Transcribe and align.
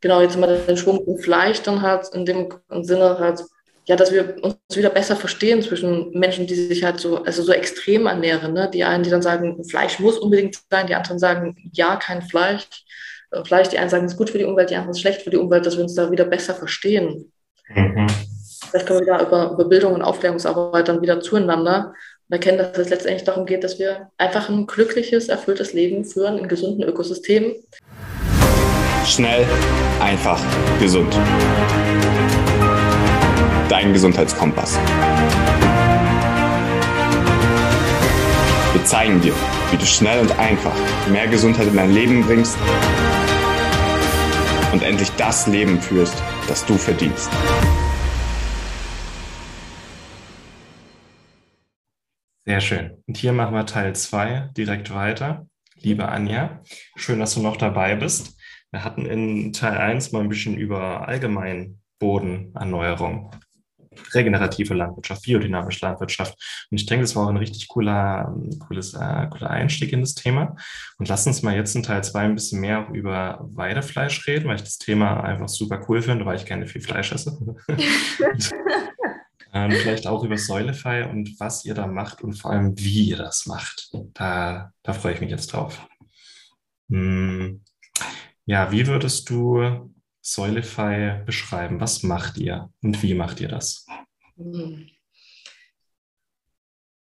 genau, 0.00 0.20
jetzt 0.20 0.36
mal 0.36 0.60
den 0.66 0.76
Schwung 0.76 1.04
im 1.06 1.18
Fleisch 1.18 1.62
dann 1.62 1.82
halt 1.82 2.08
in 2.14 2.24
dem 2.24 2.48
Sinne 2.82 3.18
halt, 3.18 3.44
ja, 3.86 3.96
dass 3.96 4.12
wir 4.12 4.36
uns 4.42 4.56
wieder 4.74 4.90
besser 4.90 5.16
verstehen 5.16 5.62
zwischen 5.62 6.10
Menschen, 6.10 6.46
die 6.46 6.54
sich 6.54 6.84
halt 6.84 7.00
so, 7.00 7.22
also 7.22 7.42
so 7.42 7.52
extrem 7.52 8.06
ernähren. 8.06 8.52
Ne? 8.52 8.70
Die 8.72 8.84
einen, 8.84 9.02
die 9.02 9.10
dann 9.10 9.22
sagen, 9.22 9.64
Fleisch 9.64 9.98
muss 9.98 10.18
unbedingt 10.18 10.58
sein, 10.70 10.86
die 10.86 10.94
anderen 10.94 11.18
sagen, 11.18 11.56
ja, 11.72 11.96
kein 11.96 12.22
Fleisch. 12.22 12.66
Äh, 13.30 13.44
Fleisch, 13.44 13.68
die 13.68 13.78
einen 13.78 13.88
sagen, 13.88 14.04
es 14.04 14.12
ist 14.12 14.18
gut 14.18 14.30
für 14.30 14.38
die 14.38 14.44
Umwelt, 14.44 14.70
die 14.70 14.76
anderen 14.76 14.90
ist 14.90 15.00
schlecht 15.00 15.22
für 15.22 15.30
die 15.30 15.38
Umwelt, 15.38 15.64
dass 15.64 15.76
wir 15.76 15.82
uns 15.82 15.94
da 15.94 16.10
wieder 16.10 16.26
besser 16.26 16.54
verstehen. 16.54 17.32
Mhm. 17.68 18.06
Vielleicht 18.70 18.86
können 18.86 19.00
wir 19.00 19.06
da 19.06 19.26
über, 19.26 19.52
über 19.52 19.64
Bildung 19.64 19.94
und 19.94 20.02
Aufklärungsarbeit 20.02 20.88
dann 20.88 21.00
wieder 21.00 21.20
zueinander 21.20 21.94
und 22.28 22.34
erkennen, 22.34 22.58
dass 22.58 22.76
es 22.76 22.90
letztendlich 22.90 23.24
darum 23.24 23.46
geht, 23.46 23.64
dass 23.64 23.78
wir 23.78 24.10
einfach 24.18 24.50
ein 24.50 24.66
glückliches, 24.66 25.28
erfülltes 25.28 25.72
Leben 25.72 26.04
führen 26.04 26.38
in 26.38 26.48
gesunden 26.48 26.82
Ökosystemen. 26.82 27.54
Schnell, 29.06 29.46
einfach, 30.00 30.40
gesund. 30.80 31.14
Dein 33.68 33.92
Gesundheitskompass. 33.92 34.78
Wir 38.72 38.84
zeigen 38.84 39.20
dir, 39.20 39.34
wie 39.70 39.76
du 39.76 39.86
schnell 39.86 40.20
und 40.20 40.38
einfach 40.38 40.74
mehr 41.10 41.26
Gesundheit 41.26 41.68
in 41.68 41.76
dein 41.76 41.92
Leben 41.92 42.24
bringst 42.24 42.56
und 44.72 44.82
endlich 44.82 45.10
das 45.16 45.46
Leben 45.46 45.80
führst, 45.80 46.22
das 46.46 46.64
du 46.66 46.76
verdienst. 46.76 47.30
Sehr 52.46 52.60
schön. 52.60 53.02
Und 53.06 53.16
hier 53.16 53.32
machen 53.34 53.54
wir 53.54 53.66
Teil 53.66 53.94
2 53.94 54.50
direkt 54.56 54.94
weiter. 54.94 55.46
Liebe 55.74 56.08
Anja, 56.08 56.62
schön, 56.96 57.20
dass 57.20 57.34
du 57.34 57.42
noch 57.42 57.56
dabei 57.56 57.94
bist. 57.94 58.37
Wir 58.70 58.84
hatten 58.84 59.06
in 59.06 59.52
Teil 59.52 59.78
1 59.78 60.12
mal 60.12 60.20
ein 60.20 60.28
bisschen 60.28 60.56
über 60.56 61.08
allgemein 61.08 61.80
Bodenerneuerung, 61.98 63.30
regenerative 64.12 64.74
Landwirtschaft, 64.74 65.22
biodynamische 65.22 65.86
Landwirtschaft. 65.86 66.34
Und 66.70 66.78
ich 66.78 66.86
denke, 66.86 67.02
das 67.02 67.16
war 67.16 67.24
auch 67.24 67.30
ein 67.30 67.38
richtig 67.38 67.66
cooler, 67.68 68.34
cooles, 68.66 68.94
äh, 68.94 69.26
cooler 69.30 69.50
Einstieg 69.50 69.92
in 69.92 70.00
das 70.00 70.14
Thema. 70.14 70.54
Und 70.98 71.08
lass 71.08 71.26
uns 71.26 71.42
mal 71.42 71.56
jetzt 71.56 71.74
in 71.74 71.82
Teil 71.82 72.04
2 72.04 72.20
ein 72.20 72.34
bisschen 72.34 72.60
mehr 72.60 72.88
über 72.92 73.40
Weidefleisch 73.52 74.26
reden, 74.26 74.48
weil 74.48 74.56
ich 74.56 74.62
das 74.62 74.78
Thema 74.78 75.24
einfach 75.24 75.48
super 75.48 75.84
cool 75.88 76.02
finde, 76.02 76.26
weil 76.26 76.36
ich 76.36 76.44
gerne 76.44 76.66
viel 76.66 76.82
Fleisch 76.82 77.12
esse. 77.12 77.38
Ähm, 79.50 79.72
vielleicht 79.72 80.06
auch 80.06 80.24
über 80.24 80.36
Säulefy 80.36 81.04
und 81.10 81.40
was 81.40 81.64
ihr 81.64 81.74
da 81.74 81.86
macht 81.86 82.20
und 82.20 82.34
vor 82.34 82.50
allem, 82.50 82.78
wie 82.78 83.08
ihr 83.08 83.16
das 83.16 83.46
macht. 83.46 83.90
Da, 84.12 84.72
da 84.82 84.92
freue 84.92 85.14
ich 85.14 85.20
mich 85.20 85.30
jetzt 85.30 85.46
drauf. 85.48 85.88
Hm. 86.90 87.62
Ja, 88.48 88.72
wie 88.72 88.86
würdest 88.86 89.28
du 89.28 89.92
Säulefy 90.22 91.22
beschreiben? 91.26 91.82
Was 91.82 92.02
macht 92.02 92.38
ihr 92.38 92.70
und 92.82 93.02
wie 93.02 93.12
macht 93.12 93.42
ihr 93.42 93.48
das? 93.48 93.84
Hm. 94.38 94.88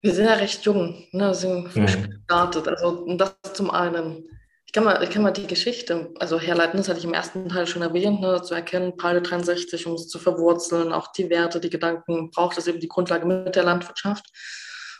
Wir 0.02 0.14
sind 0.16 0.26
ja 0.26 0.34
recht 0.34 0.66
jung, 0.66 1.06
ne? 1.12 1.36
sind 1.36 1.70
frisch 1.70 1.96
mhm. 1.96 2.10
gestartet. 2.10 2.68
Also 2.68 3.06
das 3.18 3.36
zum 3.54 3.70
einen. 3.70 4.28
Ich 4.66 4.74
kann, 4.74 4.84
mal, 4.84 5.04
ich 5.04 5.12
kann 5.12 5.22
mal 5.22 5.30
die 5.30 5.46
Geschichte 5.46 6.12
also 6.18 6.40
herleiten, 6.40 6.78
das 6.78 6.90
hatte 6.90 7.00
ich 7.00 7.06
im 7.06 7.14
ersten 7.14 7.48
Teil 7.50 7.68
schon 7.68 7.84
erwähnt, 7.84 8.20
ne, 8.20 8.42
zu 8.42 8.56
erkennen, 8.56 8.98
Palio 8.98 9.22
63, 9.22 9.86
um 9.86 9.94
es 9.94 10.08
zu 10.08 10.18
verwurzeln, 10.18 10.92
auch 10.92 11.12
die 11.12 11.30
Werte, 11.30 11.60
die 11.60 11.70
Gedanken, 11.70 12.32
braucht 12.32 12.58
es 12.58 12.68
eben 12.68 12.80
die 12.80 12.88
Grundlage 12.88 13.28
mit 13.28 13.56
der 13.56 13.64
Landwirtschaft. 13.64 14.26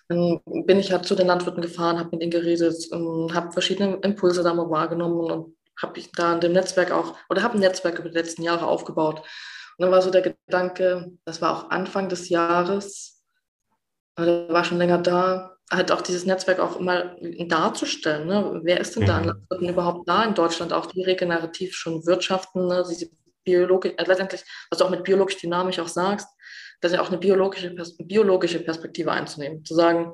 Dann 0.08 0.40
bin 0.66 0.80
ich 0.80 0.92
halt 0.92 1.06
zu 1.06 1.16
den 1.16 1.28
Landwirten 1.28 1.64
gefahren, 1.64 1.98
habe 1.98 2.12
mit 2.12 2.22
ihnen 2.22 2.32
geredet, 2.32 2.76
habe 2.94 3.52
verschiedene 3.52 3.98
Impulse 4.04 4.44
da 4.44 4.54
mal 4.54 4.70
wahrgenommen 4.70 5.32
und 5.32 5.57
habe 5.82 6.00
ich 6.00 6.12
da 6.12 6.34
in 6.34 6.42
dem 6.42 6.54
Netzwerk 6.54 6.92
auch, 6.92 7.16
oder 7.30 7.44
habe 7.44 7.56
ein 7.56 7.60
Netzwerk 7.60 8.00
über 8.00 8.10
die 8.10 8.18
letzten 8.18 8.44
Jahre 8.44 8.68
aufgebaut. 8.68 9.20
Und 9.20 9.84
dann 9.84 9.92
war 9.92 10.02
so 10.02 10.10
der 10.10 10.22
Gedanke, 10.22 11.12
das 11.26 11.42
war 11.42 11.56
auch 11.56 11.70
Anfang 11.70 12.10
des 12.10 12.30
Jahres, 12.30 13.24
der 14.18 14.50
war 14.50 14.64
schon 14.64 14.80
länger 14.80 14.98
da, 14.98 15.58
halt 15.70 15.92
auch 15.92 16.02
dieses 16.02 16.26
Netzwerk 16.26 16.60
auch 16.60 16.80
mal 16.80 17.18
darzustellen. 17.48 18.28
Ne? 18.28 18.62
Wer 18.64 18.80
ist 18.80 18.96
denn 18.96 19.06
da 19.06 19.18
an 19.18 19.24
mhm. 19.24 19.28
Landwirten 19.30 19.70
überhaupt 19.70 20.10
da 20.10 20.24
in 20.24 20.34
Deutschland, 20.34 20.74
auch 20.74 20.86
die 20.88 21.04
regenerativ 21.04 21.76
schon 21.76 22.06
wirtschaften, 22.06 22.68
ne? 22.68 22.84
diese 22.90 23.10
biologisch, 23.44 23.94
äh, 23.98 24.04
letztendlich, 24.06 24.44
was 24.70 24.80
du 24.80 24.86
auch 24.86 24.90
mit 24.90 25.04
biologisch 25.04 25.38
dynamisch 25.38 25.80
auch 25.80 25.88
sagst, 25.88 26.28
dass 26.82 26.94
ja 26.94 27.02
auch 27.02 27.10
eine 27.10 27.18
biologische, 27.18 27.76
biologische 28.00 28.60
Perspektive 28.60 29.12
einzunehmen. 29.12 29.66
Zu 29.66 29.76
sagen, 29.76 30.14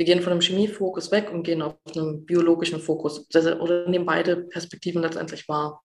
wir 0.00 0.06
gehen 0.06 0.22
von 0.22 0.32
einem 0.32 0.40
Chemiefokus 0.40 1.10
weg 1.10 1.30
und 1.30 1.42
gehen 1.42 1.60
auf 1.60 1.74
einen 1.94 2.24
biologischen 2.24 2.80
Fokus 2.80 3.28
oder 3.34 3.86
nehmen 3.86 4.06
beide 4.06 4.34
Perspektiven 4.34 5.02
letztendlich 5.02 5.46
wahr. 5.46 5.82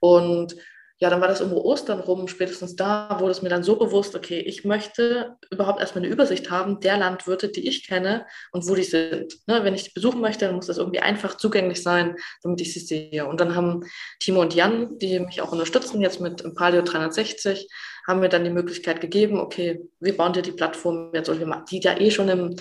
Und 0.00 0.56
ja, 0.98 1.08
dann 1.08 1.20
war 1.20 1.28
das 1.28 1.40
um 1.40 1.52
Ostern 1.52 2.00
rum, 2.00 2.26
spätestens 2.26 2.74
da 2.74 3.20
wurde 3.20 3.30
es 3.30 3.40
mir 3.40 3.48
dann 3.48 3.62
so 3.62 3.76
bewusst, 3.76 4.16
okay, 4.16 4.40
ich 4.40 4.64
möchte 4.64 5.36
überhaupt 5.52 5.78
erstmal 5.78 6.04
eine 6.04 6.12
Übersicht 6.12 6.50
haben 6.50 6.80
der 6.80 6.96
Landwirte, 6.96 7.48
die 7.48 7.68
ich 7.68 7.86
kenne 7.86 8.26
und 8.50 8.68
wo 8.68 8.74
die 8.74 8.82
sind. 8.82 9.36
Ne, 9.46 9.62
wenn 9.62 9.74
ich 9.74 9.84
die 9.84 9.92
besuchen 9.94 10.20
möchte, 10.20 10.46
dann 10.46 10.56
muss 10.56 10.66
das 10.66 10.78
irgendwie 10.78 11.00
einfach 11.00 11.36
zugänglich 11.36 11.80
sein, 11.80 12.16
damit 12.42 12.60
ich 12.60 12.74
sie 12.74 12.80
sehe. 12.80 13.24
Und 13.28 13.40
dann 13.40 13.54
haben 13.54 13.84
Timo 14.18 14.40
und 14.40 14.52
Jan, 14.52 14.98
die 14.98 15.20
mich 15.20 15.42
auch 15.42 15.52
unterstützen, 15.52 16.00
jetzt 16.00 16.20
mit 16.20 16.42
Palio 16.56 16.82
360, 16.82 17.68
haben 18.06 18.20
mir 18.20 18.28
dann 18.28 18.44
die 18.44 18.50
Möglichkeit 18.50 19.00
gegeben, 19.00 19.38
okay, 19.38 19.88
wir 20.00 20.16
bauen 20.16 20.32
dir 20.32 20.42
die 20.42 20.52
Plattform 20.52 21.10
jetzt, 21.14 21.30
die 21.70 21.80
ja 21.80 21.98
eh 21.98 22.10
schon 22.10 22.28
im, 22.28 22.56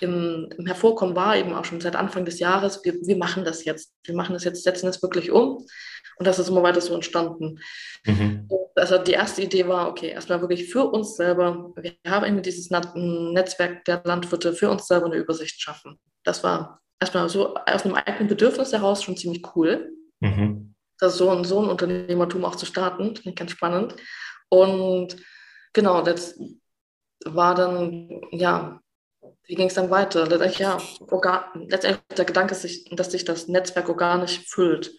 im, 0.00 0.48
im 0.56 0.66
Hervorkommen 0.66 1.14
war, 1.14 1.36
eben 1.36 1.54
auch 1.54 1.64
schon 1.64 1.80
seit 1.80 1.96
Anfang 1.96 2.24
des 2.24 2.38
Jahres. 2.38 2.80
Wir, 2.84 2.94
wir 2.94 3.16
machen 3.16 3.44
das 3.44 3.64
jetzt. 3.64 3.94
Wir 4.04 4.14
machen 4.14 4.32
das 4.32 4.44
jetzt, 4.44 4.64
setzen 4.64 4.86
das 4.86 5.02
wirklich 5.02 5.30
um. 5.30 5.66
Und 6.16 6.26
das 6.26 6.38
ist 6.38 6.48
immer 6.48 6.62
weiter 6.62 6.80
so 6.80 6.94
entstanden. 6.94 7.60
Mhm. 8.04 8.48
Also 8.74 8.98
die 8.98 9.12
erste 9.12 9.42
Idee 9.42 9.66
war, 9.68 9.88
okay, 9.88 10.10
erstmal 10.10 10.40
wirklich 10.40 10.70
für 10.70 10.84
uns 10.84 11.16
selber, 11.16 11.72
wir 11.76 11.94
haben 12.06 12.26
eben 12.26 12.42
dieses 12.42 12.70
Netzwerk 12.70 13.84
der 13.84 14.02
Landwirte 14.04 14.52
für 14.52 14.70
uns 14.70 14.86
selber 14.86 15.06
eine 15.06 15.16
Übersicht 15.16 15.60
schaffen. 15.60 15.98
Das 16.24 16.44
war 16.44 16.80
erstmal 17.00 17.28
so 17.28 17.54
aus 17.54 17.84
einem 17.84 17.94
eigenen 17.94 18.28
Bedürfnis 18.28 18.72
heraus 18.72 19.02
schon 19.02 19.16
ziemlich 19.16 19.42
cool. 19.56 19.92
Mhm. 20.20 20.74
Das 20.98 21.16
so 21.16 21.30
ein, 21.30 21.44
so 21.44 21.62
ein 21.62 21.70
Unternehmertum 21.70 22.44
auch 22.44 22.56
zu 22.56 22.66
starten, 22.66 23.16
finde 23.16 23.30
ich 23.30 23.36
ganz 23.36 23.52
spannend. 23.52 23.96
Und 24.50 25.16
genau, 25.72 26.02
das 26.02 26.38
war 27.24 27.54
dann, 27.54 28.20
ja, 28.30 28.80
wie 29.44 29.54
ging 29.54 29.68
es 29.68 29.74
dann 29.74 29.90
weiter? 29.90 30.26
Letztendlich, 30.26 30.58
ja, 30.58 30.78
organ, 31.08 31.42
letztendlich 31.68 32.04
der 32.16 32.24
Gedanke, 32.26 32.54
dass 32.90 33.10
sich 33.10 33.24
das 33.24 33.48
Netzwerk 33.48 33.88
organisch 33.88 34.40
füllt 34.46 34.92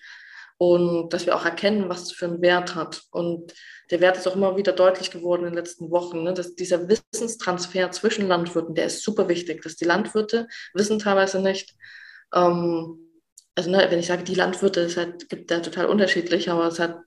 und 0.57 1.11
dass 1.11 1.25
wir 1.25 1.35
auch 1.35 1.45
erkennen, 1.45 1.89
was 1.89 2.03
es 2.03 2.11
für 2.11 2.25
einen 2.25 2.41
Wert 2.41 2.75
hat. 2.75 3.03
Und 3.11 3.53
der 3.89 3.99
Wert 3.99 4.17
ist 4.17 4.27
auch 4.27 4.35
immer 4.35 4.57
wieder 4.57 4.73
deutlich 4.73 5.09
geworden 5.09 5.41
in 5.41 5.47
den 5.47 5.55
letzten 5.55 5.89
Wochen. 5.89 6.23
Ne? 6.23 6.33
Dass 6.33 6.55
dieser 6.55 6.87
Wissenstransfer 6.87 7.91
zwischen 7.91 8.27
Landwirten, 8.27 8.75
der 8.75 8.85
ist 8.85 9.03
super 9.03 9.27
wichtig, 9.27 9.63
dass 9.63 9.75
die 9.75 9.85
Landwirte 9.85 10.47
wissen 10.73 10.99
teilweise 10.99 11.41
nicht, 11.41 11.75
ähm, 12.33 13.07
also 13.55 13.69
ne, 13.69 13.87
wenn 13.89 13.99
ich 13.99 14.07
sage, 14.07 14.23
die 14.23 14.35
Landwirte, 14.35 14.81
es 14.81 14.97
halt, 14.97 15.29
gibt 15.29 15.51
ja 15.51 15.59
total 15.59 15.87
unterschiedlich, 15.87 16.49
aber 16.49 16.67
es 16.67 16.79
hat 16.79 16.99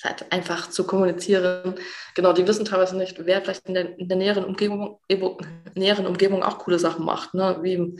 es 0.00 0.04
halt 0.04 0.32
einfach 0.32 0.70
zu 0.70 0.84
kommunizieren. 0.84 1.74
Genau, 2.14 2.32
die 2.32 2.46
wissen 2.46 2.64
teilweise 2.64 2.96
nicht, 2.96 3.24
wer 3.26 3.42
vielleicht 3.42 3.68
in 3.68 3.74
der, 3.74 3.98
in 3.98 4.08
der 4.08 4.16
näheren, 4.16 4.44
Umgebung, 4.44 4.98
näheren 5.74 6.06
Umgebung 6.06 6.42
auch 6.42 6.58
coole 6.58 6.78
Sachen 6.78 7.04
macht, 7.04 7.34
ne? 7.34 7.58
wie 7.62 7.96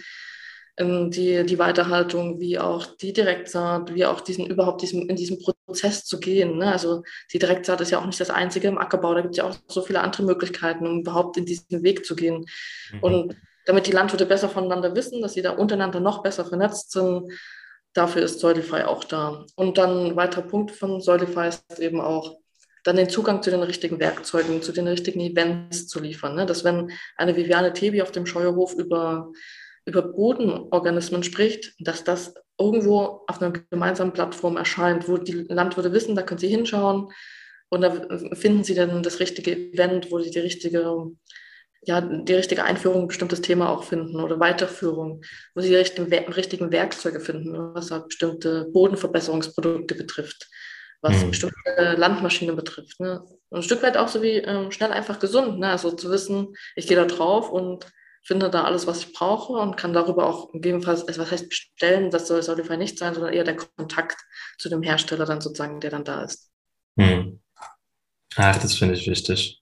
die, 0.79 1.45
die 1.45 1.59
Weiterhaltung, 1.59 2.41
wie 2.41 2.59
auch 2.59 2.87
die 2.87 3.13
Direktsaat, 3.13 3.95
wie 3.95 4.07
auch 4.07 4.23
diesen 4.23 4.47
überhaupt 4.47 4.81
diesen, 4.81 5.11
in 5.11 5.17
diesem 5.17 5.39
Prozess 5.39 6.07
zu 6.07 6.19
gehen. 6.19 6.57
Ne? 6.57 6.73
Also 6.73 7.03
die 7.35 7.39
Direktsaat 7.39 7.83
ist 7.83 7.91
ja 7.91 7.99
auch 7.99 8.07
nicht 8.07 8.21
das 8.21 8.31
einzige 8.31 8.69
im 8.69 8.79
Ackerbau, 8.79 9.13
da 9.13 9.21
gibt 9.21 9.33
es 9.33 9.39
ja 9.39 9.45
auch 9.45 9.57
so 9.69 9.83
viele 9.83 10.01
andere 10.01 10.23
Möglichkeiten, 10.23 10.87
um 10.87 11.01
überhaupt 11.01 11.37
in 11.37 11.45
diesen 11.45 11.83
Weg 11.83 12.07
zu 12.07 12.17
gehen. 12.17 12.47
Mhm. 12.93 13.03
Und 13.03 13.37
damit 13.67 13.87
die 13.89 13.93
Landwirte 13.93 14.25
besser 14.25 14.49
voneinander 14.49 14.95
wissen, 14.97 15.21
dass 15.21 15.35
sie 15.35 15.43
da 15.43 15.51
untereinander 15.51 16.01
noch 16.01 16.23
besser 16.23 16.47
vernetzt 16.47 16.93
sind, 16.93 17.31
dafür 17.93 18.23
ist 18.23 18.41
Soilify 18.41 18.83
auch 18.83 19.05
da. 19.05 19.45
Und 19.57 19.79
dann 19.79 20.07
ein 20.07 20.17
weiterer 20.17 20.43
Punkt 20.43 20.71
von 20.71 21.01
Soilify 21.01 21.49
ist 21.49 21.79
eben 21.79 22.01
auch, 22.01 22.37
dann 22.85 22.97
den 22.97 23.11
Zugang 23.11 23.43
zu 23.43 23.51
den 23.51 23.63
richtigen 23.63 24.01
Werkzeugen, 24.01 24.63
zu 24.63 24.73
den 24.73 24.89
richtigen 24.89 25.21
Events 25.21 25.87
zu 25.87 26.01
liefern. 26.01 26.35
Ne? 26.35 26.47
Dass 26.47 26.65
wenn 26.65 26.91
eine 27.17 27.37
Viviane 27.37 27.75
Tebi 27.75 28.01
auf 28.01 28.11
dem 28.11 28.25
Scheuerhof 28.25 28.75
über 28.75 29.31
über 29.87 30.03
Bodenorganismen 30.03 31.23
spricht, 31.23 31.75
dass 31.81 32.05
das 32.05 32.35
irgendwo 32.59 33.25
auf 33.27 33.41
einer 33.41 33.53
gemeinsamen 33.71 34.13
Plattform 34.13 34.57
erscheint, 34.57 35.09
wo 35.09 35.17
die 35.17 35.47
Landwirte 35.49 35.93
wissen, 35.93 36.15
da 36.15 36.23
können 36.23 36.39
sie 36.39 36.49
hinschauen 36.49 37.09
und 37.71 37.81
da 37.83 38.07
finden 38.35 38.65
sie 38.65 38.75
dann 38.75 39.03
das 39.03 39.21
richtige 39.21 39.53
Event, 39.53 40.11
wo 40.11 40.19
sie 40.19 40.31
die 40.31 40.39
richtige, 40.39 41.11
ja, 41.83 42.01
die 42.01 42.35
richtige 42.35 42.65
Einführung 42.65 42.99
in 42.99 43.05
ein 43.05 43.09
bestimmtes 43.09 43.41
Thema 43.41 43.71
auch 43.71 43.85
finden 43.85 44.21
oder 44.21 44.39
Weiterführung, 44.39 45.23
wo 45.55 45.61
sie 45.61 45.69
die 45.69 45.77
richtigen, 45.77 46.13
richtigen 46.33 46.71
Werkzeuge 46.73 47.21
finden, 47.21 47.75
was 47.75 47.91
halt 47.91 48.09
bestimmte 48.09 48.67
Bodenverbesserungsprodukte 48.73 49.95
betrifft, 49.95 50.49
was 51.01 51.25
mhm. 51.25 51.31
bestimmte 51.31 51.95
Landmaschinen 51.97 52.55
betrifft. 52.55 53.01
Ne? 53.01 53.23
Und 53.49 53.61
ein 53.61 53.63
Stück 53.63 53.83
weit 53.83 53.97
auch 53.97 54.09
so 54.09 54.23
wie 54.23 54.37
ähm, 54.37 54.71
schnell 54.71 54.93
einfach 54.93 55.19
gesund, 55.19 55.59
ne? 55.59 55.69
also 55.69 55.91
zu 55.93 56.11
wissen, 56.11 56.55
ich 56.77 56.87
gehe 56.87 56.97
da 56.97 57.07
drauf 57.07 57.51
und 57.51 57.87
finde 58.23 58.51
da 58.51 58.65
alles, 58.65 58.87
was 58.87 59.05
ich 59.05 59.13
brauche 59.15 59.55
und 59.55 59.79
kann 59.79 59.95
darüber 59.95 60.27
auch 60.27 60.53
gegebenenfalls, 60.53 61.09
also 61.09 61.23
was 61.23 61.31
heißt 61.31 61.49
bestellen, 61.49 62.11
das 62.11 62.29
soll 62.29 62.43
Solidify 62.43 62.77
nicht 62.77 62.99
sein, 62.99 63.15
sondern 63.15 63.33
eher 63.33 63.45
der 63.45 63.57
Kontakt 63.57 64.19
zu 64.59 64.69
dem 64.69 64.83
Hersteller 64.83 65.25
dann 65.25 65.41
sozusagen, 65.41 65.81
der 65.81 65.91
dann 65.91 66.05
da 66.05 66.25
ist. 66.25 66.51
Hm. 66.99 67.41
Ach, 68.37 68.59
das 68.59 68.75
finde 68.75 68.95
ich 68.95 69.07
wichtig. 69.09 69.60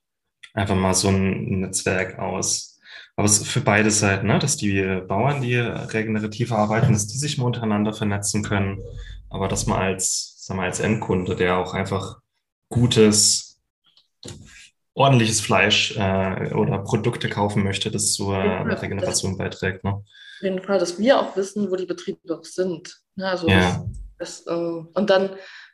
Einfach 0.59 0.75
mal 0.75 0.93
so 0.93 1.07
ein 1.07 1.61
Netzwerk 1.61 2.19
aus. 2.19 2.77
Aber 3.15 3.25
es 3.25 3.39
ist 3.39 3.47
für 3.47 3.61
beide 3.61 3.91
Seiten, 3.91 4.27
ne? 4.27 4.39
dass 4.39 4.57
die 4.57 5.01
Bauern, 5.07 5.41
die 5.41 5.55
regenerativ 5.55 6.51
arbeiten, 6.51 6.91
dass 6.91 7.07
die 7.07 7.17
sich 7.17 7.37
mal 7.37 7.45
untereinander 7.45 7.93
vernetzen 7.93 8.43
können. 8.43 8.81
Aber 9.29 9.47
dass 9.47 9.67
man 9.67 9.79
als, 9.79 10.35
sagen 10.45 10.59
wir, 10.59 10.65
als 10.65 10.81
Endkunde, 10.81 11.37
der 11.37 11.57
auch 11.57 11.73
einfach 11.73 12.19
gutes, 12.67 13.61
ordentliches 14.93 15.39
Fleisch 15.39 15.95
äh, 15.95 16.53
oder 16.53 16.79
Produkte 16.79 17.29
kaufen 17.29 17.63
möchte, 17.63 17.89
das 17.89 18.11
zur 18.11 18.37
Regeneration 18.37 19.37
beiträgt. 19.37 19.85
Ne? 19.85 19.93
Auf 19.93 20.05
jeden 20.41 20.61
Fall, 20.61 20.79
dass 20.79 20.99
wir 20.99 21.21
auch 21.21 21.37
wissen, 21.37 21.71
wo 21.71 21.77
die 21.77 21.85
Betriebe 21.85 22.37
auch 22.37 22.43
sind. 22.43 22.99
Ne? 23.15 23.29
Also 23.29 23.47
ja. 23.47 23.85
das, 24.17 24.43
das, 24.43 24.47
äh, 24.47 24.83
und 24.93 25.09
dann 25.09 25.29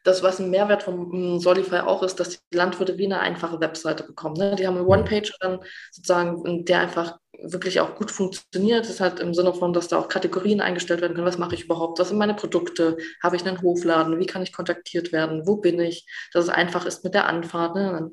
das, 0.06 0.22
was 0.22 0.40
ein 0.40 0.52
Mehrwert 0.52 0.84
vom 0.84 1.40
Solify 1.40 1.80
auch 1.80 2.04
ist, 2.04 2.20
dass 2.20 2.30
die 2.30 2.56
Landwirte 2.56 2.98
wie 3.00 3.06
eine 3.06 3.20
einfache 3.20 3.60
Webseite 3.60 4.04
bekommen. 4.04 4.36
Ne? 4.38 4.56
Die 4.56 4.68
haben 4.68 4.78
eine 4.78 4.86
One-Page 4.86 5.34
dann 5.40 5.60
sozusagen, 5.92 6.64
der 6.64 6.80
einfach 6.80 7.18
wirklich 7.42 7.80
auch 7.80 7.96
gut 7.96 8.12
funktioniert. 8.12 8.82
Das 8.82 8.92
ist 8.92 9.02
halt 9.02 9.20
im 9.20 9.34
Sinne 9.34 9.54
von, 9.54 9.74
dass 9.74 9.88
da 9.88 9.98
auch 9.98 10.08
Kategorien 10.08 10.62
eingestellt 10.62 11.02
werden 11.02 11.16
können. 11.16 11.26
Was 11.26 11.40
mache 11.40 11.56
ich 11.56 11.66
überhaupt? 11.66 11.98
Was 12.00 12.10
sind 12.10 12.20
meine 12.20 12.36
Produkte? 12.36 12.98
Habe 13.24 13.36
ich 13.36 13.46
einen 13.46 13.64
Hofladen? 13.64 14.20
Wie 14.20 14.28
kann 14.28 14.44
ich 14.44 14.54
kontaktiert 14.54 15.12
werden? 15.12 15.48
Wo 15.48 15.58
bin 15.58 15.80
ich? 15.80 16.06
Dass 16.34 16.46
es 16.46 16.50
einfach 16.52 16.86
ist 16.86 17.04
mit 17.04 17.16
der 17.16 17.28
Anfahrt. 17.28 17.76
Ne? 17.76 18.12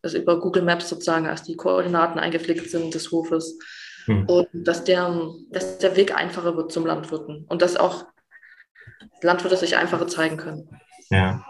Dass 0.00 0.14
über 0.14 0.40
Google 0.40 0.62
Maps 0.62 0.88
sozusagen 0.88 1.26
als 1.26 1.42
die 1.42 1.56
Koordinaten 1.56 2.18
eingepflegt 2.18 2.70
sind 2.70 2.94
des 2.94 3.12
Hofes. 3.12 3.58
Hm. 4.06 4.24
Und 4.26 4.48
dass 4.54 4.84
der, 4.84 5.30
dass 5.50 5.76
der 5.76 5.94
Weg 5.94 6.16
einfacher 6.16 6.56
wird 6.56 6.72
zum 6.72 6.86
Landwirten. 6.86 7.44
Und 7.50 7.60
dass 7.60 7.76
auch 7.76 8.06
Landwirte 9.20 9.58
sich 9.58 9.76
einfacher 9.76 10.08
zeigen 10.08 10.38
können. 10.38 10.80
Ja, 11.10 11.44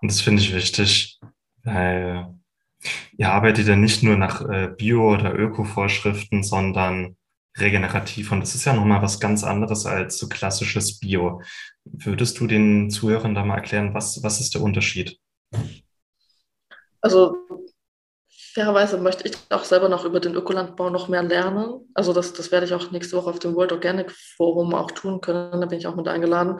und 0.00 0.10
das 0.10 0.20
finde 0.20 0.42
ich 0.42 0.54
wichtig, 0.54 1.18
weil 1.62 2.34
ihr 3.16 3.32
arbeitet 3.32 3.66
ja 3.68 3.76
nicht 3.76 4.02
nur 4.02 4.16
nach 4.16 4.42
äh, 4.42 4.68
Bio- 4.76 5.14
oder 5.14 5.34
Öko-Vorschriften, 5.34 6.42
sondern 6.42 7.16
regenerativ. 7.56 8.32
Und 8.32 8.40
das 8.40 8.54
ist 8.54 8.64
ja 8.64 8.74
nochmal 8.74 9.02
was 9.02 9.20
ganz 9.20 9.44
anderes 9.44 9.86
als 9.86 10.18
so 10.18 10.28
klassisches 10.28 10.98
Bio. 10.98 11.40
Würdest 11.84 12.38
du 12.40 12.46
den 12.46 12.90
Zuhörern 12.90 13.34
da 13.34 13.44
mal 13.44 13.56
erklären, 13.56 13.94
was, 13.94 14.22
was 14.22 14.40
ist 14.40 14.54
der 14.54 14.62
Unterschied? 14.62 15.18
Also 17.00 17.36
Fairerweise 18.54 18.98
möchte 18.98 19.26
ich 19.26 19.34
auch 19.50 19.64
selber 19.64 19.88
noch 19.88 20.04
über 20.04 20.20
den 20.20 20.36
Ökolandbau 20.36 20.88
noch 20.88 21.08
mehr 21.08 21.24
lernen. 21.24 21.90
Also 21.92 22.12
das, 22.12 22.32
das 22.34 22.52
werde 22.52 22.66
ich 22.66 22.72
auch 22.72 22.92
nächste 22.92 23.16
Woche 23.16 23.30
auf 23.30 23.40
dem 23.40 23.56
World 23.56 23.72
Organic 23.72 24.12
Forum 24.12 24.74
auch 24.76 24.92
tun 24.92 25.20
können. 25.20 25.60
Da 25.60 25.66
bin 25.66 25.78
ich 25.80 25.88
auch 25.88 25.96
mit 25.96 26.06
eingeladen. 26.06 26.58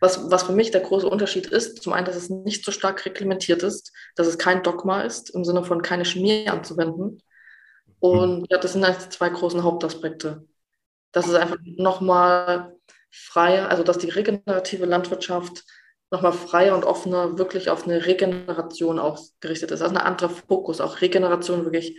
Was, 0.00 0.28
was 0.28 0.42
für 0.42 0.52
mich 0.52 0.72
der 0.72 0.80
große 0.80 1.08
Unterschied 1.08 1.46
ist, 1.46 1.84
zum 1.84 1.92
einen, 1.92 2.04
dass 2.04 2.16
es 2.16 2.30
nicht 2.30 2.64
so 2.64 2.72
stark 2.72 3.06
reglementiert 3.06 3.62
ist, 3.62 3.92
dass 4.16 4.26
es 4.26 4.38
kein 4.38 4.64
Dogma 4.64 5.02
ist, 5.02 5.30
im 5.30 5.44
Sinne 5.44 5.62
von 5.62 5.82
keine 5.82 6.04
Chemie 6.04 6.48
anzuwenden. 6.48 7.22
Und 8.00 8.46
ja, 8.50 8.58
das 8.58 8.72
sind 8.72 8.82
eigentlich 8.82 9.04
die 9.04 9.10
zwei 9.10 9.28
großen 9.28 9.62
Hauptaspekte. 9.62 10.44
Dass 11.12 11.28
es 11.28 11.34
einfach 11.34 11.58
nochmal 11.64 12.74
freier, 13.12 13.68
also 13.70 13.84
dass 13.84 13.98
die 13.98 14.10
regenerative 14.10 14.84
Landwirtschaft 14.84 15.62
nochmal 16.10 16.32
freier 16.32 16.74
und 16.74 16.84
offener 16.84 17.38
wirklich 17.38 17.68
auf 17.70 17.84
eine 17.84 18.06
Regeneration 18.06 18.98
ausgerichtet 18.98 19.70
ist. 19.70 19.82
Also 19.82 19.94
ein 19.94 20.00
anderer 20.00 20.30
Fokus, 20.30 20.80
auch 20.80 21.00
Regeneration 21.00 21.64
wirklich 21.64 21.98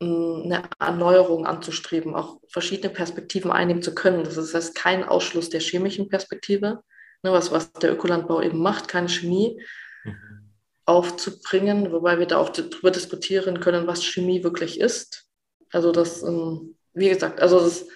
mm, 0.00 0.42
eine 0.44 0.62
Erneuerung 0.78 1.46
anzustreben, 1.46 2.14
auch 2.14 2.40
verschiedene 2.48 2.92
Perspektiven 2.92 3.50
einnehmen 3.50 3.82
zu 3.82 3.94
können. 3.94 4.24
Das 4.24 4.36
ist 4.36 4.54
heißt 4.54 4.74
kein 4.74 5.04
Ausschluss 5.04 5.48
der 5.48 5.60
chemischen 5.60 6.08
Perspektive, 6.08 6.82
ne, 7.22 7.32
was, 7.32 7.52
was 7.52 7.72
der 7.74 7.92
Ökolandbau 7.92 8.42
eben 8.42 8.58
macht, 8.58 8.88
keine 8.88 9.08
Chemie 9.08 9.62
mhm. 10.04 10.52
aufzubringen, 10.84 11.92
wobei 11.92 12.18
wir 12.18 12.26
da 12.26 12.38
auch 12.38 12.48
darüber 12.48 12.90
diskutieren 12.90 13.60
können, 13.60 13.86
was 13.86 14.04
Chemie 14.04 14.42
wirklich 14.42 14.80
ist. 14.80 15.26
Also 15.70 15.92
das, 15.92 16.22
ähm, 16.24 16.76
wie 16.94 17.08
gesagt, 17.10 17.40
also 17.40 17.60
das 17.60 17.86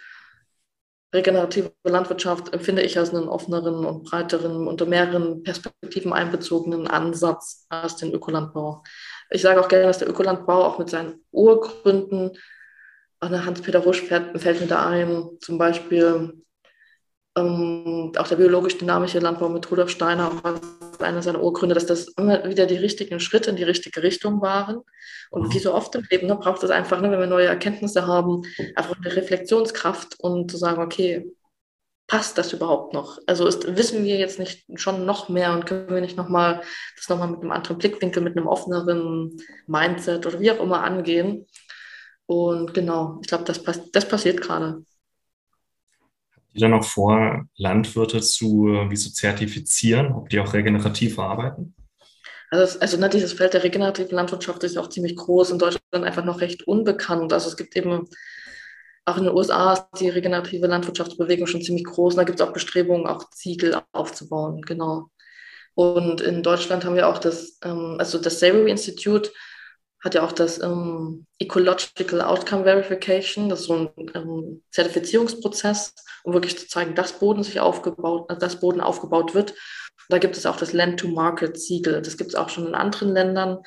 regenerative 1.15 1.73
Landwirtschaft 1.85 2.53
empfinde 2.53 2.83
ich 2.83 2.99
als 2.99 3.15
einen 3.15 3.29
offeneren 3.29 3.85
und 3.87 4.05
breiteren, 4.05 4.67
unter 4.67 4.85
mehreren 4.85 5.43
Perspektiven 5.43 6.13
einbezogenen 6.13 6.89
Ansatz 6.89 7.67
als 7.69 7.97
den 7.97 8.13
Ökolandbau. 8.13 8.83
Ich 9.31 9.43
sage 9.43 9.61
auch 9.61 9.69
gerne, 9.69 9.87
dass 9.87 9.99
der 9.99 10.11
Ökolandbau 10.11 10.65
auch 10.65 10.79
mit 10.79 10.91
seinen 10.91 11.25
Urgründen, 11.31 12.33
Hans-Peter 13.23 13.79
Rusch 13.79 14.03
fällt, 14.03 14.39
fällt 14.39 14.61
mir 14.61 14.67
da 14.67 14.87
ein, 14.87 15.31
zum 15.41 15.57
Beispiel 15.57 16.45
ähm, 17.37 18.13
auch 18.17 18.29
der 18.29 18.37
biologisch-dynamische 18.37 19.19
Landbau 19.19 19.49
mit 19.49 19.71
Rudolf 19.71 19.91
Steiner, 19.91 20.33
als 20.45 20.61
einer 21.01 21.23
seiner 21.23 21.43
Urgründe, 21.43 21.75
dass 21.75 21.87
das 21.87 22.09
immer 22.17 22.49
wieder 22.49 22.67
die 22.67 22.77
richtigen 22.77 23.19
Schritte 23.19 23.51
in 23.51 23.57
die 23.57 23.65
richtige 23.65 24.03
Richtung 24.03 24.41
waren. 24.41 24.81
Und 25.31 25.53
wie 25.53 25.59
so 25.59 25.75
oft 25.75 25.95
im 25.97 26.07
Leben 26.11 26.29
ne, 26.29 26.37
braucht 26.37 26.63
es 26.63 26.71
einfach, 26.71 27.01
ne, 27.01 27.11
wenn 27.11 27.19
wir 27.19 27.27
neue 27.27 27.47
Erkenntnisse 27.47 28.07
haben, 28.07 28.43
einfach 28.77 28.97
eine 28.97 29.17
Reflexionskraft 29.17 30.21
und 30.21 30.51
zu 30.51 30.57
sagen, 30.57 30.81
okay, 30.81 31.27
passt 32.07 32.39
das 32.39 32.53
überhaupt 32.53 32.93
noch? 32.93 33.19
Also 33.27 33.47
ist, 33.47 33.77
wissen 33.77 34.05
wir 34.05 34.17
jetzt 34.17 34.39
nicht 34.39 34.65
schon 34.77 35.05
noch 35.05 35.29
mehr 35.29 35.53
und 35.53 35.67
können 35.67 35.89
wir 35.89 36.01
nicht 36.01 36.17
nochmal 36.17 36.63
das 36.97 37.09
nochmal 37.09 37.29
mit 37.29 37.41
einem 37.41 37.51
anderen 37.51 37.79
Blickwinkel, 37.79 38.23
mit 38.23 38.37
einem 38.37 38.47
offeneren 38.47 39.37
Mindset 39.67 40.27
oder 40.27 40.39
wie 40.39 40.53
auch 40.53 40.61
immer 40.61 40.85
angehen? 40.85 41.47
Und 42.27 42.75
genau, 42.75 43.19
ich 43.23 43.29
glaube, 43.29 43.45
das, 43.45 43.63
das 43.93 44.09
passiert 44.09 44.41
gerade 44.41 44.85
die 46.55 46.61
dann 46.61 46.75
auch 46.75 46.85
vor, 46.85 47.47
Landwirte 47.57 48.21
zu, 48.21 48.67
wie 48.89 48.97
so 48.97 49.11
zertifizieren, 49.11 50.13
ob 50.13 50.29
die 50.29 50.41
auch 50.41 50.55
regenerativ 50.55 51.19
arbeiten? 51.19 51.75
Also, 52.51 52.79
also 52.79 52.97
ne, 52.99 53.09
dieses 53.09 53.33
Feld 53.33 53.55
der 53.55 53.65
regenerativen 53.65 54.15
Landwirtschaft 54.15 54.63
ist 54.63 54.79
auch 54.79 54.89
ziemlich 54.89 55.17
groß, 55.17 55.51
in 55.51 55.59
Deutschland 55.59 55.83
einfach 55.93 56.25
noch 56.25 56.41
recht 56.41 56.67
unbekannt. 56.69 57.33
Also 57.33 57.49
es 57.49 57.57
gibt 57.57 57.77
eben 57.77 58.09
auch 59.07 59.19
in 59.19 59.25
den 59.25 59.35
USA 59.35 59.75
ist 59.75 60.01
die 60.01 60.09
regenerative 60.09 60.67
Landwirtschaftsbewegung 60.67 61.47
schon 61.47 61.63
ziemlich 61.63 61.85
groß. 61.85 62.15
Und 62.15 62.19
da 62.19 62.25
gibt 62.25 62.41
es 62.41 62.47
auch 62.47 62.53
Bestrebungen, 62.53 63.07
auch 63.07 63.29
Ziegel 63.31 63.81
aufzubauen, 63.93 64.63
genau. 64.63 65.11
Und 65.75 66.21
in 66.21 66.43
Deutschland 66.43 66.85
haben 66.85 66.95
wir 66.95 67.09
auch 67.09 67.19
das, 67.19 67.59
ähm, 67.65 67.97
also 67.99 68.19
das 68.19 68.39
Savory 68.41 68.71
Institute 68.71 69.31
hat 70.05 70.15
ja 70.15 70.23
auch 70.23 70.33
das 70.33 70.63
ähm, 70.63 71.27
Ecological 71.39 72.21
Outcome 72.21 72.65
Verification, 72.65 73.49
das 73.49 73.61
ist 73.61 73.67
so 73.67 73.75
ein 73.97 74.11
ähm, 74.15 74.63
Zertifizierungsprozess, 74.71 75.95
um 76.25 76.35
wirklich 76.35 76.59
zu 76.59 76.69
zeigen, 76.69 76.95
dass 76.95 77.19
Boden 77.19 77.43
sich 77.43 77.59
aufgebaut, 77.59 78.31
äh, 78.31 78.37
dass 78.37 78.61
Boden 78.61 78.83
aufgebaut 78.83 79.35
wird. 79.35 79.55
da 80.11 80.19
gibt 80.19 80.37
es 80.37 80.45
auch 80.45 80.57
das 80.57 80.75
Land-to-Market-Siegel. 80.75 82.03
Das 82.03 82.19
gibt 82.19 82.31
es 82.31 82.37
auch 82.37 82.51
schon 82.51 82.67
in 82.67 82.75
anderen 82.75 83.15
Ländern. 83.15 83.59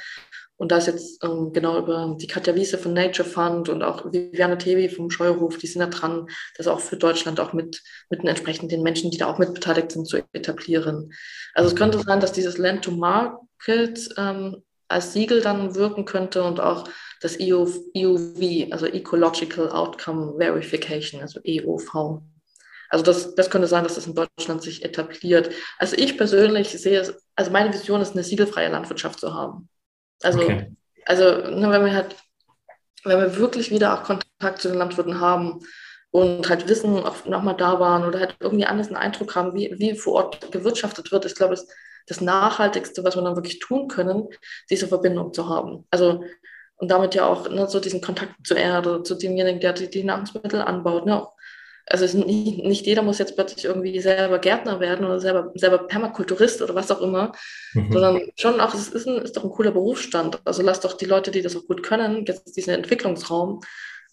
Und 0.57 0.71
da 0.71 0.77
ist 0.77 0.87
jetzt 0.87 1.23
ähm, 1.23 1.51
genau 1.53 1.79
über 1.79 2.15
die 2.19 2.27
Katja 2.27 2.55
Wiese 2.55 2.77
von 2.77 2.93
Nature 2.93 3.27
Fund 3.27 3.69
und 3.69 3.83
auch 3.83 4.11
Viviane 4.11 4.57
Tevi 4.57 4.89
vom 4.89 5.09
Scheuerhof, 5.09 5.57
die 5.57 5.67
sind 5.67 5.81
da 5.81 5.87
dran, 5.87 6.27
das 6.57 6.67
auch 6.67 6.79
für 6.79 6.97
Deutschland 6.97 7.39
auch 7.39 7.53
mit, 7.53 7.81
mit 8.09 8.21
den 8.21 8.27
entsprechenden 8.27 8.81
Menschen, 8.81 9.11
die 9.11 9.17
da 9.17 9.27
auch 9.27 9.37
mitbeteiligt 9.37 9.91
sind, 9.91 10.07
zu 10.07 10.17
etablieren. 10.33 11.13
Also 11.53 11.69
es 11.69 11.75
könnte 11.75 11.99
sein, 11.99 12.19
dass 12.19 12.31
dieses 12.31 12.57
Land-to-Market 12.57 14.09
ähm, 14.17 14.63
als 14.87 15.13
Siegel 15.13 15.41
dann 15.41 15.75
wirken 15.75 16.05
könnte 16.05 16.43
und 16.43 16.59
auch 16.59 16.85
das 17.21 17.37
EUV, 17.39 18.71
also 18.71 18.85
Ecological 18.85 19.69
Outcome 19.71 20.35
Verification, 20.37 21.21
also 21.21 21.39
EOV. 21.43 22.21
Also 22.89 23.03
das, 23.03 23.35
das 23.35 23.49
könnte 23.49 23.67
sein, 23.67 23.83
dass 23.83 23.95
das 23.95 24.07
in 24.07 24.15
Deutschland 24.15 24.61
sich 24.61 24.85
etabliert. 24.85 25.49
Also 25.77 25.97
ich 25.97 26.17
persönlich 26.17 26.69
sehe 26.69 26.99
es, 26.99 27.13
also 27.35 27.51
meine 27.51 27.73
Vision 27.73 28.01
ist, 28.01 28.13
eine 28.13 28.23
siegelfreie 28.23 28.69
Landwirtschaft 28.69 29.19
zu 29.19 29.33
haben. 29.33 29.67
Also, 30.23 30.39
okay. 30.41 30.71
also 31.05 31.25
ne, 31.49 31.69
wenn 31.69 31.85
wir 31.85 31.93
halt, 31.93 32.15
wenn 33.03 33.19
wir 33.19 33.37
wirklich 33.37 33.71
wieder 33.71 33.93
auch 33.93 34.03
Kontakt 34.03 34.61
zu 34.61 34.69
den 34.69 34.77
Landwirten 34.77 35.19
haben 35.19 35.59
und 36.11 36.49
halt 36.49 36.67
wissen, 36.69 36.97
ob 36.99 37.25
nochmal 37.25 37.57
da 37.57 37.79
waren 37.79 38.05
oder 38.05 38.19
halt 38.19 38.37
irgendwie 38.39 38.65
anders 38.65 38.87
einen 38.87 38.95
Eindruck 38.95 39.35
haben, 39.35 39.53
wie, 39.53 39.75
wie 39.77 39.95
vor 39.97 40.13
Ort 40.13 40.51
gewirtschaftet 40.51 41.11
wird, 41.11 41.25
ich 41.25 41.35
glaube, 41.35 41.55
es 41.55 41.67
das 42.07 42.21
Nachhaltigste, 42.21 43.03
was 43.03 43.15
wir 43.15 43.21
dann 43.21 43.35
wirklich 43.35 43.59
tun 43.59 43.87
können, 43.87 44.27
diese 44.69 44.87
Verbindung 44.87 45.33
zu 45.33 45.47
haben. 45.47 45.85
Also 45.91 46.23
und 46.77 46.91
damit 46.91 47.15
ja 47.15 47.25
auch 47.25 47.49
ne, 47.49 47.67
so 47.67 47.79
diesen 47.79 48.01
Kontakt 48.01 48.45
zur 48.45 48.57
Erde, 48.57 49.03
zu 49.03 49.15
demjenigen, 49.15 49.59
der 49.59 49.73
die, 49.73 49.89
die 49.89 50.03
Nahrungsmittel 50.03 50.61
anbaut. 50.61 51.05
Ne? 51.05 51.27
Also 51.87 52.17
nicht, 52.17 52.63
nicht, 52.63 52.85
jeder 52.85 53.01
muss 53.01 53.17
jetzt 53.17 53.35
plötzlich 53.35 53.65
irgendwie 53.65 53.99
selber 53.99 54.39
Gärtner 54.39 54.79
werden 54.79 55.05
oder 55.05 55.19
selber, 55.19 55.51
selber 55.55 55.79
Permakulturist 55.79 56.61
oder 56.61 56.75
was 56.75 56.91
auch 56.91 57.01
immer, 57.01 57.31
mhm. 57.73 57.91
sondern 57.91 58.21
schon 58.35 58.59
auch, 58.59 58.73
es 58.73 58.89
ist, 58.89 59.07
ein, 59.07 59.17
ist 59.17 59.35
doch 59.37 59.43
ein 59.43 59.49
cooler 59.49 59.71
Berufsstand. 59.71 60.39
Also 60.45 60.61
lass 60.61 60.81
doch 60.81 60.93
die 60.93 61.05
Leute, 61.05 61.31
die 61.31 61.41
das 61.41 61.55
auch 61.55 61.65
gut 61.65 61.81
können, 61.81 62.25
jetzt 62.25 62.55
diesen 62.55 62.73
Entwicklungsraum 62.73 63.61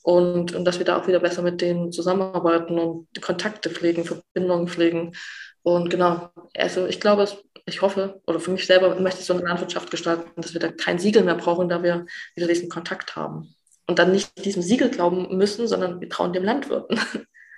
und, 0.02 0.54
und 0.54 0.64
dass 0.64 0.78
wir 0.78 0.86
da 0.86 0.98
auch 0.98 1.06
wieder 1.06 1.20
besser 1.20 1.42
mit 1.42 1.60
denen 1.60 1.92
zusammenarbeiten 1.92 2.78
und 2.78 3.08
Kontakte 3.20 3.70
pflegen, 3.70 4.04
Verbindungen 4.04 4.68
pflegen. 4.68 5.12
Und 5.62 5.90
genau, 5.90 6.30
also 6.56 6.86
ich 6.86 7.00
glaube, 7.00 7.26
ich 7.66 7.83
hoffe, 7.83 8.21
oder 8.26 8.40
für 8.40 8.50
mich 8.50 8.66
selber 8.66 8.99
möchte 9.00 9.21
ich 9.21 9.26
so 9.26 9.35
eine 9.35 9.42
Landwirtschaft 9.42 9.90
gestalten, 9.90 10.30
dass 10.40 10.52
wir 10.52 10.61
da 10.61 10.71
kein 10.71 10.99
Siegel 10.99 11.25
mehr 11.25 11.37
brauchen, 11.37 11.68
da 11.68 11.83
wir 11.83 12.06
wieder 12.35 12.47
diesen 12.47 12.68
Kontakt 12.68 13.16
haben. 13.16 13.54
Und 13.87 13.99
dann 13.99 14.12
nicht 14.12 14.44
diesem 14.44 14.62
Siegel 14.62 14.90
glauben 14.90 15.37
müssen, 15.37 15.66
sondern 15.66 16.00
wir 16.00 16.09
trauen 16.09 16.33
dem 16.33 16.44
Landwirten. 16.44 16.99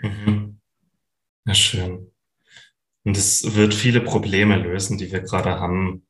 Mhm. 0.01 0.61
Ja, 1.47 1.55
schön. 1.55 2.13
Und 3.05 3.17
es 3.17 3.55
wird 3.55 3.73
viele 3.73 4.01
Probleme 4.01 4.57
lösen, 4.57 4.99
die 4.99 5.13
wir 5.13 5.21
gerade 5.21 5.61
haben. 5.61 6.07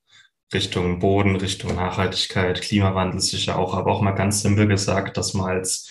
Richtung 0.55 1.01
Boden, 1.01 1.37
Richtung 1.37 1.75
Nachhaltigkeit, 1.75 2.63
Klimawandel 2.63 3.21
sicher 3.21 3.59
auch, 3.59 3.75
aber 3.75 3.93
auch 3.93 4.01
mal 4.01 4.13
ganz 4.13 4.43
simpel 4.43 4.69
gesagt, 4.69 5.17
dass 5.17 5.35
man 5.35 5.51
als, 5.51 5.91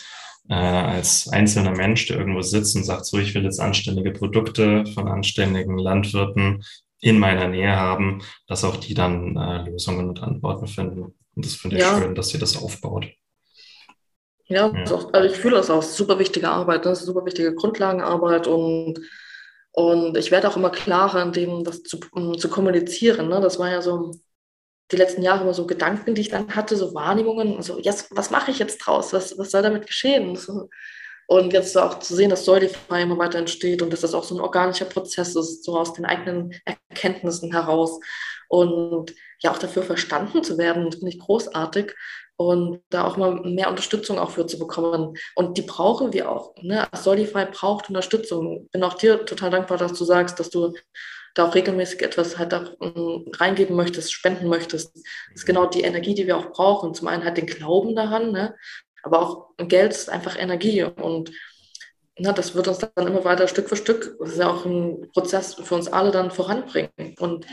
äh, 0.50 0.54
als 0.54 1.28
einzelner 1.28 1.72
Mensch, 1.72 2.08
der 2.08 2.18
irgendwo 2.18 2.42
sitzt 2.42 2.76
und 2.76 2.86
sagt, 2.86 3.06
so, 3.06 3.18
ich 3.18 3.36
will 3.36 3.44
jetzt 3.44 3.60
anständige 3.60 4.12
Produkte 4.12 4.86
von 4.94 5.10
anständigen 5.10 5.78
Landwirten 5.78 6.64
in 7.06 7.20
meiner 7.20 7.48
Nähe 7.48 7.76
haben, 7.76 8.24
dass 8.48 8.64
auch 8.64 8.78
die 8.78 8.96
dann 8.96 9.38
äh, 9.38 9.70
Lösungen 9.70 10.10
und 10.10 10.24
Antworten 10.24 10.66
finden. 10.66 11.14
Und 11.36 11.46
das 11.46 11.54
finde 11.54 11.76
ich 11.76 11.84
ja. 11.84 12.00
schön, 12.00 12.16
dass 12.16 12.34
ihr 12.34 12.40
das 12.40 12.58
aufbaut. 12.58 13.06
Ja, 14.48 14.74
ja. 14.74 15.10
also 15.14 15.30
ich 15.30 15.38
fühle 15.38 15.58
das 15.58 15.70
auch. 15.70 15.84
Super 15.84 16.18
wichtige 16.18 16.50
Arbeit, 16.50 16.84
das 16.84 17.02
ist 17.02 17.06
super 17.06 17.24
wichtige 17.24 17.54
Grundlagenarbeit 17.54 18.48
und 18.48 19.00
und 19.72 20.18
ich 20.18 20.32
werde 20.32 20.48
auch 20.48 20.56
immer 20.56 20.70
klarer 20.70 21.22
in 21.22 21.34
dem, 21.34 21.64
das 21.66 21.84
zu, 21.84 22.00
um, 22.14 22.38
zu 22.38 22.50
kommunizieren. 22.50 23.28
Ne? 23.28 23.42
Das 23.42 23.60
war 23.60 23.70
ja 23.70 23.82
so 23.82 24.12
die 24.90 24.96
letzten 24.96 25.22
Jahre 25.22 25.44
immer 25.44 25.54
so 25.54 25.68
Gedanken, 25.68 26.16
die 26.16 26.22
ich 26.22 26.30
dann 26.30 26.56
hatte, 26.56 26.78
so 26.78 26.94
Wahrnehmungen, 26.94 27.62
so, 27.62 27.78
yes, 27.78 28.08
was 28.12 28.32
mache 28.32 28.52
ich 28.52 28.60
jetzt 28.60 28.78
draus? 28.78 29.12
Was, 29.12 29.38
was 29.38 29.52
soll 29.52 29.64
damit 29.64 29.86
geschehen? 29.86 30.38
So, 30.38 30.70
und 31.28 31.54
jetzt 31.54 31.78
auch 31.78 32.00
zu 32.00 32.16
sehen, 32.16 32.30
dass 32.30 32.46
Solidify 32.46 33.02
immer 33.02 33.18
weiter 33.18 33.40
entsteht 33.40 33.82
und 33.82 33.92
dass 33.92 34.02
das 34.02 34.14
auch 34.14 34.24
so 34.24 34.36
ein 34.36 34.42
organischer 34.42 34.86
Prozess 34.86 35.36
ist, 35.36 35.64
so 35.64 35.78
aus 35.78 35.94
den 35.94 36.06
eigenen 36.06 36.54
Erkenntnissen 36.66 37.52
heraus. 37.52 38.00
Und 38.48 39.14
ja, 39.42 39.52
auch 39.52 39.58
dafür 39.58 39.84
verstanden 39.84 40.44
zu 40.44 40.58
werden, 40.58 40.92
finde 40.92 41.10
ich 41.10 41.20
großartig 41.20 41.94
und 42.38 42.82
da 42.90 43.06
auch 43.06 43.18
mal 43.18 43.42
mehr 43.42 43.70
Unterstützung 43.70 44.20
auch 44.20 44.32
für 44.32 44.46
zu 44.46 44.60
bekommen. 44.60 45.16
Und 45.36 45.58
die 45.58 45.62
brauchen 45.62 46.14
wir 46.14 46.30
auch. 46.30 46.56
Ne? 46.62 46.88
Solidify 46.94 47.46
braucht 47.46 47.90
Unterstützung. 47.90 48.68
Bin 48.72 48.84
auch 48.84 48.96
dir 48.96 49.26
total 49.26 49.50
dankbar, 49.50 49.78
dass 49.78 49.94
du 49.94 50.04
sagst, 50.04 50.40
dass 50.40 50.50
du 50.50 50.74
da 51.34 51.48
auch 51.48 51.56
regelmäßig 51.56 52.02
etwas 52.02 52.38
halt 52.38 52.54
auch 52.54 52.74
ähm, 52.82 53.26
reingeben 53.34 53.76
möchtest, 53.76 54.14
spenden 54.14 54.48
möchtest. 54.48 54.96
Das 54.96 55.04
ist 55.36 55.46
genau 55.46 55.66
die 55.66 55.82
Energie, 55.82 56.16
die 56.16 56.28
wir 56.28 56.38
auch 56.38 56.52
brauchen. 56.52 56.94
Zum 56.94 57.08
einen 57.08 57.24
halt 57.24 57.38
den 57.38 57.46
Glauben 57.46 57.96
daran, 57.96 58.32
ne? 58.32 58.56
Aber 59.06 59.22
auch 59.22 59.48
Geld 59.58 59.92
ist 59.92 60.10
einfach 60.10 60.38
Energie 60.38 60.84
und 60.84 61.32
na, 62.18 62.32
das 62.32 62.56
wird 62.56 62.70
uns 62.70 62.78
dann 62.78 63.08
immer 63.08 63.26
weiter 63.26 63.48
Stück 63.48 63.68
für 63.68 63.76
Stück, 63.76 64.16
das 64.20 64.32
ist 64.32 64.40
ja 64.40 64.50
auch 64.50 64.66
ein 64.66 65.10
Prozess 65.12 65.56
für 65.56 65.76
uns 65.76 65.90
alle 65.90 66.12
dann 66.12 66.32
voranbringen. 66.32 66.90
Und 67.20 67.46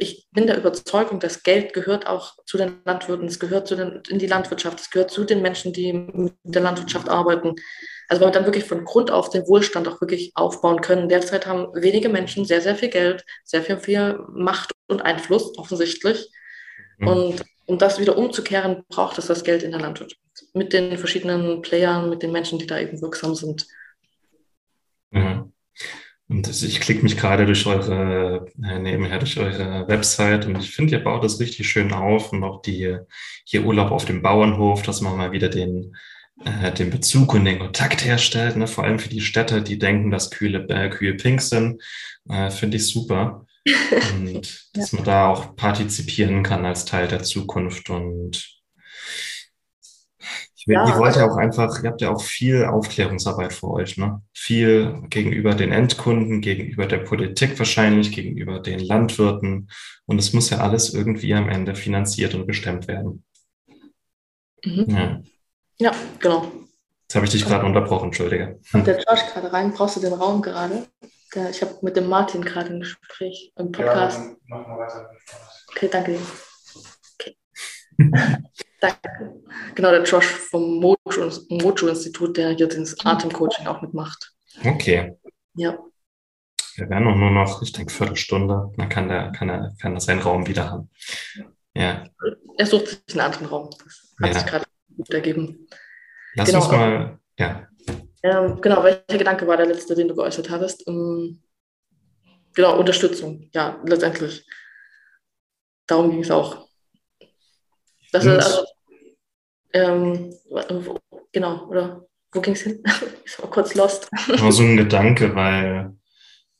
ich 0.00 0.26
bin 0.32 0.48
der 0.48 0.58
Überzeugung, 0.58 1.20
dass 1.20 1.44
Geld 1.44 1.72
gehört 1.72 2.08
auch 2.08 2.34
zu 2.44 2.58
den 2.58 2.80
Landwirten, 2.84 3.28
es 3.28 3.38
gehört 3.38 3.68
zu 3.68 3.76
den, 3.76 4.02
in 4.08 4.18
die 4.18 4.26
Landwirtschaft, 4.26 4.80
es 4.80 4.90
gehört 4.90 5.12
zu 5.12 5.24
den 5.24 5.40
Menschen, 5.40 5.72
die 5.72 5.92
mit 5.92 6.34
der 6.42 6.62
Landwirtschaft 6.62 7.08
arbeiten. 7.08 7.54
Also 8.08 8.20
weil 8.20 8.28
wir 8.28 8.32
dann 8.32 8.44
wirklich 8.44 8.64
von 8.64 8.84
Grund 8.84 9.12
auf 9.12 9.30
den 9.30 9.46
Wohlstand 9.46 9.86
auch 9.86 10.00
wirklich 10.00 10.32
aufbauen 10.34 10.80
können. 10.80 11.08
Derzeit 11.08 11.46
haben 11.46 11.68
wenige 11.72 12.08
Menschen 12.08 12.44
sehr, 12.44 12.60
sehr 12.60 12.74
viel 12.74 12.90
Geld, 12.90 13.24
sehr 13.44 13.62
viel, 13.62 13.78
viel 13.78 14.18
Macht 14.34 14.72
und 14.88 15.02
Einfluss, 15.02 15.56
offensichtlich. 15.56 16.28
Mhm. 16.98 17.06
Und 17.06 17.44
um 17.66 17.78
das 17.78 18.00
wieder 18.00 18.18
umzukehren, 18.18 18.82
braucht 18.88 19.16
es 19.18 19.28
das 19.28 19.44
Geld 19.44 19.62
in 19.62 19.70
der 19.70 19.80
Landwirtschaft. 19.80 20.21
Mit 20.54 20.72
den 20.72 20.98
verschiedenen 20.98 21.62
Playern, 21.62 22.10
mit 22.10 22.22
den 22.22 22.32
Menschen, 22.32 22.58
die 22.58 22.66
da 22.66 22.78
eben 22.78 23.00
wirksam 23.00 23.34
sind. 23.34 23.66
Mhm. 25.10 25.52
Und 26.28 26.48
ich 26.48 26.80
klicke 26.80 27.02
mich 27.02 27.18
gerade 27.18 27.44
durch 27.44 27.66
eure, 27.66 28.46
äh, 28.64 28.78
nebenher 28.78 29.18
durch 29.18 29.38
eure 29.38 29.86
Website 29.86 30.46
und 30.46 30.58
ich 30.58 30.74
finde, 30.74 30.94
ihr 30.94 31.04
baut 31.04 31.22
das 31.22 31.40
richtig 31.40 31.68
schön 31.68 31.92
auf 31.92 32.32
und 32.32 32.42
auch 32.42 32.62
die 32.62 32.96
hier 33.44 33.64
Urlaub 33.64 33.90
auf 33.90 34.06
dem 34.06 34.22
Bauernhof, 34.22 34.82
dass 34.82 35.02
man 35.02 35.16
mal 35.16 35.32
wieder 35.32 35.50
den, 35.50 35.94
äh, 36.44 36.72
den 36.72 36.88
Bezug 36.88 37.34
und 37.34 37.44
den 37.44 37.58
Kontakt 37.58 38.04
herstellt, 38.04 38.56
ne? 38.56 38.66
vor 38.66 38.84
allem 38.84 38.98
für 38.98 39.10
die 39.10 39.20
Städte, 39.20 39.60
die 39.60 39.78
denken, 39.78 40.10
dass 40.10 40.30
Kühe, 40.30 40.66
äh, 40.70 40.88
Kühe 40.88 41.14
pink 41.14 41.42
sind, 41.42 41.82
äh, 42.30 42.48
finde 42.50 42.78
ich 42.78 42.86
super. 42.86 43.46
Und 44.16 44.44
ja. 44.44 44.80
dass 44.80 44.92
man 44.92 45.04
da 45.04 45.28
auch 45.28 45.54
partizipieren 45.54 46.42
kann 46.42 46.64
als 46.64 46.84
Teil 46.84 47.06
der 47.06 47.22
Zukunft 47.22 47.90
und 47.90 48.60
ja, 50.66 50.88
ihr 50.88 50.98
wollt 50.98 51.16
ja 51.16 51.28
auch 51.28 51.36
einfach, 51.36 51.82
ihr 51.82 51.90
habt 51.90 52.00
ja 52.00 52.10
auch 52.10 52.22
viel 52.22 52.64
Aufklärungsarbeit 52.64 53.52
für 53.52 53.70
euch, 53.70 53.96
ne? 53.96 54.22
Viel 54.32 55.02
gegenüber 55.08 55.54
den 55.54 55.72
Endkunden, 55.72 56.40
gegenüber 56.40 56.86
der 56.86 56.98
Politik 56.98 57.58
wahrscheinlich, 57.58 58.12
gegenüber 58.12 58.60
den 58.60 58.78
Landwirten. 58.80 59.68
Und 60.06 60.18
es 60.18 60.32
muss 60.32 60.50
ja 60.50 60.58
alles 60.58 60.94
irgendwie 60.94 61.34
am 61.34 61.48
Ende 61.48 61.74
finanziert 61.74 62.34
und 62.34 62.46
bestemmt 62.46 62.86
werden. 62.86 63.24
Mhm. 64.64 64.86
Ja. 64.88 65.20
ja, 65.78 65.92
genau. 66.20 66.52
Jetzt 67.02 67.14
habe 67.16 67.26
ich 67.26 67.32
dich 67.32 67.44
gerade 67.44 67.66
unterbrochen, 67.66 68.06
entschuldige. 68.06 68.60
Kommt 68.70 68.86
der 68.86 68.98
Josh 68.98 69.26
gerade 69.32 69.52
rein? 69.52 69.72
Brauchst 69.72 69.96
du 69.96 70.00
den 70.00 70.12
Raum 70.12 70.42
gerade? 70.42 70.86
ich 71.50 71.62
habe 71.62 71.78
mit 71.80 71.96
dem 71.96 72.08
Martin 72.08 72.44
gerade 72.44 72.70
ein 72.70 72.80
Gespräch 72.80 73.52
im 73.56 73.72
Podcast. 73.72 74.18
Ja, 74.18 74.36
mach 74.48 74.66
mal 74.66 74.78
weiter. 74.78 75.10
Okay, 75.70 75.88
danke. 75.90 76.18
Okay. 77.18 77.36
Danke. 78.82 79.40
Genau, 79.76 79.92
der 79.92 80.02
Josh 80.02 80.26
vom 80.26 80.80
Mojo-Institut, 80.80 82.36
der 82.36 82.50
hier 82.50 82.66
das 82.66 82.96
Atemcoaching 83.04 83.68
auch 83.68 83.80
mitmacht. 83.80 84.32
Okay. 84.64 85.16
Ja. 85.54 85.78
Wir 86.74 86.90
werden 86.90 87.06
auch 87.06 87.14
nur 87.14 87.30
noch, 87.30 87.62
ich 87.62 87.70
denke, 87.70 87.92
Viertelstunde. 87.92 88.72
Dann 88.76 88.88
kann 88.88 89.08
der, 89.08 89.30
kann 89.30 89.48
er, 89.48 89.72
kann 89.80 89.94
er 89.94 90.00
seinen 90.00 90.20
Raum 90.20 90.48
wieder 90.48 90.68
haben. 90.68 90.90
Ja. 91.74 92.04
Er 92.58 92.66
sucht 92.66 92.88
sich 92.88 92.98
einen 93.12 93.20
anderen 93.20 93.46
Raum. 93.46 93.70
Das 93.70 94.10
hat 94.20 94.34
ja. 94.34 94.40
sich 94.40 94.46
gerade 94.50 94.64
gut 94.96 95.10
ergeben. 95.10 95.68
Lass 96.34 96.48
genau, 96.48 96.62
uns 96.62 96.72
mal, 96.72 97.20
ja. 97.38 97.68
Ähm, 98.24 98.60
genau, 98.60 98.82
welcher 98.82 99.18
Gedanke 99.18 99.46
war 99.46 99.58
der 99.58 99.66
letzte, 99.66 99.94
den 99.94 100.08
du 100.08 100.16
geäußert 100.16 100.50
hattest? 100.50 100.88
Ähm, 100.88 101.40
genau, 102.52 102.80
Unterstützung. 102.80 103.48
Ja, 103.54 103.80
letztendlich. 103.84 104.44
Darum 105.86 106.10
ging 106.10 106.22
es 106.22 106.32
auch. 106.32 106.71
Das 108.12 108.24
ist 108.24 108.30
also, 108.30 108.64
ähm, 109.72 110.34
genau, 111.32 111.66
oder 111.66 112.06
wo 112.32 112.40
ging 112.40 112.54
es 112.54 112.62
hin? 112.62 112.82
ich 113.24 113.38
war 113.40 113.50
kurz 113.50 113.74
lost. 113.74 114.08
War 114.12 114.52
so 114.52 114.62
ein 114.62 114.76
Gedanke, 114.76 115.34
weil 115.34 115.96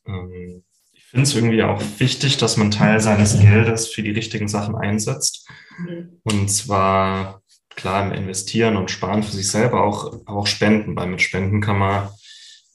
ähm, 0.07 0.65
ich 0.93 1.05
finde 1.05 1.25
es 1.25 1.35
irgendwie 1.35 1.63
auch 1.63 1.81
wichtig, 1.99 2.39
dass 2.39 2.57
man 2.57 2.71
Teil 2.71 3.01
seines 3.01 3.39
Geldes 3.39 3.89
für 3.89 4.03
die 4.03 4.13
richtigen 4.13 4.49
Sachen 4.49 4.75
einsetzt. 4.75 5.47
Mhm. 5.79 6.21
Und 6.25 6.49
zwar 6.49 7.43
klar 7.77 8.07
im 8.07 8.13
Investieren 8.13 8.77
und 8.77 8.91
Sparen 8.91 9.23
für 9.23 9.33
sich 9.33 9.51
selber, 9.51 9.85
auch, 9.85 10.13
aber 10.25 10.39
auch 10.39 10.47
Spenden, 10.47 10.97
weil 10.97 11.07
mit 11.07 11.23
Spenden 11.23 11.61
kann 11.61 11.79
man 11.79 12.09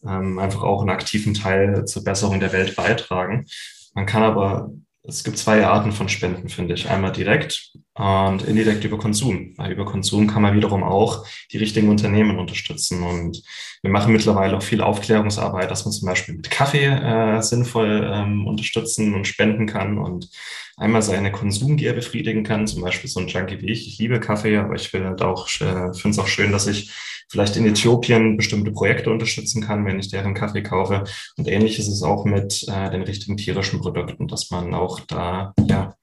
ähm, 0.07 0.39
einfach 0.39 0.63
auch 0.63 0.81
einen 0.81 0.89
aktiven 0.89 1.33
Teil 1.33 1.85
zur 1.85 2.03
Besserung 2.03 2.39
der 2.39 2.53
Welt 2.53 2.75
beitragen. 2.75 3.45
Man 3.93 4.05
kann 4.05 4.23
aber 4.23 4.71
es 5.07 5.23
gibt 5.23 5.37
zwei 5.37 5.65
Arten 5.65 5.93
von 5.93 6.09
Spenden, 6.09 6.49
finde 6.49 6.73
ich. 6.73 6.89
Einmal 6.89 7.13
direkt 7.13 7.71
und 7.93 8.43
indirekt 8.43 8.83
über 8.83 8.97
Konsum. 8.97 9.53
Weil 9.55 9.71
über 9.71 9.85
Konsum 9.85 10.27
kann 10.27 10.41
man 10.41 10.53
wiederum 10.53 10.83
auch 10.83 11.25
die 11.51 11.57
richtigen 11.57 11.87
Unternehmen 11.87 12.37
unterstützen. 12.37 13.01
Und 13.03 13.41
wir 13.81 13.89
machen 13.89 14.11
mittlerweile 14.11 14.57
auch 14.57 14.63
viel 14.63 14.81
Aufklärungsarbeit, 14.81 15.71
dass 15.71 15.85
man 15.85 15.93
zum 15.93 16.07
Beispiel 16.07 16.35
mit 16.35 16.51
Kaffee 16.51 16.85
äh, 16.85 17.41
sinnvoll 17.41 18.09
ähm, 18.13 18.45
unterstützen 18.45 19.15
und 19.15 19.27
spenden 19.27 19.65
kann 19.65 19.97
und 19.97 20.29
einmal 20.75 21.01
seine 21.01 21.31
Konsumgier 21.31 21.93
befriedigen 21.93 22.43
kann. 22.43 22.67
Zum 22.67 22.81
Beispiel 22.81 23.09
so 23.09 23.21
ein 23.21 23.27
Junkie 23.27 23.61
wie 23.61 23.71
ich. 23.71 23.87
Ich 23.87 23.99
liebe 23.99 24.19
Kaffee, 24.19 24.57
aber 24.57 24.75
ich 24.75 24.91
will 24.91 25.05
halt 25.05 25.21
auch, 25.21 25.47
äh, 25.61 25.93
finde 25.93 26.09
es 26.09 26.19
auch 26.19 26.27
schön, 26.27 26.51
dass 26.51 26.67
ich 26.67 26.91
vielleicht 27.29 27.55
in 27.57 27.65
Äthiopien 27.65 28.37
bestimmte 28.37 28.71
Projekte 28.71 29.09
unterstützen 29.09 29.61
kann, 29.61 29.85
wenn 29.85 29.99
ich 29.99 30.09
deren 30.09 30.33
Kaffee 30.33 30.63
kaufe. 30.63 31.03
Und 31.37 31.47
ähnlich 31.47 31.79
ist 31.79 31.87
es 31.87 32.03
auch 32.03 32.25
mit 32.25 32.65
äh, 32.67 32.89
den 32.89 33.03
richtigen 33.03 33.37
tierischen 33.37 33.81
Produkten, 33.81 34.27
dass 34.27 34.49
man 34.49 34.73
auch 34.73 34.99
da 35.01 35.53
ja 35.67 35.95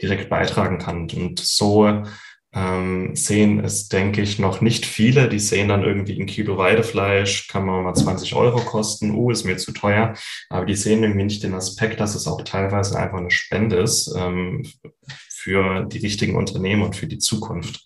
direkt 0.00 0.28
beitragen 0.28 0.78
kann. 0.78 1.08
Und 1.10 1.38
so 1.38 2.04
ähm, 2.52 3.14
sehen 3.14 3.60
es, 3.64 3.88
denke 3.88 4.22
ich, 4.22 4.38
noch 4.38 4.60
nicht 4.60 4.84
viele. 4.84 5.28
Die 5.28 5.38
sehen 5.38 5.68
dann 5.68 5.84
irgendwie 5.84 6.20
ein 6.20 6.26
Kilo 6.26 6.58
Weidefleisch, 6.58 7.48
kann 7.48 7.64
man 7.64 7.84
mal 7.84 7.94
20 7.94 8.34
Euro 8.34 8.60
kosten, 8.60 9.12
uh, 9.12 9.30
ist 9.30 9.44
mir 9.44 9.56
zu 9.56 9.72
teuer. 9.72 10.14
Aber 10.48 10.66
die 10.66 10.74
sehen 10.74 11.02
irgendwie 11.02 11.24
nicht 11.24 11.42
den 11.42 11.54
Aspekt, 11.54 12.00
dass 12.00 12.14
es 12.14 12.26
auch 12.26 12.42
teilweise 12.42 12.98
einfach 12.98 13.18
eine 13.18 13.30
Spende 13.30 13.76
ist 13.76 14.12
ähm, 14.16 14.66
für 15.28 15.84
die 15.84 15.98
richtigen 15.98 16.36
Unternehmen 16.36 16.82
und 16.82 16.96
für 16.96 17.06
die 17.06 17.18
Zukunft. 17.18 17.84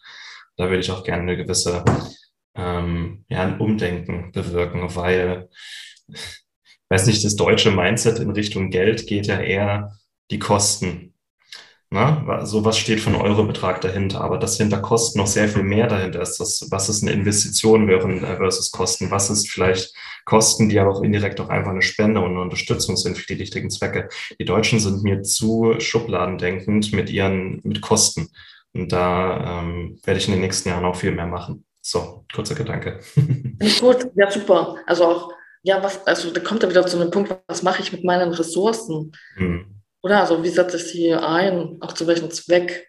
Da 0.56 0.64
würde 0.64 0.80
ich 0.80 0.90
auch 0.90 1.04
gerne 1.04 1.22
eine 1.22 1.36
gewisse 1.36 1.84
ähm, 2.54 3.24
ja, 3.28 3.42
ein 3.42 3.58
Umdenken 3.58 4.32
bewirken, 4.32 4.94
weil, 4.94 5.48
weiß 6.88 7.06
nicht, 7.06 7.24
das 7.24 7.36
deutsche 7.36 7.70
Mindset 7.70 8.18
in 8.18 8.30
Richtung 8.30 8.70
Geld 8.70 9.06
geht 9.06 9.26
ja 9.26 9.40
eher 9.40 9.98
die 10.30 10.38
Kosten. 10.38 11.14
Ne? 11.94 12.40
So 12.44 12.64
was 12.64 12.76
steht 12.76 12.98
von 12.98 13.14
Eurobetrag 13.14 13.80
dahinter, 13.80 14.20
aber 14.20 14.36
dass 14.36 14.56
hinter 14.56 14.80
Kosten 14.80 15.20
noch 15.20 15.28
sehr 15.28 15.48
viel 15.48 15.62
mehr 15.62 15.86
dahinter 15.86 16.22
ist. 16.22 16.40
Das, 16.40 16.66
was 16.70 16.88
ist 16.88 17.02
eine 17.02 17.12
Investition 17.12 17.88
äh, 17.88 18.36
versus 18.36 18.72
Kosten? 18.72 19.12
Was 19.12 19.30
ist 19.30 19.48
vielleicht 19.48 19.94
Kosten, 20.24 20.68
die 20.68 20.80
aber 20.80 20.90
auch 20.90 21.02
indirekt 21.02 21.40
auch 21.40 21.50
einfach 21.50 21.70
eine 21.70 21.82
Spende 21.82 22.20
und 22.20 22.32
eine 22.32 22.40
Unterstützung 22.40 22.96
sind 22.96 23.16
für 23.16 23.26
die 23.28 23.40
richtigen 23.40 23.70
Zwecke? 23.70 24.08
Die 24.40 24.44
Deutschen 24.44 24.80
sind 24.80 25.04
mir 25.04 25.22
zu 25.22 25.76
schubladendenkend 25.78 26.92
mit 26.92 27.10
ihren 27.10 27.60
mit 27.62 27.80
Kosten. 27.80 28.28
Und 28.72 28.90
da 28.90 29.60
ähm, 29.62 30.00
werde 30.02 30.18
ich 30.18 30.26
in 30.26 30.32
den 30.32 30.40
nächsten 30.40 30.70
Jahren 30.70 30.84
auch 30.84 30.96
viel 30.96 31.12
mehr 31.12 31.28
machen. 31.28 31.64
So, 31.86 32.24
kurzer 32.34 32.54
Gedanke. 32.54 33.00
Nicht 33.60 33.82
gut, 33.82 34.08
ja, 34.14 34.30
super. 34.30 34.78
Also 34.86 35.04
auch, 35.04 35.32
ja, 35.62 35.82
was, 35.82 36.06
also 36.06 36.30
da 36.30 36.40
kommt 36.40 36.62
er 36.62 36.70
wieder 36.70 36.86
zu 36.86 36.98
einem 36.98 37.10
Punkt, 37.10 37.36
was 37.46 37.62
mache 37.62 37.82
ich 37.82 37.92
mit 37.92 38.04
meinen 38.04 38.32
Ressourcen? 38.32 39.12
Hm. 39.34 39.82
oder 40.02 40.22
also 40.22 40.42
wie 40.42 40.48
setze 40.48 40.78
ich 40.78 40.84
sie 40.84 41.12
ein, 41.12 41.76
auch 41.80 41.92
zu 41.92 42.06
welchem 42.06 42.30
Zweck, 42.30 42.88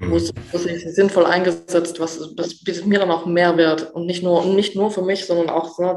wo 0.00 0.16
ist, 0.16 0.34
wo 0.50 0.56
ist 0.56 0.64
sie 0.64 0.90
sinnvoll 0.90 1.26
eingesetzt, 1.26 2.00
was, 2.00 2.18
was 2.36 2.64
bietet 2.64 2.86
mir 2.86 2.98
dann 2.98 3.12
auch 3.12 3.24
Mehrwert 3.24 3.94
und 3.94 4.06
nicht 4.06 4.24
nur, 4.24 4.44
nicht 4.46 4.74
nur 4.74 4.90
für 4.90 5.02
mich, 5.02 5.24
sondern 5.24 5.48
auch 5.48 5.78
ne, 5.78 5.96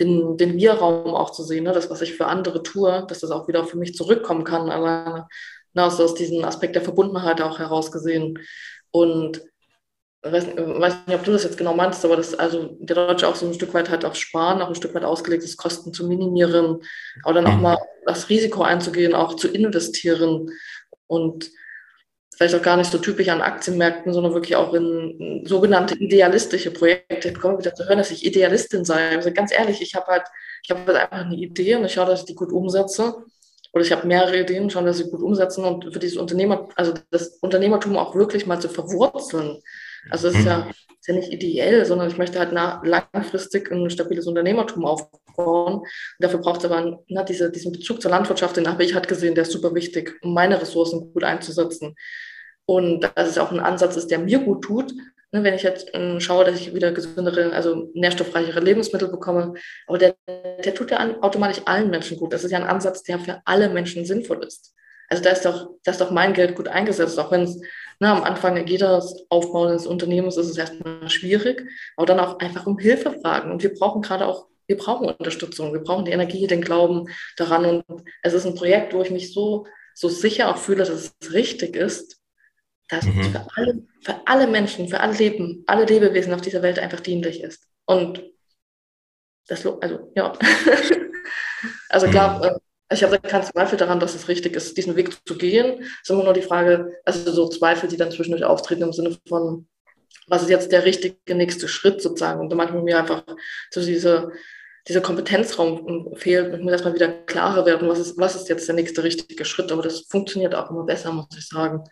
den, 0.00 0.36
den 0.36 0.56
Wir-Raum 0.56 1.14
auch 1.14 1.30
zu 1.30 1.44
sehen, 1.44 1.62
ne, 1.62 1.72
das, 1.72 1.88
was 1.88 2.02
ich 2.02 2.14
für 2.14 2.26
andere 2.26 2.64
tue, 2.64 3.06
dass 3.06 3.20
das 3.20 3.30
auch 3.30 3.46
wieder 3.46 3.64
für 3.64 3.78
mich 3.78 3.94
zurückkommen 3.94 4.42
kann, 4.42 4.70
alleine 4.70 5.28
ne, 5.72 5.84
aus, 5.84 6.00
aus 6.00 6.16
diesem 6.16 6.44
Aspekt 6.44 6.74
der 6.74 6.82
Verbundenheit 6.82 7.40
auch 7.40 7.60
herausgesehen. 7.60 8.40
Und 8.90 9.36
ich 9.36 9.57
weiß, 10.22 10.46
weiß, 10.56 10.94
nicht, 11.06 11.16
ob 11.16 11.24
du 11.24 11.32
das 11.32 11.44
jetzt 11.44 11.58
genau 11.58 11.74
meinst, 11.74 12.04
aber 12.04 12.16
das, 12.16 12.34
also 12.38 12.76
der 12.80 12.96
Deutsche 12.96 13.28
auch 13.28 13.36
so 13.36 13.46
ein 13.46 13.54
Stück 13.54 13.74
weit 13.74 13.88
halt 13.88 14.04
auf 14.04 14.16
Sparen, 14.16 14.60
auch 14.60 14.68
ein 14.68 14.74
Stück 14.74 14.94
weit 14.94 15.04
ausgelegt 15.04 15.44
ist, 15.44 15.56
Kosten 15.56 15.92
zu 15.92 16.06
minimieren, 16.06 16.82
aber 17.24 17.34
dann 17.34 17.46
auch 17.46 17.56
mhm. 17.56 17.62
mal 17.62 17.78
das 18.04 18.28
Risiko 18.28 18.62
einzugehen, 18.62 19.14
auch 19.14 19.34
zu 19.34 19.48
investieren 19.48 20.50
und 21.06 21.50
vielleicht 22.36 22.54
auch 22.54 22.62
gar 22.62 22.76
nicht 22.76 22.92
so 22.92 22.98
typisch 22.98 23.28
an 23.28 23.42
Aktienmärkten, 23.42 24.12
sondern 24.12 24.32
wirklich 24.32 24.54
auch 24.54 24.72
in 24.72 25.42
sogenannte 25.44 25.96
idealistische 25.96 26.70
Projekte. 26.70 27.28
Ich 27.28 27.34
bekomme 27.34 27.58
wieder 27.58 27.74
zu 27.74 27.84
hören, 27.84 27.98
dass 27.98 28.12
ich 28.12 28.24
Idealistin 28.24 28.84
sei. 28.84 29.16
Also 29.16 29.32
ganz 29.32 29.52
ehrlich, 29.52 29.82
ich 29.82 29.96
habe 29.96 30.06
halt, 30.06 30.22
ich 30.62 30.70
habe 30.70 30.86
halt 30.86 30.96
einfach 30.98 31.26
eine 31.26 31.34
Idee 31.34 31.74
und 31.74 31.84
ich 31.84 31.94
schaue, 31.94 32.06
dass 32.06 32.20
ich 32.20 32.26
die 32.26 32.36
gut 32.36 32.52
umsetze. 32.52 33.24
Oder 33.72 33.84
ich 33.84 33.90
habe 33.90 34.06
mehrere 34.06 34.40
Ideen, 34.40 34.70
schaue, 34.70 34.84
dass 34.84 35.00
ich 35.00 35.10
gut 35.10 35.20
umsetzen 35.20 35.64
und 35.64 35.92
für 35.92 35.98
dieses 35.98 36.16
Unternehmer, 36.16 36.68
also 36.76 36.94
das 37.10 37.38
Unternehmertum 37.40 37.96
auch 37.96 38.14
wirklich 38.14 38.46
mal 38.46 38.60
zu 38.60 38.68
verwurzeln. 38.68 39.60
Also 40.10 40.28
es 40.28 40.34
ist 40.34 40.46
ja, 40.46 40.68
ist 40.68 41.06
ja 41.06 41.14
nicht 41.14 41.32
ideell, 41.32 41.84
sondern 41.84 42.08
ich 42.08 42.18
möchte 42.18 42.38
halt 42.38 42.52
langfristig 42.52 43.70
ein 43.70 43.90
stabiles 43.90 44.26
Unternehmertum 44.26 44.84
aufbauen. 44.84 45.82
Dafür 46.18 46.40
braucht 46.40 46.64
es 46.64 46.70
aber 46.70 47.02
na, 47.08 47.22
diese, 47.22 47.50
diesen 47.50 47.72
Bezug 47.72 48.02
zur 48.02 48.10
Landwirtschaft, 48.10 48.56
den 48.56 48.68
habe 48.68 48.84
ich 48.84 48.94
halt 48.94 49.08
gesehen, 49.08 49.34
der 49.34 49.42
ist 49.42 49.52
super 49.52 49.74
wichtig, 49.74 50.14
um 50.22 50.34
meine 50.34 50.60
Ressourcen 50.60 51.12
gut 51.12 51.24
einzusetzen. 51.24 51.94
Und 52.66 53.10
dass 53.14 53.28
es 53.28 53.38
auch 53.38 53.50
ein 53.50 53.60
Ansatz 53.60 53.96
ist, 53.96 54.10
der 54.10 54.18
mir 54.18 54.40
gut 54.40 54.62
tut, 54.62 54.92
ne, 55.32 55.42
wenn 55.42 55.54
ich 55.54 55.62
jetzt 55.62 55.94
äh, 55.94 56.20
schaue, 56.20 56.44
dass 56.44 56.60
ich 56.60 56.74
wieder 56.74 56.92
gesündere, 56.92 57.52
also 57.52 57.90
nährstoffreichere 57.94 58.60
Lebensmittel 58.60 59.08
bekomme. 59.08 59.54
Aber 59.86 59.98
der, 59.98 60.16
der 60.26 60.74
tut 60.74 60.90
ja 60.90 60.98
automatisch 61.22 61.62
allen 61.64 61.90
Menschen 61.90 62.18
gut. 62.18 62.32
Das 62.32 62.44
ist 62.44 62.50
ja 62.50 62.58
ein 62.58 62.66
Ansatz, 62.66 63.02
der 63.02 63.18
für 63.18 63.40
alle 63.44 63.68
Menschen 63.68 64.04
sinnvoll 64.04 64.44
ist. 64.44 64.74
Also 65.08 65.22
da 65.22 65.30
ist 65.30 65.44
doch, 65.44 65.70
da 65.84 65.90
ist 65.90 66.00
doch 66.00 66.10
mein 66.10 66.34
Geld 66.34 66.54
gut 66.54 66.68
eingesetzt, 66.68 67.18
auch 67.18 67.30
wenn 67.30 67.44
es 67.44 67.60
ne, 68.00 68.10
am 68.10 68.22
Anfang 68.22 68.66
jedes 68.66 69.26
Aufbau 69.28 69.66
eines 69.66 69.86
Unternehmens 69.86 70.36
ist 70.36 70.48
es 70.48 70.56
erstmal 70.56 71.08
schwierig, 71.08 71.68
aber 71.96 72.06
dann 72.06 72.20
auch 72.20 72.38
einfach 72.38 72.66
um 72.66 72.78
Hilfe 72.78 73.12
fragen. 73.20 73.50
Und 73.50 73.62
wir 73.62 73.74
brauchen 73.74 74.02
gerade 74.02 74.26
auch, 74.26 74.46
wir 74.66 74.76
brauchen 74.76 75.08
Unterstützung, 75.08 75.72
wir 75.72 75.80
brauchen 75.80 76.04
die 76.04 76.12
Energie, 76.12 76.46
den 76.46 76.62
Glauben 76.62 77.08
daran. 77.36 77.82
Und 77.86 78.04
es 78.22 78.34
ist 78.34 78.46
ein 78.46 78.54
Projekt, 78.54 78.94
wo 78.94 79.02
ich 79.02 79.10
mich 79.10 79.32
so, 79.32 79.66
so 79.94 80.08
sicher 80.08 80.48
auch 80.48 80.58
fühle, 80.58 80.84
dass 80.84 80.90
es 80.90 81.32
richtig 81.32 81.74
ist, 81.76 82.20
dass 82.88 83.04
mhm. 83.04 83.20
es 83.20 83.26
für 83.28 83.46
alle, 83.56 83.86
für 84.02 84.20
alle 84.26 84.46
Menschen, 84.46 84.88
für 84.88 85.00
alle 85.00 85.16
Leben, 85.16 85.64
alle 85.66 85.84
Lebewesen 85.84 86.34
auf 86.34 86.40
dieser 86.40 86.62
Welt 86.62 86.78
einfach 86.78 87.00
dienlich 87.00 87.42
ist. 87.42 87.66
Und 87.84 88.22
das, 89.46 89.66
also, 89.66 90.12
ja. 90.14 90.32
also 91.88 92.06
klar, 92.08 92.38
mhm. 92.38 92.58
Ich 92.90 93.02
habe 93.02 93.18
keinen 93.18 93.44
Zweifel 93.44 93.76
daran, 93.76 94.00
dass 94.00 94.14
es 94.14 94.28
richtig 94.28 94.56
ist, 94.56 94.76
diesen 94.76 94.96
Weg 94.96 95.10
zu 95.26 95.36
gehen. 95.36 95.82
Es 95.82 96.02
ist 96.04 96.10
immer 96.10 96.24
nur 96.24 96.32
die 96.32 96.42
Frage, 96.42 96.92
also 97.04 97.30
so 97.30 97.48
Zweifel, 97.48 97.88
die 97.88 97.96
dann 97.96 98.10
zwischendurch 98.10 98.44
auftreten 98.44 98.82
im 98.82 98.92
Sinne 98.92 99.16
von, 99.28 99.66
was 100.26 100.42
ist 100.42 100.50
jetzt 100.50 100.72
der 100.72 100.84
richtige 100.84 101.34
nächste 101.34 101.68
Schritt 101.68 102.00
sozusagen? 102.00 102.40
Und 102.40 102.50
da 102.50 102.56
manchmal 102.56 102.82
mir 102.82 102.98
einfach 102.98 103.24
so 103.70 103.84
diese, 103.84 104.32
dieser 104.86 105.00
Kompetenzraum 105.02 106.14
fehlt 106.16 106.54
und 106.54 106.64
mir 106.64 106.72
erstmal 106.72 106.94
wieder 106.94 107.08
klarer 107.08 107.66
werden, 107.66 107.88
was 107.88 107.98
ist, 107.98 108.18
was 108.18 108.36
ist 108.36 108.48
jetzt 108.48 108.68
der 108.68 108.74
nächste 108.74 109.02
richtige 109.02 109.44
Schritt. 109.44 109.70
Aber 109.70 109.82
das 109.82 110.06
funktioniert 110.08 110.54
auch 110.54 110.70
immer 110.70 110.84
besser, 110.84 111.12
muss 111.12 111.26
ich 111.36 111.46
sagen. 111.46 111.84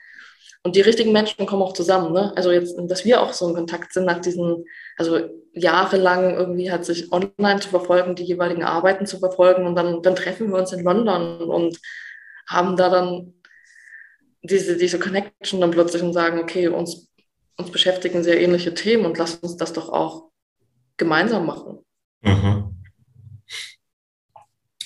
Und 0.67 0.75
die 0.75 0.81
richtigen 0.81 1.13
Menschen 1.13 1.47
kommen 1.47 1.63
auch 1.63 1.75
zusammen. 1.75 2.13
Ne? 2.13 2.33
Also 2.35 2.51
jetzt, 2.51 2.75
dass 2.77 3.05
wir 3.05 3.23
auch 3.23 3.33
so 3.33 3.49
in 3.49 3.55
Kontakt 3.55 3.93
sind 3.93 4.05
nach 4.05 4.21
diesen, 4.21 4.65
also 4.97 5.21
jahrelang 5.53 6.35
irgendwie 6.35 6.73
hat 6.73 6.85
sich 6.85 7.13
online 7.13 7.61
zu 7.61 7.69
verfolgen, 7.69 8.17
die 8.17 8.25
jeweiligen 8.25 8.65
Arbeiten 8.65 9.07
zu 9.07 9.21
verfolgen 9.21 9.65
und 9.65 9.77
dann, 9.77 10.03
dann 10.03 10.17
treffen 10.17 10.49
wir 10.49 10.59
uns 10.59 10.73
in 10.73 10.83
London 10.83 11.43
und 11.43 11.79
haben 12.49 12.77
da 12.77 12.89
dann 12.89 13.35
diese, 14.43 14.77
diese 14.77 14.99
Connection 14.99 15.61
dann 15.61 15.71
plötzlich 15.71 16.03
und 16.03 16.13
sagen, 16.13 16.41
okay, 16.41 16.67
uns, 16.67 17.13
uns 17.57 17.71
beschäftigen 17.71 18.25
sehr 18.25 18.41
ähnliche 18.41 18.75
Themen 18.75 19.07
und 19.07 19.19
lass 19.19 19.37
uns 19.37 19.57
das 19.57 19.73
doch 19.73 19.91
auch 19.91 20.31
gemeinsam 20.97 21.47
machen. 21.47 21.79
Mhm. 22.23 22.77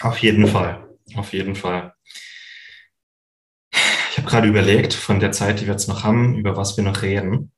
Auf 0.00 0.18
jeden 0.18 0.46
Fall, 0.46 0.86
auf 1.16 1.32
jeden 1.32 1.54
Fall 1.54 1.94
habe 4.20 4.30
gerade 4.30 4.48
überlegt, 4.48 4.94
von 4.94 5.20
der 5.20 5.32
Zeit, 5.32 5.60
die 5.60 5.66
wir 5.66 5.72
jetzt 5.72 5.88
noch 5.88 6.04
haben, 6.04 6.36
über 6.36 6.56
was 6.56 6.76
wir 6.76 6.84
noch 6.84 7.02
reden. 7.02 7.52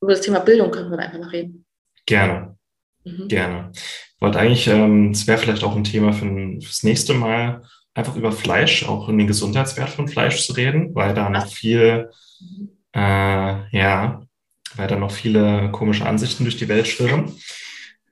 Über 0.00 0.12
das 0.12 0.20
Thema 0.20 0.40
Bildung 0.40 0.70
können 0.70 0.90
wir 0.90 0.98
einfach 0.98 1.18
noch 1.18 1.32
reden. 1.32 1.64
Gerne. 2.06 2.56
Mhm. 3.04 3.28
Gerne. 3.28 3.70
Ich 3.74 4.20
wollte 4.20 4.38
eigentlich, 4.38 4.66
ähm, 4.68 5.10
es 5.12 5.22
ähm, 5.22 5.26
wäre 5.28 5.38
vielleicht 5.38 5.64
auch 5.64 5.76
ein 5.76 5.84
Thema 5.84 6.12
für, 6.12 6.26
fürs 6.60 6.82
nächste 6.82 7.14
Mal, 7.14 7.62
einfach 7.94 8.16
über 8.16 8.32
Fleisch, 8.32 8.88
auch 8.88 9.08
in 9.08 9.18
den 9.18 9.26
Gesundheitswert 9.26 9.90
von 9.90 10.08
Fleisch 10.08 10.46
zu 10.46 10.52
reden, 10.54 10.94
weil 10.94 11.14
da 11.14 11.28
noch 11.28 11.46
viel, 11.46 12.10
äh, 12.94 13.76
ja, 13.76 14.22
weil 14.76 14.88
da 14.88 14.96
noch 14.96 15.10
viele 15.10 15.70
komische 15.72 16.06
Ansichten 16.06 16.44
durch 16.44 16.56
die 16.56 16.68
Welt 16.68 16.88
schwirren. 16.88 17.32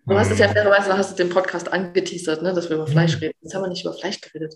Du 0.06 0.18
hast 0.18 0.30
es 0.30 0.38
ja 0.38 0.46
ähm. 0.46 0.52
fairerweise, 0.52 0.96
hast 0.96 1.12
du 1.12 1.22
den 1.24 1.32
Podcast 1.32 1.72
angeteasert, 1.72 2.42
ne, 2.42 2.52
dass 2.52 2.68
wir 2.68 2.76
über 2.76 2.86
Fleisch 2.86 3.16
mhm. 3.16 3.20
reden. 3.20 3.34
Jetzt 3.42 3.54
haben 3.54 3.62
wir 3.62 3.68
nicht 3.68 3.84
über 3.84 3.94
Fleisch 3.94 4.20
geredet. 4.20 4.54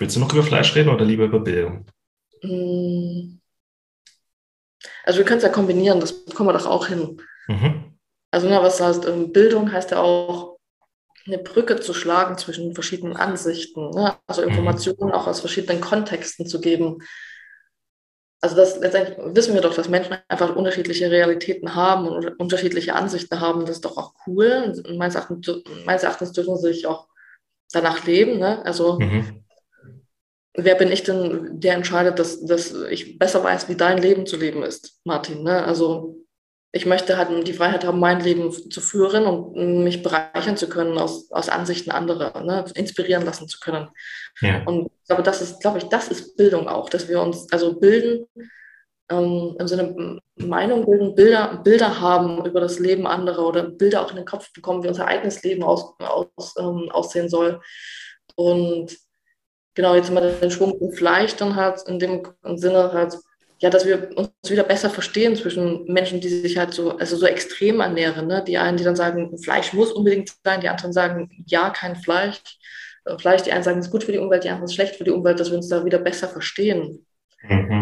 Willst 0.00 0.16
du 0.16 0.20
noch 0.20 0.32
über 0.32 0.42
Fleisch 0.42 0.74
reden 0.74 0.88
oder 0.88 1.04
lieber 1.04 1.24
über 1.24 1.40
Bildung? 1.40 1.84
Mm. 2.42 3.38
Also 5.04 5.18
wir 5.18 5.26
können 5.26 5.38
es 5.38 5.44
ja 5.44 5.50
kombinieren, 5.50 6.00
das 6.00 6.24
bekommen 6.24 6.48
wir 6.48 6.54
doch 6.54 6.66
auch 6.66 6.86
hin. 6.86 7.20
Mhm. 7.48 7.98
Also 8.30 8.48
na, 8.48 8.62
was 8.62 8.80
heißt 8.80 9.06
ähm, 9.06 9.30
Bildung 9.30 9.70
heißt 9.70 9.90
ja 9.90 10.00
auch 10.00 10.56
eine 11.26 11.36
Brücke 11.36 11.80
zu 11.80 11.92
schlagen 11.92 12.38
zwischen 12.38 12.74
verschiedenen 12.74 13.16
Ansichten, 13.16 13.90
ne? 13.90 14.16
also 14.26 14.40
mhm. 14.40 14.48
Informationen 14.48 15.10
mhm. 15.10 15.12
auch 15.12 15.26
aus 15.26 15.40
verschiedenen 15.40 15.82
Kontexten 15.82 16.46
zu 16.46 16.60
geben. 16.62 16.98
Also 18.40 18.56
das 18.56 18.78
letztendlich 18.78 19.18
wissen 19.34 19.52
wir 19.52 19.60
doch, 19.60 19.74
dass 19.74 19.90
Menschen 19.90 20.16
einfach 20.28 20.56
unterschiedliche 20.56 21.10
Realitäten 21.10 21.74
haben 21.74 22.08
und 22.08 22.40
unterschiedliche 22.40 22.94
Ansichten 22.94 23.38
haben. 23.38 23.60
Das 23.66 23.76
ist 23.76 23.84
doch 23.84 23.98
auch 23.98 24.14
cool. 24.26 24.72
Und 24.86 24.96
meines 24.96 25.14
Erachtens, 25.14 25.46
meines 25.84 26.04
Erachtens 26.04 26.32
dürfen 26.32 26.56
sie 26.56 26.72
sich 26.72 26.86
auch 26.86 27.08
danach 27.70 28.06
leben. 28.06 28.38
Ne? 28.38 28.64
Also 28.64 28.98
mhm 28.98 29.44
wer 30.54 30.74
bin 30.74 30.90
ich 30.90 31.02
denn, 31.02 31.60
der 31.60 31.74
entscheidet, 31.74 32.18
dass, 32.18 32.44
dass 32.44 32.72
ich 32.90 33.18
besser 33.18 33.42
weiß, 33.42 33.68
wie 33.68 33.76
dein 33.76 33.98
Leben 33.98 34.26
zu 34.26 34.36
leben 34.36 34.62
ist, 34.62 35.00
Martin? 35.04 35.42
Ne? 35.42 35.64
Also 35.64 36.16
ich 36.72 36.86
möchte 36.86 37.16
halt 37.16 37.46
die 37.48 37.52
Freiheit 37.52 37.84
haben, 37.84 37.98
mein 37.98 38.20
Leben 38.20 38.52
zu 38.52 38.80
führen 38.80 39.26
und 39.26 39.82
mich 39.82 40.02
bereichern 40.02 40.56
zu 40.56 40.68
können 40.68 40.98
aus, 40.98 41.30
aus 41.32 41.48
Ansichten 41.48 41.90
anderer, 41.90 42.42
ne? 42.42 42.64
inspirieren 42.74 43.24
lassen 43.24 43.48
zu 43.48 43.58
können. 43.58 43.88
Ja. 44.40 44.62
Und 44.66 44.86
ich 44.86 45.06
glaube, 45.06 45.22
das 45.24 45.42
ist, 45.42 45.60
glaube 45.60 45.78
ich, 45.78 45.84
das 45.84 46.08
ist 46.08 46.36
Bildung 46.36 46.68
auch, 46.68 46.88
dass 46.88 47.08
wir 47.08 47.20
uns 47.20 47.50
also 47.52 47.78
bilden, 47.78 48.26
ähm, 49.10 49.56
im 49.58 49.66
Sinne 49.66 50.20
Meinung 50.36 50.86
bilden, 50.86 51.14
Bilder, 51.16 51.60
Bilder 51.64 52.00
haben 52.00 52.46
über 52.46 52.60
das 52.60 52.78
Leben 52.78 53.06
anderer 53.06 53.48
oder 53.48 53.64
Bilder 53.64 54.02
auch 54.02 54.10
in 54.10 54.16
den 54.16 54.24
Kopf 54.24 54.52
bekommen, 54.52 54.84
wie 54.84 54.88
unser 54.88 55.06
eigenes 55.06 55.42
Leben 55.42 55.64
aus, 55.64 55.94
aus, 55.98 56.54
ähm, 56.56 56.88
aussehen 56.90 57.28
soll. 57.28 57.60
Und 58.36 58.96
genau, 59.80 59.94
jetzt 59.94 60.10
mal 60.10 60.30
den 60.30 60.50
Schwung 60.50 60.78
im 60.78 60.92
Fleisch 60.92 61.36
dann 61.36 61.56
halt 61.56 61.80
in 61.88 61.98
dem 61.98 62.22
Sinne 62.56 62.92
halt, 62.92 63.16
ja, 63.60 63.70
dass 63.70 63.86
wir 63.86 64.10
uns 64.14 64.30
wieder 64.46 64.62
besser 64.62 64.90
verstehen 64.90 65.36
zwischen 65.36 65.84
Menschen, 65.86 66.20
die 66.20 66.28
sich 66.28 66.58
halt 66.58 66.74
so, 66.74 66.98
also 66.98 67.16
so 67.16 67.24
extrem 67.24 67.80
ernähren. 67.80 68.26
Ne? 68.26 68.44
Die 68.46 68.58
einen, 68.58 68.76
die 68.76 68.84
dann 68.84 68.96
sagen, 68.96 69.38
Fleisch 69.38 69.72
muss 69.72 69.90
unbedingt 69.92 70.34
sein, 70.44 70.60
die 70.60 70.68
anderen 70.68 70.92
sagen, 70.92 71.30
ja, 71.46 71.70
kein 71.70 71.96
Fleisch. 71.96 72.58
Äh, 73.06 73.16
Fleisch, 73.16 73.42
die 73.42 73.52
einen 73.52 73.64
sagen, 73.64 73.78
es 73.78 73.86
ist 73.86 73.90
gut 73.90 74.04
für 74.04 74.12
die 74.12 74.18
Umwelt, 74.18 74.44
die 74.44 74.50
anderen 74.50 74.66
ist 74.66 74.74
schlecht 74.74 74.96
für 74.96 75.04
die 75.04 75.12
Umwelt, 75.12 75.40
dass 75.40 75.50
wir 75.50 75.56
uns 75.56 75.68
da 75.68 75.82
wieder 75.82 75.98
besser 75.98 76.28
verstehen. 76.28 77.06
Mhm. 77.42 77.80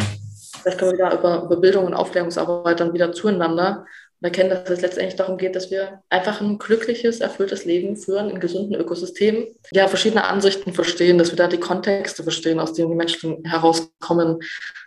Vielleicht 0.63 0.79
können 0.79 0.93
wir 0.93 0.99
wieder 0.99 1.19
über, 1.19 1.43
über 1.43 1.57
Bildung 1.57 1.85
und 1.85 1.95
Aufklärungsarbeit 1.95 2.79
dann 2.79 2.93
wieder 2.93 3.13
zueinander 3.13 3.87
erkennen, 4.21 4.51
dass 4.51 4.69
es 4.69 4.81
letztendlich 4.81 5.17
darum 5.17 5.39
geht, 5.39 5.55
dass 5.55 5.71
wir 5.71 6.03
einfach 6.11 6.41
ein 6.41 6.59
glückliches, 6.59 7.21
erfülltes 7.21 7.65
Leben 7.65 7.97
führen 7.97 8.31
in 8.31 8.41
gesunden 8.41 8.75
Ökosystemen. 8.75 9.47
Ja, 9.73 9.87
verschiedene 9.89 10.25
Ansichten 10.25 10.73
verstehen, 10.73 11.19
dass 11.19 11.31
wir 11.31 11.37
da 11.37 11.47
die 11.47 11.61
Kontexte 11.61 12.23
verstehen, 12.23 12.59
aus 12.59 12.73
denen 12.73 12.91
die 12.91 12.97
Menschen 12.97 13.45
herauskommen, 13.45 14.41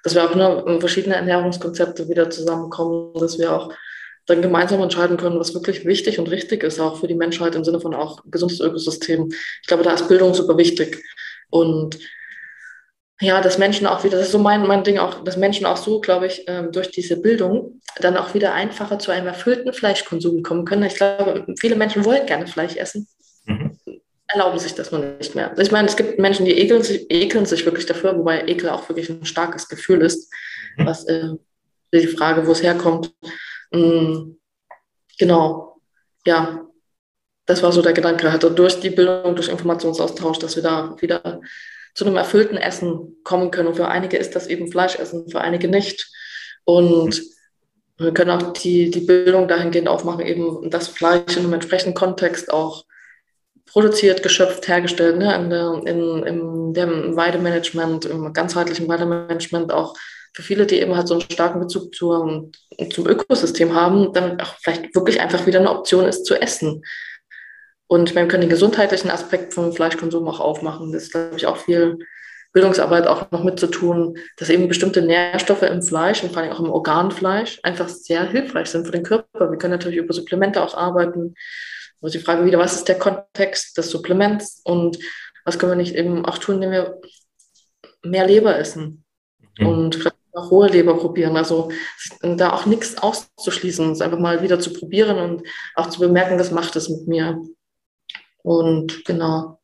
dass 0.04 0.16
wir 0.16 0.24
auch 0.24 0.36
nur 0.36 0.80
verschiedene 0.82 1.16
Ernährungskonzepte 1.16 2.10
wieder 2.10 2.30
zusammenkommen, 2.30 3.14
dass 3.16 3.40
wir 3.40 3.54
auch 3.54 3.74
dann 4.26 4.42
gemeinsam 4.42 4.82
entscheiden 4.82 5.18
können, 5.18 5.40
was 5.40 5.54
wirklich 5.54 5.86
wichtig 5.86 6.20
und 6.20 6.30
richtig 6.30 6.64
ist, 6.64 6.80
auch 6.80 7.00
für 7.00 7.08
die 7.08 7.16
Menschheit 7.16 7.56
im 7.56 7.64
Sinne 7.64 7.80
von 7.80 7.94
auch 7.94 8.22
gesundes 8.26 8.60
Ökosystem. 8.60 9.30
Ich 9.62 9.68
glaube, 9.68 9.84
da 9.84 9.94
ist 9.94 10.08
Bildung 10.08 10.34
super 10.34 10.58
wichtig. 10.58 11.04
Und 11.50 11.98
ja, 13.22 13.40
dass 13.40 13.58
Menschen 13.58 13.86
auch 13.88 14.04
wieder, 14.04 14.18
das 14.18 14.28
ist 14.28 14.32
so 14.32 14.40
mein, 14.40 14.66
mein 14.66 14.84
Ding 14.84 14.98
auch, 14.98 15.24
dass 15.24 15.38
Menschen 15.38 15.66
auch 15.66 15.78
so, 15.78 16.02
glaube 16.02 16.26
ich, 16.26 16.44
ähm, 16.48 16.72
durch 16.72 16.90
diese 16.90 17.22
Bildung 17.22 17.80
dann 18.00 18.18
auch 18.18 18.34
wieder 18.34 18.54
einfacher 18.54 18.98
zu 18.98 19.12
einem 19.12 19.28
erfüllten 19.28 19.74
Fleischkonsum 19.74 20.42
kommen 20.42 20.66
können. 20.66 20.84
Ich 20.84 20.96
glaube, 20.96 21.46
viele 21.60 21.76
Menschen 21.76 22.04
wollen 22.04 22.26
gerne 22.26 22.48
Fleisch 22.48 22.76
essen. 22.76 23.08
Mhm. 23.46 23.78
erlauben 24.28 24.60
sich 24.60 24.74
das 24.76 24.92
man 24.92 25.18
nicht 25.18 25.36
mehr. 25.36 25.50
Also 25.50 25.62
ich 25.62 25.72
meine, 25.72 25.88
es 25.88 25.98
gibt 25.98 26.20
Menschen, 26.20 26.46
die 26.46 26.58
ekeln 26.58 26.84
sich, 26.84 27.10
ekeln 27.10 27.46
sich 27.46 27.66
wirklich 27.66 27.86
dafür, 27.86 28.18
wobei 28.18 28.48
Ekel 28.48 28.70
auch 28.70 28.88
wirklich 28.88 29.10
ein 29.10 29.26
starkes 29.26 29.68
Gefühl 29.68 30.02
ist, 30.02 30.32
mhm. 30.78 30.86
was 30.86 31.06
äh, 31.06 31.30
die 31.94 32.08
Frage, 32.08 32.48
wo 32.48 32.52
es 32.52 32.64
herkommt. 32.64 33.14
Mhm. 33.72 34.40
Genau, 35.18 35.80
ja, 36.26 36.66
das 37.46 37.62
war 37.62 37.72
so 37.72 37.82
der 37.82 37.94
Gedanke, 37.94 38.32
hatte 38.32 38.50
durch 38.52 38.80
die 38.80 38.90
Bildung, 38.90 39.36
durch 39.36 39.50
Informationsaustausch, 39.50 40.40
dass 40.40 40.56
wir 40.56 40.64
da 40.64 40.96
wieder 41.00 41.42
zu 41.94 42.06
einem 42.06 42.18
erfüllten 42.18 42.58
Essen 42.58 43.18
kommen 43.24 43.52
können. 43.52 43.70
Und 43.70 43.76
für 43.76 43.88
einige 43.88 44.18
ist 44.18 44.36
das 44.36 44.48
eben 44.48 44.72
Fleischessen, 44.72 45.30
für 45.30 45.42
einige 45.42 45.68
nicht. 45.68 46.10
Und 46.64 47.22
wir 47.98 48.14
können 48.14 48.32
auch 48.32 48.54
die, 48.54 48.90
die 48.90 49.02
Bildung 49.02 49.48
dahingehend 49.48 49.88
aufmachen, 49.88 50.26
eben 50.26 50.70
das 50.70 50.88
Fleisch 50.88 51.36
in 51.36 51.44
einem 51.44 51.54
entsprechenden 51.54 51.94
Kontext 51.94 52.52
auch 52.52 52.86
produziert, 53.66 54.24
geschöpft, 54.24 54.68
hergestellt, 54.68 55.18
ne, 55.18 55.36
in, 55.36 55.50
der, 55.50 55.82
in, 55.86 56.24
in 56.24 56.74
dem 56.74 57.16
Weidemanagement, 57.16 58.06
im 58.06 58.34
ganzheitlichen 58.34 58.88
Weidemanagement 58.88 59.72
auch 59.72 59.96
für 60.34 60.44
viele, 60.44 60.66
die 60.66 60.80
eben 60.80 60.96
halt 60.96 61.08
so 61.08 61.14
einen 61.14 61.22
starken 61.22 61.60
Bezug 61.60 61.94
zur, 61.94 62.52
zum 62.92 63.08
Ökosystem 63.08 63.74
haben, 63.74 64.14
dann 64.14 64.40
auch 64.40 64.56
vielleicht 64.62 64.96
wirklich 64.96 65.20
einfach 65.20 65.46
wieder 65.46 65.60
eine 65.60 65.72
Option 65.72 66.06
ist 66.06 66.26
zu 66.26 66.36
essen. 66.36 66.84
Und 67.92 68.16
wir 68.16 68.26
können 68.30 68.40
den 68.40 68.50
gesundheitlichen 68.50 69.12
Aspekt 69.12 69.54
vom 69.54 69.74
Fleischkonsum 69.74 70.26
auch 70.26 70.40
aufmachen. 70.40 70.94
Das 70.94 71.04
ist, 71.04 71.12
glaube 71.12 71.36
ich, 71.36 71.46
auch 71.46 71.58
viel 71.58 72.00
Bildungsarbeit 72.54 73.06
auch 73.06 73.30
noch 73.32 73.44
mitzutun, 73.44 74.18
dass 74.38 74.50
eben 74.50 74.70
bestimmte 74.70 75.02
Nährstoffe 75.02 75.64
im 75.64 75.82
Fleisch 75.82 76.24
und 76.24 76.32
vor 76.32 76.42
allem 76.42 76.54
auch 76.54 76.62
im 76.62 76.70
Organfleisch 76.70 77.60
einfach 77.64 77.90
sehr 77.90 78.24
hilfreich 78.24 78.70
sind 78.70 78.86
für 78.86 78.94
den 78.94 79.04
Körper. 79.04 79.52
Wir 79.52 79.58
können 79.58 79.74
natürlich 79.74 79.98
über 79.98 80.14
Supplemente 80.14 80.64
auch 80.64 80.74
arbeiten. 80.74 81.36
Aber 82.00 82.10
die 82.10 82.20
Frage 82.20 82.46
wieder, 82.46 82.60
was 82.60 82.76
ist 82.76 82.88
der 82.88 82.98
Kontext 82.98 83.78
des 83.78 83.92
Supplements 83.92 84.62
und 84.64 84.98
was 85.44 85.60
können 85.60 85.74
wir 85.74 85.76
nicht 85.76 85.96
eben 85.96 86.24
auch 86.26 86.38
tun, 86.38 86.56
indem 86.56 86.72
wir 86.72 87.02
mehr 88.06 88.26
Leber 88.26 88.58
essen 88.58 89.04
mhm. 89.60 89.68
und 89.68 89.96
vielleicht 89.96 90.16
auch 90.32 90.50
hohe 90.50 90.70
Leber 90.70 90.98
probieren. 90.98 91.36
Also 91.36 91.74
da 92.22 92.54
auch 92.54 92.66
nichts 92.66 92.98
auszuschließen, 92.98 93.92
es 93.92 94.00
einfach 94.00 94.20
mal 94.20 94.42
wieder 94.42 94.62
zu 94.62 94.72
probieren 94.72 95.18
und 95.18 95.46
auch 95.76 95.90
zu 95.90 96.00
bemerken, 96.00 96.40
was 96.40 96.52
macht 96.52 96.78
es 96.78 96.88
mit 96.88 97.10
mir. 97.10 97.38
Und 98.44 99.06
genau. 99.06 99.60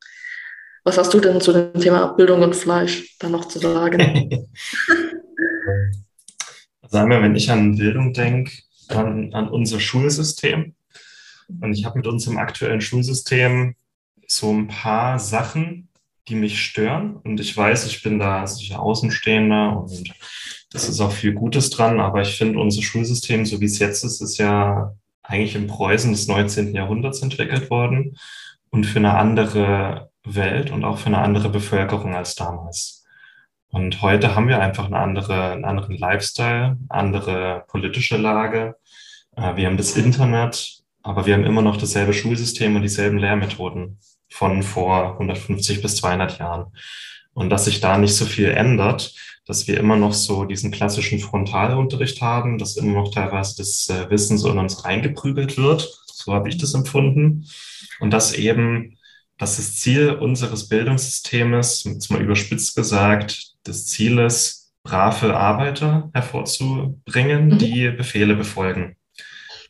Was 0.84 0.98
hast 0.98 1.14
du 1.14 1.20
denn 1.20 1.42
zu 1.42 1.52
dem 1.52 1.74
Thema 1.82 2.08
Bildung 2.14 2.42
und 2.44 2.56
Fleisch 2.56 3.18
da 3.20 3.28
noch 3.28 3.46
zu 3.46 3.60
sagen? 3.60 4.48
Sagen 6.90 7.10
wir, 7.10 7.22
wenn 7.22 7.36
ich 7.36 7.52
an 7.52 7.76
Bildung 7.76 8.14
denke, 8.14 8.54
dann 8.88 9.34
an 9.34 9.50
unser 9.50 9.82
Schulsystem. 9.82 10.76
Und 11.62 11.74
ich 11.74 11.84
habe 11.84 11.98
mit 11.98 12.08
unserem 12.08 12.38
aktuellen 12.38 12.80
Schulsystem 12.80 13.76
so 14.28 14.50
ein 14.54 14.70
paar 14.70 15.20
Sachen, 15.20 15.90
die 16.30 16.36
mich 16.36 16.62
stören. 16.62 17.18
Und 17.18 17.42
ich 17.42 17.56
weiß, 17.56 17.86
ich 17.88 18.02
bin 18.04 18.20
da 18.20 18.48
sicher 18.48 18.80
Außenstehender 18.80 19.78
und 19.78 20.14
das 20.72 20.88
ist 20.88 21.02
auch 21.02 21.12
viel 21.12 21.34
Gutes 21.34 21.70
dran. 21.70 22.00
Aber 22.00 22.22
ich 22.22 22.38
finde, 22.38 22.60
unser 22.60 22.82
Schulsystem, 22.82 23.46
so 23.46 23.60
wie 23.60 23.66
es 23.66 23.80
jetzt 23.80 24.06
ist, 24.06 24.22
ist 24.22 24.38
ja 24.38 24.96
eigentlich 25.22 25.56
im 25.56 25.68
Preußen 25.68 26.12
des 26.12 26.28
19. 26.28 26.74
Jahrhunderts 26.74 27.22
entwickelt 27.22 27.70
worden 27.70 28.16
und 28.70 28.86
für 28.86 29.00
eine 29.00 29.16
andere 29.16 30.12
Welt 30.24 30.72
und 30.72 30.84
auch 30.84 30.98
für 30.98 31.08
eine 31.08 31.20
andere 31.20 31.50
Bevölkerung 31.50 32.16
als 32.16 32.36
damals. 32.36 33.06
Und 33.70 34.02
heute 34.02 34.36
haben 34.36 34.48
wir 34.48 34.62
einfach 34.62 34.86
eine 34.86 34.98
andere, 34.98 35.52
einen 35.52 35.66
anderen 35.66 35.98
Lifestyle, 35.98 36.78
andere 36.90 37.66
politische 37.68 38.18
Lage. 38.18 38.76
Äh, 39.36 39.56
wir 39.56 39.68
haben 39.68 39.78
das 39.78 39.96
Internet, 39.96 40.82
aber 41.04 41.26
wir 41.26 41.34
haben 41.34 41.46
immer 41.46 41.62
noch 41.62 41.78
dasselbe 41.78 42.14
Schulsystem 42.14 42.76
und 42.76 42.82
dieselben 42.82 43.18
Lehrmethoden 43.18 44.00
von 44.30 44.64
vor 44.64 45.14
150 45.14 45.82
bis 45.82 45.98
200 45.98 46.40
Jahren. 46.40 46.74
Und 47.34 47.50
dass 47.50 47.66
sich 47.66 47.80
da 47.80 47.98
nicht 47.98 48.16
so 48.16 48.26
viel 48.26 48.50
ändert, 48.50 49.14
dass 49.46 49.68
wir 49.68 49.78
immer 49.78 49.96
noch 49.96 50.14
so 50.14 50.44
diesen 50.44 50.72
klassischen 50.72 51.20
Frontalunterricht 51.20 52.22
haben, 52.22 52.58
dass 52.58 52.76
immer 52.76 53.02
noch 53.02 53.14
teilweise 53.14 53.56
das 53.58 53.88
äh, 53.90 54.10
Wissen 54.10 54.38
so 54.38 54.52
in 54.52 54.58
uns 54.58 54.84
reingeprügelt 54.84 55.58
wird. 55.58 55.88
So 56.18 56.34
habe 56.34 56.50
ich 56.50 56.58
das 56.58 56.74
empfunden. 56.74 57.46
Und 58.00 58.12
dass 58.12 58.34
eben, 58.34 58.98
dass 59.38 59.58
das 59.58 59.76
Ziel 59.76 60.10
unseres 60.10 60.68
Bildungssystems, 60.68 61.84
jetzt 61.84 62.10
mal 62.10 62.22
überspitzt 62.22 62.76
gesagt, 62.76 63.54
das 63.64 63.86
Ziel 63.86 64.18
ist, 64.20 64.74
brave 64.84 65.36
Arbeiter 65.36 66.10
hervorzubringen, 66.14 67.50
mhm. 67.50 67.58
die 67.60 67.90
Befehle 67.90 68.36
befolgen. 68.36 68.96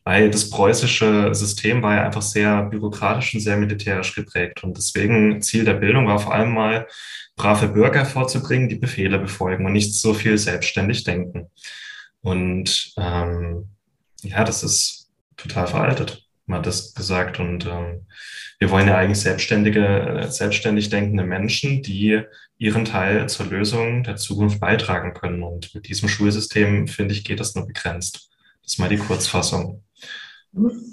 Weil 0.06 0.32
das 0.32 0.50
preußische 0.50 1.36
System 1.36 1.82
war 1.82 1.96
ja 1.96 2.06
einfach 2.06 2.22
sehr 2.22 2.64
bürokratisch 2.64 3.34
und 3.34 3.42
sehr 3.42 3.58
militärisch 3.58 4.16
geprägt. 4.16 4.64
Und 4.64 4.78
deswegen 4.78 5.42
Ziel 5.42 5.66
der 5.66 5.74
Bildung 5.74 6.08
war 6.08 6.20
vor 6.20 6.34
allem 6.34 6.54
mal, 6.54 6.88
brave 7.36 7.68
Bürger 7.68 8.00
hervorzubringen, 8.00 8.70
die 8.70 8.76
Befehle 8.76 9.20
befolgen 9.20 9.66
und 9.66 9.74
nicht 9.74 9.94
so 9.94 10.14
viel 10.14 10.38
selbstständig 10.38 11.04
denken. 11.04 11.52
Und 12.22 12.94
ähm, 12.96 13.68
ja, 14.22 14.46
das 14.46 14.64
ist 14.64 15.10
total 15.36 15.68
veraltet 15.68 16.27
mal 16.48 16.62
das 16.62 16.94
gesagt. 16.94 17.40
Und 17.40 17.66
ähm, 17.66 18.06
wir 18.60 18.70
wollen 18.72 18.88
ja 18.88 18.98
eigentlich 18.98 19.22
selbstständige, 19.22 19.86
äh, 19.86 20.32
selbstständig 20.32 20.90
denkende 20.90 21.24
Menschen, 21.24 21.84
die 21.84 22.22
ihren 22.58 22.86
Teil 22.86 23.30
zur 23.30 23.48
Lösung 23.48 24.04
der 24.04 24.16
Zukunft 24.16 24.60
beitragen 24.60 25.14
können. 25.14 25.44
Und 25.44 25.74
mit 25.76 25.88
diesem 25.88 26.10
Schulsystem, 26.10 26.88
finde 26.88 27.14
ich, 27.14 27.24
geht 27.24 27.40
das 27.40 27.56
nur 27.56 27.68
begrenzt. 27.68 28.30
Das 28.64 28.74
ist 28.74 28.80
mal 28.80 28.90
die 28.90 28.98
Kurzfassung. 28.98 29.84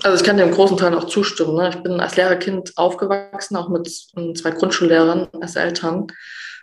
Also 0.02 0.18
ich 0.18 0.24
kann 0.24 0.36
dem 0.36 0.50
großen 0.50 0.76
Teil 0.76 0.94
auch 0.94 1.04
zustimmen. 1.04 1.56
Ne? 1.56 1.70
Ich 1.70 1.82
bin 1.82 2.00
als 2.00 2.16
Lehrerkind 2.16 2.72
aufgewachsen, 2.76 3.56
auch 3.56 3.68
mit 3.68 3.88
zwei 3.88 4.50
Grundschullehrern 4.50 5.28
als 5.40 5.56
Eltern. 5.56 6.08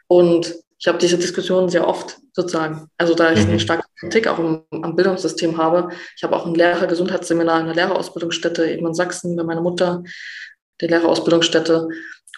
Und 0.08 0.54
ich 0.82 0.88
habe 0.88 0.98
diese 0.98 1.20
Diskussion 1.20 1.70
sehr 1.70 1.88
oft 1.88 2.18
sozusagen. 2.34 2.90
Also 2.98 3.14
da 3.14 3.32
ich 3.32 3.44
mhm. 3.44 3.50
eine 3.50 3.60
starke 3.60 3.88
Kritik 4.00 4.28
auch 4.28 4.40
im, 4.40 4.64
am 4.72 4.96
Bildungssystem 4.96 5.58
habe. 5.58 5.90
Ich 6.18 6.24
habe 6.24 6.36
auch 6.36 6.48
ein 6.48 6.56
Lehrergesundheitsseminar 6.56 7.60
in 7.60 7.68
der 7.68 7.76
Lehrerausbildungsstätte 7.76 8.68
eben 8.68 8.88
in 8.88 8.96
Sachsen 8.96 9.36
bei 9.36 9.44
meiner 9.44 9.62
Mutter, 9.62 10.04
der 10.82 10.90
Lehrerausbildungsstätte. 10.90 11.88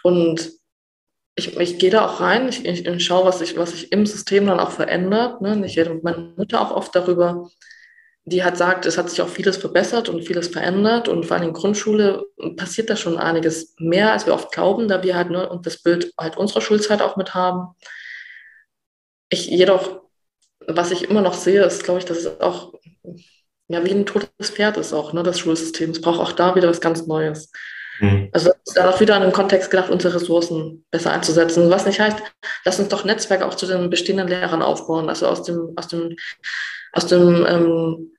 Und 0.03 0.51
ich, 1.36 1.58
ich 1.58 1.79
gehe 1.79 1.89
da 1.89 2.06
auch 2.06 2.19
rein, 2.19 2.49
ich, 2.49 2.65
ich, 2.65 2.86
ich 2.86 3.06
schaue, 3.06 3.25
was 3.25 3.39
sich 3.39 3.56
was 3.56 3.71
sich 3.71 3.93
im 3.93 4.06
System 4.06 4.45
dann 4.45 4.60
auch 4.60 4.71
verändert. 4.71 5.41
Ne? 5.41 5.65
Ich 5.65 5.79
rede 5.79 5.93
mit 5.93 6.03
meiner 6.03 6.34
Mutter 6.36 6.60
auch 6.60 6.75
oft 6.75 6.93
darüber, 6.93 7.49
die 8.25 8.43
hat 8.43 8.58
sagt, 8.58 8.86
es 8.86 8.97
hat 8.97 9.10
sich 9.10 9.21
auch 9.21 9.29
vieles 9.29 9.56
verbessert 9.56 10.10
und 10.10 10.25
vieles 10.25 10.49
verändert 10.49 11.08
und 11.08 11.25
vor 11.25 11.38
allem 11.38 11.47
in 11.47 11.53
Grundschule 11.53 12.25
passiert 12.58 12.89
da 12.89 12.97
schon 12.97 13.17
einiges 13.17 13.73
mehr, 13.79 14.12
als 14.12 14.25
wir 14.25 14.34
oft 14.34 14.51
glauben, 14.51 14.89
da 14.89 15.01
wir 15.01 15.15
halt 15.15 15.29
nur 15.29 15.49
und 15.49 15.65
das 15.65 15.82
Bild 15.82 16.13
halt 16.17 16.36
unserer 16.36 16.62
Schulzeit 16.62 17.01
auch 17.01 17.15
mit 17.15 17.34
haben. 17.34 17.75
Ich 19.34 19.48
jedoch, 19.48 20.02
was 20.67 20.91
ich 20.91 21.10
immer 21.10 21.22
noch 21.22 21.34
sehe, 21.34 21.63
ist, 21.63 21.84
glaube 21.84 22.00
ich, 22.00 22.06
dass 22.06 22.19
es 22.19 22.39
auch 22.39 22.74
ja, 23.67 23.84
wie 23.84 23.91
ein 23.91 24.06
totes 24.06 24.52
Pferd 24.52 24.78
ist 24.78 24.93
auch, 24.93 25.13
ne, 25.13 25.24
das 25.24 25.39
Schulsystem. 25.39 25.89
Es 25.89 26.02
braucht 26.02 26.19
auch 26.19 26.34
da 26.34 26.56
wieder 26.56 26.69
was 26.69 26.82
ganz 26.82 27.08
Neues. 27.08 27.52
Mhm. 28.00 28.30
Also 28.32 28.52
ist 28.63 28.78
dann 28.78 28.88
auch 28.88 29.00
wieder 29.00 29.15
in 29.17 29.24
einem 29.24 29.32
Kontext 29.32 29.72
gedacht, 29.72 29.89
unsere 29.89 30.13
Ressourcen 30.13 30.86
besser 30.91 31.12
einzusetzen. 31.12 31.72
Was 31.72 31.88
nicht 31.88 32.00
heißt, 32.00 32.17
lass 32.65 32.80
uns 32.80 32.89
doch 32.89 33.06
Netzwerke 33.06 33.46
auch 33.46 33.56
zu 33.56 33.65
den 33.65 33.89
bestehenden 33.89 34.28
Lehrern 34.28 34.62
aufbauen, 34.62 35.10
also 35.10 35.26
aus 35.28 35.41
dem, 35.41 35.74
aus 35.76 35.88
dem, 35.88 36.15
aus 36.91 37.08
dem 37.08 37.46
ähm, 37.48 38.12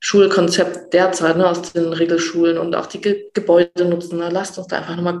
Schulkonzept 0.00 0.94
derzeit, 0.94 1.36
ne, 1.36 1.46
aus 1.46 1.72
den 1.72 1.92
Regelschulen 1.92 2.56
und 2.56 2.74
auch 2.74 2.86
die 2.86 3.02
Ge 3.02 3.30
Gebäude 3.34 3.84
nutzen. 3.84 4.18
Ne. 4.18 4.30
Lasst 4.30 4.56
uns 4.56 4.68
da 4.68 4.78
einfach 4.78 4.96
nochmal 4.96 5.18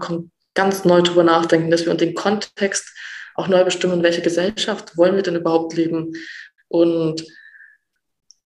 ganz 0.54 0.84
neu 0.86 1.02
drüber 1.02 1.24
nachdenken, 1.24 1.70
dass 1.70 1.84
wir 1.84 1.94
den 1.94 2.14
Kontext 2.14 2.90
auch 3.34 3.48
neu 3.48 3.64
bestimmen, 3.64 3.94
in 3.94 4.02
welcher 4.02 4.22
Gesellschaft 4.22 4.96
wollen 4.96 5.16
wir 5.16 5.22
denn 5.22 5.36
überhaupt 5.36 5.74
leben 5.76 6.12
und 6.68 7.24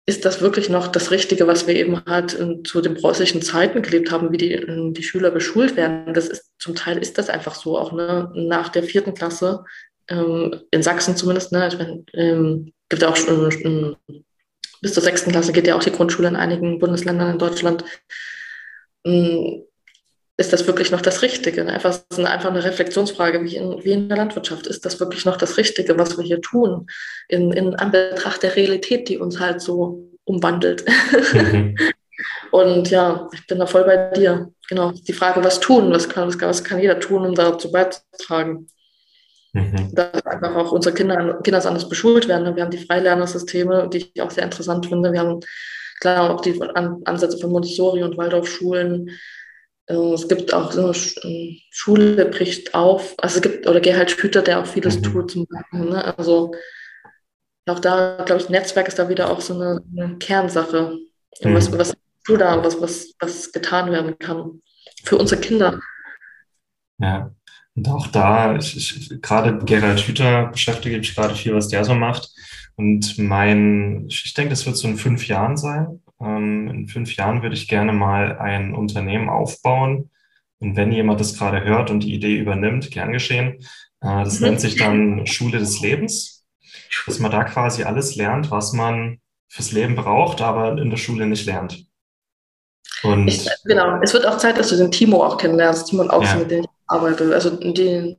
ist 0.06 0.26
das 0.26 0.42
wirklich 0.42 0.70
noch 0.70 0.88
das 0.88 1.12
Richtige, 1.12 1.48
was 1.48 1.68
wir 1.68 1.76
eben 1.76 2.04
halt 2.06 2.34
in, 2.34 2.66
zu 2.66 2.82
den 2.82 2.96
preußischen 2.96 3.42
Zeiten 3.42 3.82
gelebt 3.82 4.12
haben, 4.12 4.32
wie 4.32 4.38
die, 4.38 4.94
die 4.94 5.04
Schüler 5.04 5.32
beschult 5.32 5.76
werden? 5.76 6.14
Das 6.14 6.28
ist 6.28 6.52
zum 6.60 6.76
Teil 6.76 6.98
ist 6.98 7.18
das 7.18 7.30
einfach 7.30 7.56
so, 7.56 7.78
auch 7.78 7.92
ne, 7.92 8.32
nach 8.36 8.70
der 8.70 8.84
vierten 8.84 9.14
Klasse, 9.14 9.64
ähm, 10.10 10.62
in 10.72 10.84
Sachsen 10.84 11.16
zumindest, 11.16 11.52
ne, 11.52 11.68
ich 11.68 11.78
mein, 11.78 12.06
ähm, 12.14 12.74
gibt 12.90 13.04
auch 13.04 13.16
schon, 13.16 13.52
ähm, 13.64 13.96
bis 14.82 14.94
zur 14.94 15.04
sechsten 15.04 15.32
Klasse 15.32 15.54
geht 15.54 15.68
ja 15.68 15.76
auch 15.76 15.84
die 15.84 15.92
Grundschule 15.92 16.28
in 16.28 16.36
einigen 16.36 16.80
Bundesländern 16.80 17.32
in 17.32 17.38
Deutschland. 17.38 17.86
Ähm, 19.06 19.64
ist 20.42 20.52
das 20.52 20.68
wirklich 20.68 20.92
noch 20.92 21.02
das 21.02 21.22
Richtige? 21.22 21.66
Einfach, 21.66 21.92
das 22.10 22.18
ist 22.18 22.26
einfach 22.26 22.50
eine 22.50 22.64
Reflexionsfrage, 22.64 23.44
wie 23.44 23.56
in, 23.56 23.84
wie 23.84 23.92
in 23.92 24.10
der 24.10 24.18
Landwirtschaft. 24.18 24.68
Ist 24.68 24.86
das 24.86 25.00
wirklich 25.00 25.24
noch 25.26 25.38
das 25.38 25.58
Richtige, 25.58 25.98
was 25.98 26.18
wir 26.18 26.26
hier 26.26 26.42
tun, 26.42 26.88
in, 27.30 27.52
in 27.54 27.76
Anbetracht 27.76 28.44
der 28.44 28.56
Realität, 28.56 29.08
die 29.08 29.18
uns 29.18 29.40
halt 29.40 29.62
so 29.62 30.10
umwandelt? 30.26 30.84
Mhm. 31.34 31.78
Und 32.52 32.90
ja, 32.90 33.30
ich 33.34 33.48
bin 33.48 33.60
da 33.60 33.66
voll 33.66 33.86
bei 33.86 34.12
dir. 34.12 34.52
Genau. 34.68 34.92
Die 34.92 35.14
Frage, 35.14 35.44
was 35.44 35.60
tun, 35.60 35.92
was 35.92 36.10
kann, 36.10 36.28
was 36.40 36.64
kann 36.64 36.80
jeder 36.80 37.00
tun, 37.00 37.26
um 37.26 37.34
dazu 37.34 37.72
beizutragen? 37.72 38.68
Mhm. 39.54 39.94
Dass 39.94 40.26
einfach 40.26 40.56
auch 40.56 40.72
unsere 40.72 40.94
Kinder, 40.94 41.40
Kinder 41.44 41.66
anders 41.66 41.88
beschult 41.88 42.28
werden. 42.28 42.56
Wir 42.56 42.64
haben 42.64 42.72
die 42.72 42.86
Freilernersysteme, 42.86 43.90
die 43.90 44.12
ich 44.14 44.22
auch 44.22 44.32
sehr 44.32 44.44
interessant 44.44 44.86
finde. 44.86 45.14
Wir 45.14 45.20
haben 45.20 45.40
klar 46.00 46.32
auch 46.32 46.42
die 46.42 46.60
Ansätze 47.06 47.38
von 47.38 47.52
Montessori 47.52 48.04
und 48.04 48.18
Waldorfschulen. 48.18 49.12
Äh, 49.88 50.14
es 50.14 50.28
gibt 50.28 50.54
auch 50.54 50.72
so 50.72 50.86
eine 50.86 51.58
Schule 51.70 52.26
bricht 52.26 52.74
auf, 52.74 53.16
also 53.18 53.38
es 53.38 53.42
gibt, 53.42 53.68
oder 53.68 53.80
Gerhard 53.80 54.12
Hüter, 54.12 54.42
der 54.42 54.60
auch 54.60 54.66
vieles 54.66 54.98
mhm. 54.98 55.04
tut 55.04 55.32
zum 55.32 55.48
Beispiel. 55.48 55.90
Ne? 55.92 56.18
Also 56.18 56.54
auch 57.68 57.80
da, 57.80 58.24
glaube 58.26 58.42
ich, 58.42 58.50
Netzwerk 58.50 58.88
ist 58.88 59.00
da 59.00 59.10
wieder 59.10 59.30
auch 59.30 59.42
so 59.42 59.54
eine, 59.54 59.84
eine 59.98 60.18
Kernsache. 60.18 60.98
Mhm. 61.42 61.54
Was, 61.54 61.72
was 61.78 61.94
du 62.26 62.38
da, 62.38 62.64
was, 62.64 62.82
was, 62.82 63.14
was 63.20 63.52
getan 63.52 63.92
werden 63.92 64.18
kann 64.20 64.62
für 65.04 65.18
unsere 65.18 65.42
Kinder. 65.42 65.80
Ja, 67.00 67.32
und 67.76 67.88
auch 67.88 68.08
da, 68.08 68.56
ich, 68.58 68.78
ich, 68.78 69.22
gerade 69.22 69.60
Gerald 69.66 70.02
Hüther 70.02 70.48
beschäftige 70.48 70.98
mich 70.98 71.16
gerade 71.16 71.36
viel, 71.36 71.56
was 71.56 71.70
der 71.70 71.86
so 71.86 71.96
macht. 71.96 72.30
Und 72.76 73.18
mein, 73.18 74.06
ich 74.08 74.34
denke, 74.34 74.52
das 74.52 74.66
wird 74.66 74.78
so 74.78 74.88
in 74.88 74.98
fünf 74.98 75.28
Jahren 75.28 75.58
sein. 75.58 76.02
Ähm, 76.22 76.68
in 76.70 76.88
fünf 76.88 77.16
Jahren 77.16 77.42
würde 77.42 77.56
ich 77.56 77.68
gerne 77.68 77.94
mal 77.94 78.38
ein 78.38 78.74
Unternehmen 78.74 79.30
aufbauen. 79.30 80.10
Und 80.60 80.76
wenn 80.76 80.92
jemand 80.92 81.20
das 81.20 81.38
gerade 81.38 81.64
hört 81.64 81.90
und 81.90 82.02
die 82.02 82.14
Idee 82.14 82.38
übernimmt, 82.38 82.92
gern 82.92 83.12
geschehen. 83.12 83.56
Äh, 84.02 84.24
das 84.24 84.40
mhm. 84.40 84.48
nennt 84.48 84.62
sich 84.62 84.76
dann 84.76 85.26
Schule 85.26 85.60
des 85.60 85.82
Lebens. 85.82 86.46
Dass 87.06 87.20
man 87.20 87.32
da 87.32 87.44
quasi 87.44 87.84
alles 87.84 88.16
lernt, 88.16 88.52
was 88.52 88.74
man 88.74 89.20
fürs 89.48 89.72
Leben 89.72 89.96
braucht, 89.96 90.42
aber 90.42 90.78
in 90.78 90.90
der 90.90 90.98
Schule 90.98 91.26
nicht 91.26 91.46
lernt. 91.46 91.86
Und 93.04 93.28
ich, 93.28 93.50
genau, 93.66 94.00
es 94.02 94.14
wird 94.14 94.28
auch 94.28 94.38
Zeit, 94.38 94.58
dass 94.58 94.70
du 94.70 94.78
den 94.78 94.92
Timo 94.92 95.24
auch 95.24 95.38
kennenlernst, 95.38 95.88
Timo 95.88 96.04
und 96.04 96.12
auch 96.12 96.24
ja. 96.24 96.36
mit 96.36 96.52
dem 96.52 96.64
ich 96.64 96.70
arbeite. 96.88 97.34
Also 97.34 97.50
die, 97.50 98.18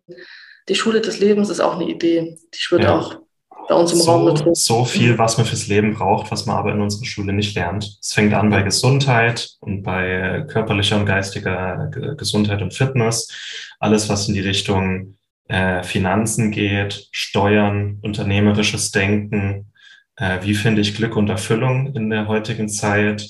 die 0.69 0.75
Schule 0.75 1.01
des 1.01 1.21
Lebens 1.21 1.49
ist 1.49 1.61
auch 1.61 1.77
eine 1.77 1.89
Idee. 1.89 2.39
Die 2.53 2.59
schwirrt 2.59 2.85
ja. 2.85 2.99
auch 2.99 3.17
bei 3.69 3.75
uns 3.75 3.93
im 3.93 3.99
so, 3.99 4.11
Raum 4.11 4.25
mit 4.25 4.57
So 4.57 4.85
viel, 4.85 5.19
was 5.19 5.37
man 5.37 5.47
fürs 5.47 5.69
Leben 5.69 5.95
braucht, 5.95 6.31
was 6.31 6.47
man 6.47 6.57
aber 6.57 6.73
in 6.73 6.81
unserer 6.81 7.05
Schule 7.05 7.33
nicht 7.33 7.55
lernt. 7.55 7.99
Es 8.01 8.13
fängt 8.13 8.35
an 8.35 8.51
bei 8.51 8.63
Gesundheit 8.63 9.51
und 9.61 9.83
bei 9.83 10.45
körperlicher 10.49 10.99
und 10.99 11.07
geistiger 11.07 11.91
Gesundheit 12.17 12.63
und 12.63 12.75
Fitness. 12.75 13.29
Alles, 13.79 14.09
was 14.09 14.29
in 14.29 14.35
die 14.35 14.41
Richtung 14.41 15.17
äh, 15.49 15.83
Finanzen 15.83 16.51
geht, 16.51 17.09
Steuern, 17.11 17.99
unternehmerisches 18.03 18.91
Denken. 18.91 19.73
Äh, 20.17 20.39
wie 20.43 20.55
finde 20.55 20.81
ich 20.81 20.95
Glück 20.95 21.17
und 21.17 21.29
Erfüllung 21.29 21.95
in 21.95 22.11
der 22.11 22.29
heutigen 22.29 22.69
Zeit? 22.69 23.29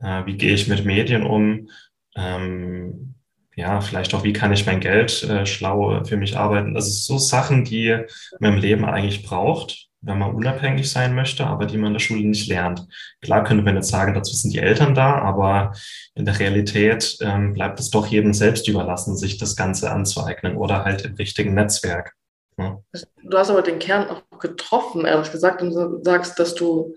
Äh, 0.00 0.26
wie 0.26 0.36
gehe 0.36 0.54
ich 0.54 0.68
mit 0.68 0.84
Medien 0.84 1.24
um? 1.24 1.68
Ähm, 2.16 3.14
ja, 3.58 3.80
vielleicht 3.80 4.14
auch, 4.14 4.22
wie 4.22 4.32
kann 4.32 4.52
ich 4.52 4.66
mein 4.66 4.78
Geld 4.78 5.24
äh, 5.24 5.44
schlau 5.44 6.04
für 6.04 6.16
mich 6.16 6.36
arbeiten? 6.36 6.76
Ist 6.76 7.06
so 7.06 7.18
Sachen, 7.18 7.64
die 7.64 8.04
man 8.38 8.52
im 8.52 8.60
Leben 8.60 8.84
eigentlich 8.84 9.24
braucht, 9.24 9.88
wenn 10.00 10.16
man 10.16 10.32
unabhängig 10.32 10.88
sein 10.88 11.12
möchte, 11.12 11.44
aber 11.44 11.66
die 11.66 11.76
man 11.76 11.88
in 11.88 11.94
der 11.94 12.00
Schule 12.00 12.22
nicht 12.22 12.46
lernt. 12.46 12.86
Klar 13.20 13.42
könnte 13.42 13.64
man 13.64 13.74
jetzt 13.74 13.88
sagen, 13.88 14.14
dazu 14.14 14.32
sind 14.36 14.54
die 14.54 14.60
Eltern 14.60 14.94
da, 14.94 15.18
aber 15.18 15.72
in 16.14 16.24
der 16.24 16.38
Realität 16.38 17.18
ähm, 17.20 17.52
bleibt 17.52 17.80
es 17.80 17.90
doch 17.90 18.06
jedem 18.06 18.32
selbst 18.32 18.68
überlassen, 18.68 19.16
sich 19.16 19.38
das 19.38 19.56
Ganze 19.56 19.90
anzueignen 19.90 20.56
oder 20.56 20.84
halt 20.84 21.04
im 21.04 21.16
richtigen 21.16 21.54
Netzwerk. 21.54 22.14
Ja. 22.58 22.80
Du 23.24 23.38
hast 23.38 23.50
aber 23.50 23.62
den 23.62 23.80
Kern 23.80 24.08
auch 24.08 24.38
getroffen, 24.38 25.04
ehrlich 25.04 25.32
gesagt, 25.32 25.62
und 25.62 26.04
sagst, 26.04 26.38
dass 26.38 26.54
du, 26.54 26.94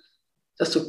dass 0.60 0.70
du 0.70 0.82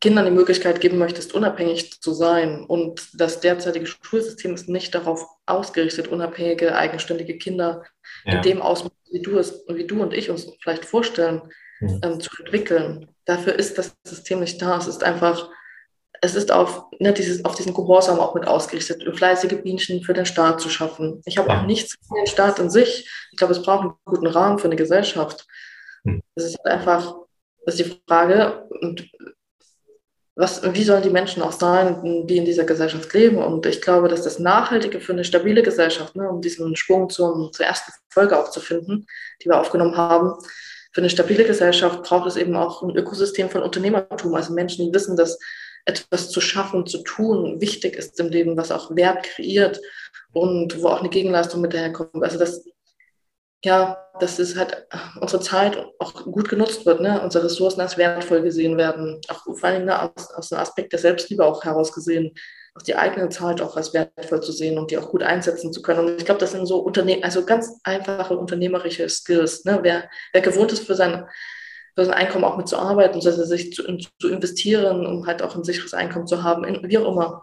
Kindern 0.00 0.26
die 0.26 0.30
Möglichkeit 0.30 0.80
geben 0.80 0.98
möchtest, 0.98 1.34
unabhängig 1.34 2.00
zu 2.00 2.12
sein. 2.12 2.64
Und 2.64 3.08
das 3.14 3.40
derzeitige 3.40 3.86
Schulsystem 3.86 4.54
ist 4.54 4.68
nicht 4.68 4.94
darauf 4.94 5.26
ausgerichtet, 5.46 6.08
unabhängige, 6.08 6.76
eigenständige 6.76 7.38
Kinder 7.38 7.82
ja. 8.24 8.34
in 8.34 8.42
dem 8.42 8.62
Ausmaß, 8.62 8.92
wie 9.10 9.22
du 9.22 9.38
es, 9.38 9.64
wie 9.68 9.86
du 9.86 10.02
und 10.02 10.12
ich 10.12 10.28
uns 10.28 10.46
vielleicht 10.60 10.84
vorstellen, 10.84 11.42
mhm. 11.80 12.00
ähm, 12.02 12.20
zu 12.20 12.30
entwickeln. 12.38 13.08
Dafür 13.24 13.54
ist 13.54 13.78
das 13.78 13.94
System 14.04 14.40
nicht 14.40 14.60
da. 14.60 14.76
Es 14.76 14.86
ist 14.86 15.02
einfach, 15.02 15.48
es 16.20 16.34
ist 16.34 16.52
auf, 16.52 16.84
ne, 16.98 17.14
dieses, 17.14 17.44
auf 17.46 17.54
diesen 17.54 17.72
Gehorsam 17.72 18.20
auch 18.20 18.34
mit 18.34 18.46
ausgerichtet, 18.46 19.02
fleißige 19.16 19.62
Bienchen 19.62 20.02
für 20.02 20.14
den 20.14 20.26
Staat 20.26 20.60
zu 20.60 20.68
schaffen. 20.68 21.22
Ich 21.24 21.38
habe 21.38 21.48
ja. 21.48 21.60
auch 21.60 21.66
nichts 21.66 21.98
gegen 21.98 22.16
den 22.16 22.26
Staat 22.26 22.58
in 22.58 22.68
sich. 22.68 23.10
Ich 23.32 23.38
glaube, 23.38 23.54
es 23.54 23.62
braucht 23.62 23.82
einen 23.82 23.94
guten 24.04 24.26
Rahmen 24.26 24.58
für 24.58 24.68
eine 24.68 24.76
Gesellschaft. 24.76 25.46
Mhm. 26.04 26.22
Es 26.34 26.44
ist 26.44 26.66
einfach, 26.66 27.16
das 27.64 27.80
ist 27.80 27.86
die 27.86 28.00
Frage, 28.06 28.68
und 28.80 29.08
was, 30.36 30.62
wie 30.74 30.84
sollen 30.84 31.02
die 31.02 31.10
Menschen 31.10 31.42
auch 31.42 31.52
sein, 31.52 32.26
die 32.26 32.36
in 32.36 32.44
dieser 32.44 32.64
Gesellschaft 32.64 33.12
leben? 33.14 33.38
Und 33.38 33.64
ich 33.64 33.80
glaube, 33.80 34.08
dass 34.08 34.22
das 34.22 34.38
Nachhaltige 34.38 35.00
für 35.00 35.12
eine 35.12 35.24
stabile 35.24 35.62
Gesellschaft, 35.62 36.14
ne, 36.14 36.28
um 36.28 36.42
diesen 36.42 36.76
Sprung 36.76 37.08
zum, 37.08 37.50
zur 37.52 37.64
ersten 37.64 37.90
Folge 38.10 38.38
auch 38.38 38.50
zu 38.50 38.60
finden, 38.60 39.06
die 39.42 39.48
wir 39.48 39.58
aufgenommen 39.58 39.96
haben, 39.96 40.34
für 40.92 41.00
eine 41.00 41.10
stabile 41.10 41.44
Gesellschaft 41.44 42.02
braucht 42.02 42.26
es 42.26 42.36
eben 42.36 42.54
auch 42.54 42.82
ein 42.82 42.94
Ökosystem 42.96 43.48
von 43.48 43.62
Unternehmertum, 43.62 44.34
also 44.34 44.52
Menschen, 44.52 44.86
die 44.86 44.94
wissen, 44.94 45.16
dass 45.16 45.38
etwas 45.86 46.30
zu 46.30 46.40
schaffen, 46.40 46.86
zu 46.86 47.02
tun 47.02 47.60
wichtig 47.60 47.96
ist 47.96 48.18
im 48.20 48.28
Leben, 48.28 48.56
was 48.56 48.72
auch 48.72 48.94
Wert 48.94 49.22
kreiert 49.22 49.80
und 50.32 50.82
wo 50.82 50.88
auch 50.88 51.00
eine 51.00 51.08
Gegenleistung 51.08 51.60
mit 51.62 51.72
daherkommt. 51.72 52.22
Also 52.22 52.38
das 52.38 52.64
ja, 53.66 53.98
dass 54.20 54.38
es 54.38 54.56
halt 54.56 54.86
unsere 55.20 55.42
Zeit 55.42 55.76
auch 55.98 56.14
gut 56.24 56.48
genutzt 56.48 56.86
wird, 56.86 57.00
ne? 57.00 57.20
unsere 57.20 57.46
Ressourcen 57.46 57.80
als 57.80 57.98
wertvoll 57.98 58.42
gesehen 58.42 58.78
werden, 58.78 59.20
auch 59.28 59.42
vor 59.42 59.64
allem 59.64 59.86
ne, 59.86 60.00
aus, 60.00 60.30
aus 60.30 60.48
dem 60.50 60.58
Aspekt 60.58 60.92
der 60.92 61.00
Selbstliebe 61.00 61.44
auch 61.44 61.64
herausgesehen, 61.64 62.32
auch 62.76 62.82
die 62.82 62.94
eigene 62.94 63.28
Zeit 63.28 63.60
auch 63.60 63.76
als 63.76 63.92
wertvoll 63.92 64.40
zu 64.40 64.52
sehen 64.52 64.78
und 64.78 64.92
die 64.92 64.98
auch 64.98 65.10
gut 65.10 65.24
einsetzen 65.24 65.72
zu 65.72 65.82
können. 65.82 66.06
Und 66.06 66.18
ich 66.18 66.24
glaube, 66.24 66.38
das 66.38 66.52
sind 66.52 66.64
so 66.66 66.78
Unternehmen, 66.78 67.24
also 67.24 67.44
ganz 67.44 67.80
einfache 67.82 68.38
unternehmerische 68.38 69.08
Skills. 69.08 69.64
Ne? 69.64 69.80
Wer, 69.82 70.08
wer 70.32 70.42
gewohnt 70.42 70.72
ist, 70.72 70.86
für 70.86 70.94
sein, 70.94 71.26
für 71.96 72.04
sein 72.04 72.14
Einkommen 72.14 72.44
auch 72.44 72.56
mitzuarbeiten, 72.56 73.16
also 73.16 73.44
sich 73.44 73.72
zu, 73.72 73.82
zu 74.20 74.28
investieren, 74.28 75.04
um 75.04 75.26
halt 75.26 75.42
auch 75.42 75.56
ein 75.56 75.64
sicheres 75.64 75.92
Einkommen 75.92 76.28
zu 76.28 76.44
haben, 76.44 76.62
in, 76.62 76.88
wie 76.88 76.98
auch 76.98 77.10
immer, 77.10 77.42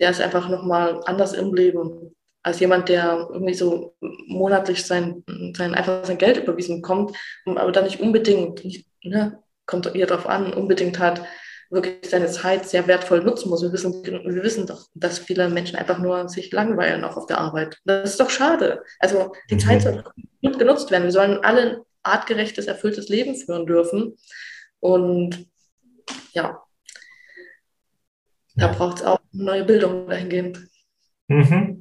der 0.00 0.10
ist 0.10 0.20
einfach 0.20 0.48
nochmal 0.48 1.00
anders 1.06 1.34
im 1.34 1.54
Leben 1.54 2.15
als 2.46 2.60
jemand, 2.60 2.88
der 2.88 3.28
irgendwie 3.32 3.54
so 3.54 3.96
monatlich 4.00 4.84
sein, 4.86 5.24
sein 5.56 5.74
einfach 5.74 6.04
sein 6.04 6.16
Geld 6.16 6.36
überwiesen 6.36 6.80
bekommt, 6.80 7.16
aber 7.44 7.72
dann 7.72 7.82
nicht 7.82 7.98
unbedingt, 7.98 8.62
ne, 9.02 9.42
kommt 9.66 9.92
ihr 9.92 10.06
darauf 10.06 10.28
an, 10.28 10.54
unbedingt 10.54 11.00
hat, 11.00 11.22
wirklich 11.70 12.08
seine 12.08 12.28
Zeit 12.28 12.68
sehr 12.68 12.86
wertvoll 12.86 13.24
nutzen 13.24 13.48
muss. 13.48 13.62
Wir 13.62 13.72
wissen, 13.72 13.92
wir 14.04 14.42
wissen 14.44 14.64
doch, 14.64 14.86
dass 14.94 15.18
viele 15.18 15.48
Menschen 15.48 15.74
einfach 15.74 15.98
nur 15.98 16.28
sich 16.28 16.52
langweilen 16.52 17.02
auch 17.02 17.16
auf 17.16 17.26
der 17.26 17.38
Arbeit. 17.38 17.80
Das 17.84 18.10
ist 18.10 18.20
doch 18.20 18.30
schade. 18.30 18.84
Also 19.00 19.32
die 19.50 19.56
mhm. 19.56 19.58
Zeit 19.58 19.82
soll 19.82 20.04
gut 20.40 20.56
genutzt 20.60 20.92
werden. 20.92 21.02
Wir 21.02 21.10
sollen 21.10 21.42
alle 21.42 21.60
ein 21.62 21.76
artgerechtes, 22.04 22.66
erfülltes 22.66 23.08
Leben 23.08 23.34
führen 23.34 23.66
dürfen. 23.66 24.16
Und 24.78 25.48
ja, 26.30 26.62
da 28.54 28.68
braucht 28.68 28.98
es 28.98 29.04
auch 29.04 29.18
neue 29.32 29.64
Bildung 29.64 30.08
dahingehend. 30.08 30.60
Mhm. 31.26 31.75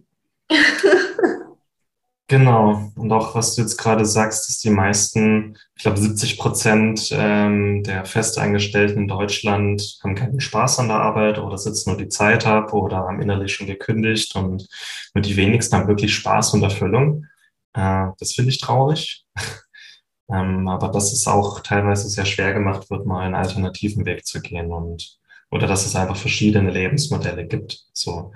Genau. 2.28 2.92
Und 2.96 3.12
auch 3.12 3.36
was 3.36 3.54
du 3.54 3.62
jetzt 3.62 3.78
gerade 3.78 4.04
sagst, 4.04 4.50
dass 4.50 4.58
die 4.58 4.72
meisten, 4.72 5.58
ich 5.76 5.84
glaube 5.84 5.98
70 5.98 6.40
Prozent 6.40 7.10
ähm, 7.12 7.84
der 7.84 8.04
Festangestellten 8.06 9.04
in 9.04 9.08
Deutschland 9.08 10.00
haben 10.04 10.16
keinen 10.16 10.40
Spaß 10.40 10.80
an 10.80 10.88
der 10.88 10.98
Arbeit 10.98 11.38
oder 11.38 11.58
sitzen 11.60 11.92
nur 11.92 12.00
die 12.00 12.10
Zeit 12.10 12.48
ab 12.48 12.74
oder 12.74 12.98
haben 12.98 13.22
innerlich 13.22 13.54
schon 13.54 13.68
gekündigt 13.68 14.36
und 14.36 14.68
nur 15.14 15.22
die 15.22 15.38
wenigsten 15.38 15.76
haben 15.76 15.88
wirklich 15.88 16.16
Spaß 16.16 16.56
und 16.56 16.64
Erfüllung. 16.64 17.28
Äh, 17.74 18.08
das 18.18 18.34
finde 18.34 18.50
ich 18.50 18.60
traurig. 18.60 19.24
ähm, 20.32 20.68
aber 20.68 20.90
dass 20.90 21.14
es 21.14 21.28
auch 21.28 21.60
teilweise 21.60 22.10
sehr 22.10 22.26
schwer 22.26 22.54
gemacht 22.54 22.90
wird, 22.90 23.06
mal 23.06 23.22
einen 23.22 23.36
alternativen 23.36 24.04
Weg 24.08 24.26
zu 24.26 24.42
gehen 24.42 24.72
und 24.72 25.20
oder 25.52 25.68
dass 25.68 25.86
es 25.86 25.96
einfach 25.96 26.18
verschiedene 26.18 26.72
Lebensmodelle 26.72 27.46
gibt. 27.46 27.86
So 27.94 28.34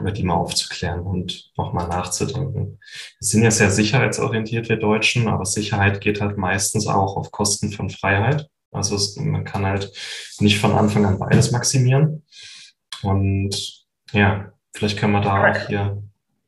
über 0.00 0.12
die 0.12 0.22
mal 0.22 0.34
aufzuklären 0.34 1.00
und 1.00 1.52
nochmal 1.56 1.88
nachzudenken. 1.88 2.78
Wir 3.18 3.26
sind 3.26 3.42
ja 3.42 3.50
sehr 3.50 3.70
sicherheitsorientiert, 3.70 4.68
wir 4.68 4.76
Deutschen, 4.76 5.28
aber 5.28 5.44
Sicherheit 5.44 6.00
geht 6.00 6.20
halt 6.20 6.36
meistens 6.36 6.86
auch 6.86 7.16
auf 7.16 7.30
Kosten 7.30 7.70
von 7.70 7.90
Freiheit. 7.90 8.48
Also 8.72 8.96
es, 8.96 9.16
man 9.16 9.44
kann 9.44 9.64
halt 9.64 9.90
nicht 10.38 10.58
von 10.58 10.72
Anfang 10.72 11.04
an 11.06 11.18
beides 11.18 11.50
maximieren. 11.50 12.24
Und 13.02 13.86
ja, 14.12 14.52
vielleicht 14.74 14.98
können 14.98 15.12
wir 15.12 15.22
da 15.22 15.50
auch 15.50 15.68
hier. 15.68 16.02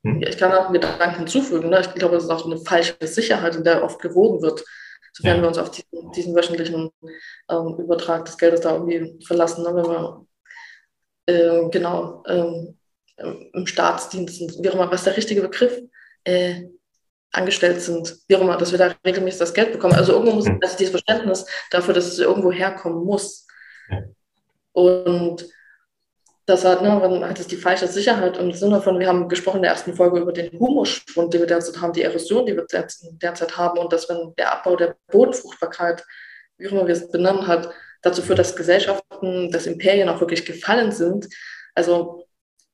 Hm? 0.04 0.22
Ich 0.22 0.36
kann 0.36 0.52
auch 0.52 0.66
einen 0.66 0.74
Gedanken 0.74 1.16
hinzufügen. 1.16 1.70
Ne? 1.70 1.80
Ich 1.80 1.94
glaube, 1.94 2.14
das 2.14 2.24
ist 2.24 2.30
auch 2.30 2.44
eine 2.44 2.58
falsche 2.58 2.94
Sicherheit, 3.06 3.56
in 3.56 3.64
der 3.64 3.82
oft 3.82 4.00
gewogen 4.00 4.42
wird. 4.42 4.64
Sofern 5.12 5.36
ja. 5.36 5.42
wir 5.42 5.48
uns 5.48 5.58
auf 5.58 5.70
diesen, 5.70 6.12
diesen 6.12 6.34
wöchentlichen 6.34 6.90
ähm, 7.50 7.76
Übertrag 7.78 8.24
des 8.24 8.36
Geldes 8.36 8.60
da 8.60 8.74
irgendwie 8.74 9.18
verlassen. 9.26 9.64
Ne? 9.64 9.74
Wenn 9.74 9.86
wir 9.86 10.26
äh, 11.26 11.68
genau 11.70 12.22
ähm, 12.28 12.77
im 13.18 13.66
Staatsdienst 13.66 14.62
wie 14.62 14.68
auch 14.68 14.74
immer, 14.74 14.90
was 14.90 15.04
der 15.04 15.16
richtige 15.16 15.42
Begriff, 15.42 15.80
äh, 16.24 16.64
angestellt 17.32 17.80
sind, 17.82 18.16
wie 18.26 18.36
auch 18.36 18.40
immer, 18.40 18.56
dass 18.56 18.72
wir 18.72 18.78
da 18.78 18.94
regelmäßig 19.04 19.40
das 19.40 19.54
Geld 19.54 19.72
bekommen. 19.72 19.94
Also 19.94 20.12
irgendwo 20.12 20.32
muss, 20.32 20.46
hm. 20.46 20.58
also 20.62 20.76
dieses 20.78 20.92
Verständnis 20.92 21.46
dafür, 21.70 21.94
dass 21.94 22.06
es 22.06 22.18
irgendwo 22.18 22.50
herkommen 22.50 23.04
muss. 23.04 23.46
Und 24.72 25.46
das 26.46 26.64
hat, 26.64 26.80
ne, 26.82 27.28
hat 27.28 27.38
es 27.38 27.46
die 27.46 27.56
falsche 27.56 27.86
Sicherheit 27.86 28.38
im 28.38 28.52
Sinne 28.52 28.80
von, 28.80 28.98
wir 28.98 29.08
haben 29.08 29.28
gesprochen 29.28 29.58
in 29.58 29.62
der 29.64 29.72
ersten 29.72 29.94
Folge 29.94 30.20
über 30.20 30.32
den 30.32 30.58
Humusschwund, 30.58 31.34
den 31.34 31.40
wir 31.40 31.46
derzeit 31.46 31.80
haben, 31.80 31.92
die 31.92 32.02
Erosion, 32.02 32.46
die 32.46 32.56
wir 32.56 32.64
derzeit 32.66 33.56
haben 33.58 33.78
und 33.78 33.92
dass 33.92 34.08
wenn 34.08 34.34
der 34.38 34.52
Abbau 34.52 34.74
der 34.74 34.96
Bodenfruchtbarkeit, 35.08 36.04
wie 36.56 36.68
auch 36.68 36.72
immer 36.72 36.86
wir 36.86 36.94
es 36.94 37.10
benannt 37.10 37.46
hat, 37.46 37.68
dazu 38.00 38.22
führt, 38.22 38.38
dass 38.38 38.56
Gesellschaften, 38.56 39.50
dass 39.50 39.66
Imperien 39.66 40.08
auch 40.08 40.20
wirklich 40.20 40.46
gefallen 40.46 40.90
sind. 40.90 41.28
Also 41.74 42.27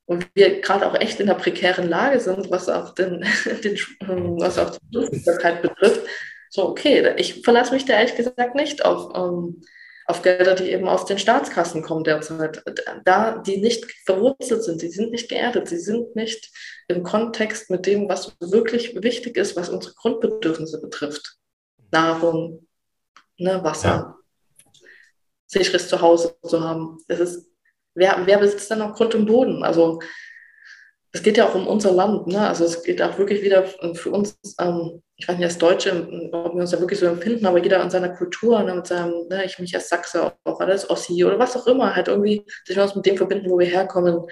und 0.06 0.28
wir 0.34 0.60
gerade 0.60 0.86
auch 0.86 0.94
echt 1.00 1.20
in 1.20 1.28
einer 1.28 1.38
prekären 1.38 1.88
Lage 1.88 2.20
sind, 2.20 2.50
was 2.50 2.68
auch, 2.68 2.94
den, 2.94 3.24
den 3.64 3.78
ähm, 4.02 4.36
was 4.38 4.58
auch 4.58 4.70
die 4.70 4.98
Verfügbarkeit 4.98 5.62
betrifft, 5.62 6.02
so, 6.50 6.68
okay, 6.68 7.14
ich 7.16 7.42
verlasse 7.42 7.72
mich 7.72 7.84
da 7.84 7.94
ehrlich 7.94 8.14
gesagt 8.14 8.54
nicht 8.54 8.84
auf, 8.84 9.12
ähm, 9.16 9.62
auf 10.06 10.22
Gelder, 10.22 10.54
die 10.54 10.70
eben 10.70 10.86
aus 10.86 11.04
den 11.06 11.18
Staatskassen 11.18 11.82
kommen 11.82 12.04
derzeit. 12.04 12.62
Da 13.04 13.38
die 13.38 13.56
nicht 13.56 13.90
verwurzelt 14.04 14.62
sind, 14.62 14.82
die 14.82 14.90
sind 14.90 15.10
nicht 15.10 15.28
geerdet, 15.28 15.68
sie 15.68 15.78
sind 15.78 16.14
nicht 16.14 16.52
im 16.88 17.02
Kontext 17.02 17.70
mit 17.70 17.86
dem, 17.86 18.08
was 18.08 18.36
wirklich 18.38 19.02
wichtig 19.02 19.36
ist, 19.36 19.56
was 19.56 19.70
unsere 19.70 19.94
Grundbedürfnisse 19.94 20.80
betrifft. 20.80 21.38
Nahrung, 21.90 22.66
ne, 23.38 23.64
Wasser, 23.64 23.88
ja. 23.88 24.80
sicheres 25.46 25.88
Zuhause 25.88 26.36
zu 26.44 26.60
haben. 26.60 26.98
Das 27.08 27.20
ist 27.20 27.48
wer, 27.94 28.22
wer 28.24 28.38
besitzt 28.38 28.70
denn 28.70 28.78
noch 28.78 28.94
Grund 28.94 29.14
und 29.14 29.26
Boden? 29.26 29.62
Also 29.62 30.00
es 31.12 31.22
geht 31.22 31.36
ja 31.36 31.48
auch 31.48 31.54
um 31.54 31.66
unser 31.66 31.92
Land. 31.92 32.26
Ne? 32.26 32.46
Also 32.46 32.64
es 32.64 32.82
geht 32.82 33.00
auch 33.00 33.16
wirklich 33.18 33.42
wieder 33.42 33.64
für 33.94 34.10
uns, 34.10 34.36
ähm, 34.60 35.00
ich 35.16 35.28
weiß 35.28 35.36
nicht, 35.36 35.46
als 35.46 35.58
Deutsche, 35.58 36.08
ob 36.32 36.54
wir 36.54 36.60
uns 36.60 36.72
da 36.72 36.80
wirklich 36.80 36.98
so 36.98 37.06
empfinden, 37.06 37.46
aber 37.46 37.62
jeder 37.62 37.80
in 37.80 37.90
seiner 37.90 38.08
Kultur, 38.08 38.60
ne, 38.64 38.74
mit 38.74 38.86
seinem, 38.88 39.28
ne, 39.28 39.44
ich 39.44 39.60
mich 39.60 39.72
als 39.76 39.88
Sachse, 39.88 40.32
auch 40.42 40.60
als 40.60 40.90
Ossi 40.90 41.24
oder 41.24 41.38
was 41.38 41.56
auch 41.56 41.68
immer, 41.68 41.94
halt 41.94 42.08
irgendwie 42.08 42.44
sich 42.64 42.76
mit 42.76 43.06
dem 43.06 43.16
verbinden, 43.16 43.48
wo 43.48 43.58
wir 43.58 43.66
herkommen 43.66 44.26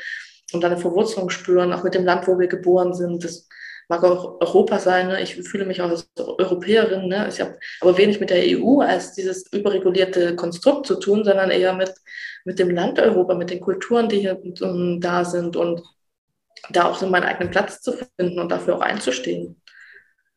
und 0.53 0.61
dann 0.61 0.73
eine 0.73 0.81
Verwurzelung 0.81 1.31
spüren, 1.31 1.73
auch 1.73 1.85
mit 1.85 1.95
dem 1.95 2.05
Land, 2.05 2.27
wo 2.27 2.37
wir 2.37 2.49
geboren 2.49 2.95
sind. 2.95 3.23
Das 3.23 3.49
mag 3.93 4.05
auch 4.05 4.41
Europa 4.41 4.79
sein. 4.79 5.09
Ne? 5.09 5.23
Ich 5.23 5.35
fühle 5.35 5.67
mich 5.67 5.83
auch 5.83 5.91
als 5.91 6.11
Europäerin. 6.17 7.09
Ne? 7.09 7.29
Ich 7.29 7.41
habe 7.41 7.59
aber 7.81 7.99
wenig 7.99 8.21
mit 8.21 8.31
der 8.31 8.43
EU 8.43 8.81
als 8.81 9.13
dieses 9.13 9.53
überregulierte 9.53 10.35
Konstrukt 10.35 10.87
zu 10.87 10.97
tun, 10.97 11.25
sondern 11.25 11.51
eher 11.51 11.75
mit 11.75 11.93
mit 12.45 12.59
dem 12.59 12.71
Land 12.71 12.99
Europa, 12.99 13.35
mit 13.35 13.51
den 13.51 13.61
Kulturen, 13.61 14.09
die 14.09 14.21
hier 14.21 14.41
um, 14.61 15.01
da 15.01 15.25
sind 15.25 15.57
und 15.57 15.83
da 16.71 16.85
auch 16.85 16.97
so 16.97 17.07
meinen 17.07 17.25
eigenen 17.25 17.51
Platz 17.51 17.81
zu 17.81 17.93
finden 17.93 18.39
und 18.39 18.51
dafür 18.51 18.77
auch 18.77 18.81
einzustehen. 18.81 19.61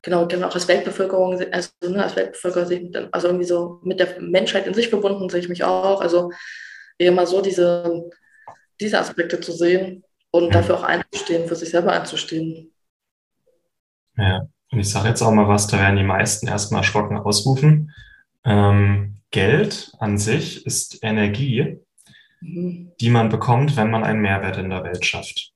Genau, 0.02 0.28
genau, 0.28 0.48
auch 0.48 0.56
als 0.56 0.68
Weltbevölkerung, 0.68 1.40
also 1.52 1.70
ne, 1.84 2.04
als 2.04 2.16
Weltbevölkerung, 2.16 3.10
also 3.12 3.28
irgendwie 3.28 3.46
so 3.46 3.80
mit 3.84 4.00
der 4.00 4.20
Menschheit 4.22 4.68
in 4.68 4.74
sich 4.74 4.90
verbunden 4.90 5.30
sehe 5.30 5.40
ich 5.40 5.50
mich 5.50 5.64
auch. 5.64 6.02
Also 6.02 6.32
eher 6.98 7.12
mal 7.12 7.26
so 7.26 7.42
diese, 7.42 8.04
diese 8.80 9.00
Aspekte 9.00 9.40
zu 9.40 9.52
sehen 9.52 10.04
und 10.30 10.54
dafür 10.54 10.76
auch 10.76 10.84
einzustehen, 10.84 11.48
für 11.48 11.56
sich 11.56 11.70
selber 11.70 11.94
einzustehen. 11.94 12.75
Ja, 14.18 14.48
und 14.72 14.80
ich 14.80 14.90
sage 14.90 15.10
jetzt 15.10 15.22
auch 15.22 15.32
mal 15.32 15.48
was, 15.48 15.68
da 15.68 15.80
werden 15.80 15.98
die 15.98 16.04
meisten 16.04 16.48
erstmal 16.48 16.82
erschrocken 16.82 17.18
ausrufen. 17.18 17.94
Ähm, 18.44 19.18
Geld 19.32 19.92
an 20.00 20.18
sich 20.18 20.66
ist 20.66 21.00
Energie, 21.02 21.78
die 22.42 23.10
man 23.10 23.30
bekommt, 23.30 23.76
wenn 23.76 23.92
man 23.92 24.04
einen 24.04 24.22
Mehrwert 24.22 24.58
in 24.58 24.70
der 24.70 24.84
Welt 24.84 25.06
schafft. 25.06 25.52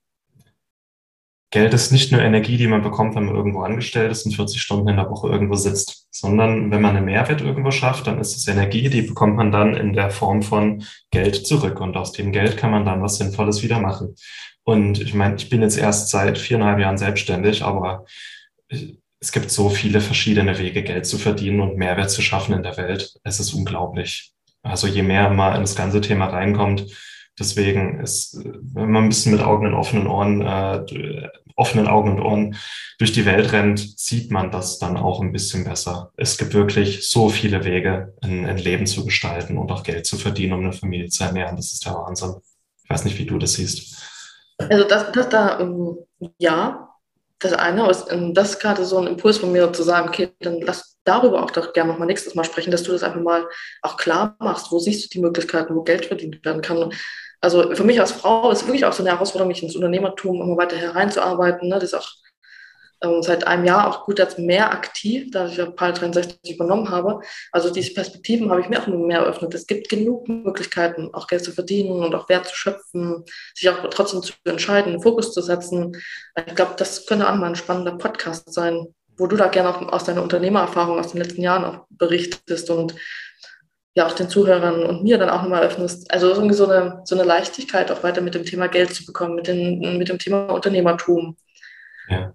Geld 1.52 1.74
ist 1.74 1.92
nicht 1.92 2.12
nur 2.12 2.22
Energie, 2.22 2.58
die 2.58 2.68
man 2.68 2.84
bekommt, 2.84 3.16
wenn 3.16 3.26
man 3.26 3.36
irgendwo 3.36 3.62
angestellt 3.62 4.12
ist 4.12 4.26
und 4.26 4.34
40 4.34 4.62
Stunden 4.62 4.88
in 4.88 4.98
der 4.98 5.10
Woche 5.10 5.30
irgendwo 5.30 5.56
sitzt, 5.56 6.08
sondern 6.12 6.70
wenn 6.70 6.82
man 6.82 6.96
einen 6.96 7.06
Mehrwert 7.06 7.42
irgendwo 7.42 7.72
schafft, 7.72 8.06
dann 8.06 8.20
ist 8.20 8.36
es 8.36 8.48
Energie, 8.48 8.88
die 8.90 9.02
bekommt 9.02 9.36
man 9.36 9.52
dann 9.52 9.76
in 9.76 9.94
der 9.94 10.12
Form 10.12 10.44
von 10.44 10.84
Geld 11.10 11.48
zurück 11.48 11.82
und 11.82 11.98
aus 11.98 12.12
dem 12.12 12.32
Geld 12.32 12.56
kann 12.58 12.70
man 12.70 12.86
dann 12.86 13.02
was 13.02 13.18
Sinnvolles 13.18 13.64
wieder 13.64 13.80
machen. 13.80 14.16
Und 14.64 15.02
ich 15.02 15.16
meine, 15.16 15.38
ich 15.38 15.50
bin 15.50 15.64
jetzt 15.64 15.80
erst 15.80 16.10
seit 16.10 16.38
viereinhalb 16.38 16.80
Jahren 16.80 17.00
selbstständig, 17.00 17.64
aber 17.64 18.06
es 19.20 19.32
gibt 19.32 19.52
so 19.52 19.70
viele 19.70 20.02
verschiedene 20.02 20.58
Wege, 20.58 20.84
Geld 20.84 21.06
zu 21.06 21.18
verdienen 21.18 21.60
und 21.60 21.78
Mehrwert 21.78 22.12
zu 22.12 22.22
schaffen 22.22 22.54
in 22.54 22.64
der 22.64 22.78
Welt. 22.78 23.14
Es 23.24 23.40
ist 23.40 23.54
unglaublich. 23.54 24.34
Also 24.62 24.88
je 24.88 25.04
mehr 25.04 25.30
man 25.30 25.56
in 25.56 25.62
das 25.62 25.76
ganze 25.76 26.02
Thema 26.02 26.28
reinkommt, 26.28 26.86
deswegen 27.38 28.00
ist, 28.00 28.38
wenn 28.44 28.92
man 28.92 29.04
ein 29.04 29.10
bisschen 29.10 29.32
mit 29.34 29.42
Augen 29.42 29.68
und 29.68 29.74
offenen 29.74 30.08
Ohren, 30.08 30.42
äh, 30.42 31.30
offenen 31.56 31.88
Augen 31.88 32.12
und 32.12 32.22
Ohren 32.22 32.56
durch 32.98 33.12
die 33.12 33.26
Welt 33.26 33.52
rennt, 33.52 34.00
sieht 34.00 34.32
man 34.32 34.52
das 34.52 34.80
dann 34.80 34.96
auch 34.96 35.22
ein 35.22 35.34
bisschen 35.34 35.66
besser. 35.66 36.12
Es 36.16 36.38
gibt 36.38 36.54
wirklich 36.54 37.10
so 37.10 37.30
viele 37.30 37.66
Wege, 37.66 38.14
ein, 38.22 38.46
ein 38.46 38.58
Leben 38.58 38.86
zu 38.86 39.06
gestalten 39.06 39.58
und 39.58 39.72
auch 39.72 39.84
Geld 39.84 40.06
zu 40.06 40.18
verdienen, 40.18 40.54
um 40.54 40.62
eine 40.62 40.74
Familie 40.74 41.10
zu 41.10 41.24
ernähren. 41.24 41.58
Das 41.58 41.74
ist 41.74 41.86
der 41.86 41.96
Wahnsinn. 41.96 42.36
Ich 42.84 42.90
weiß 42.90 43.04
nicht, 43.04 43.18
wie 43.18 43.26
du 43.26 43.38
das 43.38 43.54
siehst. 43.54 44.02
Also 44.58 44.88
das, 44.88 45.12
das 45.12 45.30
da, 45.30 45.60
ähm, 45.60 45.98
ja, 46.38 46.89
das 47.40 47.54
eine 47.54 47.90
ist, 47.90 48.12
ähm, 48.12 48.34
das 48.34 48.52
ist 48.52 48.60
gerade 48.60 48.86
so 48.86 48.98
ein 48.98 49.08
Impuls 49.08 49.38
von 49.38 49.52
mir 49.52 49.72
zu 49.74 49.84
sagen, 49.84 50.10
okay, 50.10 50.34
dann 50.40 50.62
lass 50.62 50.98
darüber 51.06 51.44
auch 51.44 51.52
doch 51.52 51.74
gerne 51.74 51.92
nochmal 51.92 52.08
nächstes 52.08 52.36
Mal 52.36 52.44
sprechen, 52.44 52.72
dass 52.72 52.84
du 52.84 52.92
das 52.92 53.04
einfach 53.04 53.22
mal 53.22 53.48
auch 53.82 53.98
klar 53.98 54.36
machst. 54.40 54.72
Wo 54.72 54.80
siehst 54.80 55.06
du 55.06 55.10
die 55.10 55.22
Möglichkeiten, 55.22 55.76
wo 55.76 55.84
Geld 55.84 56.06
verdient 56.06 56.44
werden 56.46 56.62
kann? 56.62 56.94
Also 57.42 57.74
für 57.74 57.86
mich 57.86 58.00
als 58.00 58.12
Frau 58.12 58.52
ist 58.52 58.66
wirklich 58.68 58.86
auch 58.86 58.94
so 58.94 59.02
eine 59.02 59.12
Herausforderung, 59.12 59.48
mich 59.48 59.64
ins 59.64 59.76
Unternehmertum 59.76 60.42
immer 60.42 60.58
weiter 60.58 60.76
hereinzuarbeiten. 60.76 61.70
Ne? 61.70 61.80
Das 61.80 61.94
auch 61.94 62.08
ähm, 63.02 63.22
seit 63.22 63.48
einem 63.48 63.66
Jahr 63.66 63.88
auch 63.88 64.06
gut 64.06 64.20
als 64.20 64.38
mehr 64.38 64.72
aktiv, 64.72 65.32
da 65.32 65.48
ich 65.48 65.58
ja 65.58 65.66
PAL 65.66 65.94
63 65.94 66.56
übernommen 66.56 66.90
habe. 66.90 67.22
Also 67.52 67.72
diese 67.72 67.94
Perspektiven 67.94 68.50
habe 68.50 68.62
ich 68.62 68.70
mir 68.70 68.82
auch 68.82 68.88
immer 68.88 68.98
mehr 68.98 69.20
eröffnet. 69.20 69.54
Es 69.54 69.68
gibt 69.68 69.90
genug 69.90 70.28
Möglichkeiten, 70.28 71.10
auch 71.14 71.28
Geld 71.28 71.44
zu 71.44 71.52
verdienen 71.52 72.04
und 72.04 72.14
auch 72.16 72.30
Wert 72.30 72.48
zu 72.48 72.56
schöpfen, 72.56 73.24
sich 73.56 73.70
auch 73.70 73.90
trotzdem 73.90 74.22
zu 74.22 74.34
entscheiden, 74.44 75.02
Fokus 75.02 75.34
zu 75.34 75.42
setzen. 75.42 75.96
Ich 76.48 76.56
glaube, 76.56 76.74
das 76.78 77.06
könnte 77.06 77.30
auch 77.30 77.36
mal 77.36 77.48
ein 77.48 77.56
spannender 77.56 77.98
Podcast 77.98 78.54
sein, 78.54 78.88
wo 79.18 79.28
du 79.28 79.36
da 79.36 79.48
gerne 79.48 79.70
auch 79.70 79.82
aus 79.94 80.06
deiner 80.06 80.24
Unternehmererfahrung 80.24 81.00
aus 81.00 81.12
den 81.12 81.22
letzten 81.22 81.42
Jahren 81.42 81.66
auch 81.66 81.86
berichtest 81.90 82.70
und 82.70 82.96
ja 83.96 84.08
auch 84.08 84.14
den 84.14 84.30
Zuhörern 84.30 84.84
und 84.84 85.04
mir 85.04 85.18
dann 85.18 85.30
auch 85.30 85.42
nochmal 85.42 85.64
öffnest. 85.64 86.12
Also 86.12 86.30
irgendwie 86.30 86.56
so 86.56 86.68
eine, 86.70 87.02
so 87.06 87.16
eine 87.16 87.24
Leichtigkeit 87.24 87.92
auch 87.92 88.04
weiter 88.04 88.22
mit 88.22 88.36
dem 88.36 88.46
Thema 88.46 88.68
Geld 88.68 88.94
zu 88.94 89.06
bekommen, 89.06 89.36
mit, 89.36 89.48
den, 89.48 89.98
mit 89.98 90.10
dem 90.10 90.20
Thema 90.20 90.48
Unternehmertum. 90.48 91.36
Ja. 92.08 92.34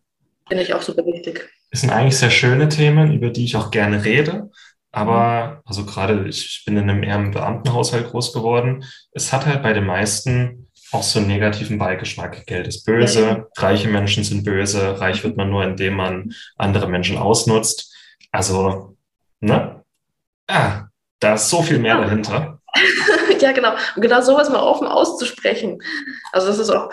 Finde 0.48 0.62
ich 0.62 0.74
auch 0.74 0.82
super 0.82 1.04
wichtig. 1.06 1.48
Das 1.70 1.80
sind 1.80 1.90
eigentlich 1.90 2.18
sehr 2.18 2.30
schöne 2.30 2.68
Themen, 2.68 3.12
über 3.12 3.30
die 3.30 3.44
ich 3.44 3.56
auch 3.56 3.70
gerne 3.70 4.04
rede. 4.04 4.50
Aber, 4.92 5.62
also 5.64 5.84
gerade 5.84 6.28
ich 6.28 6.62
bin 6.64 6.76
in 6.76 6.88
einem 6.88 7.02
eher 7.02 7.18
Beamtenhaushalt 7.18 8.10
groß 8.10 8.32
geworden. 8.32 8.84
Es 9.12 9.32
hat 9.32 9.44
halt 9.46 9.62
bei 9.62 9.72
den 9.72 9.86
meisten 9.86 10.68
auch 10.92 11.02
so 11.02 11.18
einen 11.18 11.26
negativen 11.26 11.78
Beigeschmack. 11.78 12.46
Geld 12.46 12.68
ist 12.68 12.84
böse, 12.84 13.48
reiche 13.56 13.88
Menschen 13.88 14.22
sind 14.22 14.44
böse, 14.44 15.00
reich 15.00 15.24
wird 15.24 15.36
man 15.36 15.50
nur, 15.50 15.64
indem 15.64 15.94
man 15.94 16.32
andere 16.56 16.88
Menschen 16.88 17.18
ausnutzt. 17.18 17.92
Also, 18.30 18.96
ne? 19.40 19.82
Ah, 20.46 20.84
da 21.18 21.34
ist 21.34 21.50
so 21.50 21.62
viel 21.62 21.80
mehr 21.80 21.96
ja. 21.96 22.02
dahinter. 22.02 22.60
ja, 23.40 23.52
genau. 23.52 23.72
Und 23.96 24.02
genau 24.02 24.20
sowas 24.20 24.48
mal 24.50 24.62
offen 24.62 24.86
auszusprechen. 24.86 25.80
Also 26.32 26.46
das 26.48 26.58
ist 26.58 26.70
auch, 26.70 26.90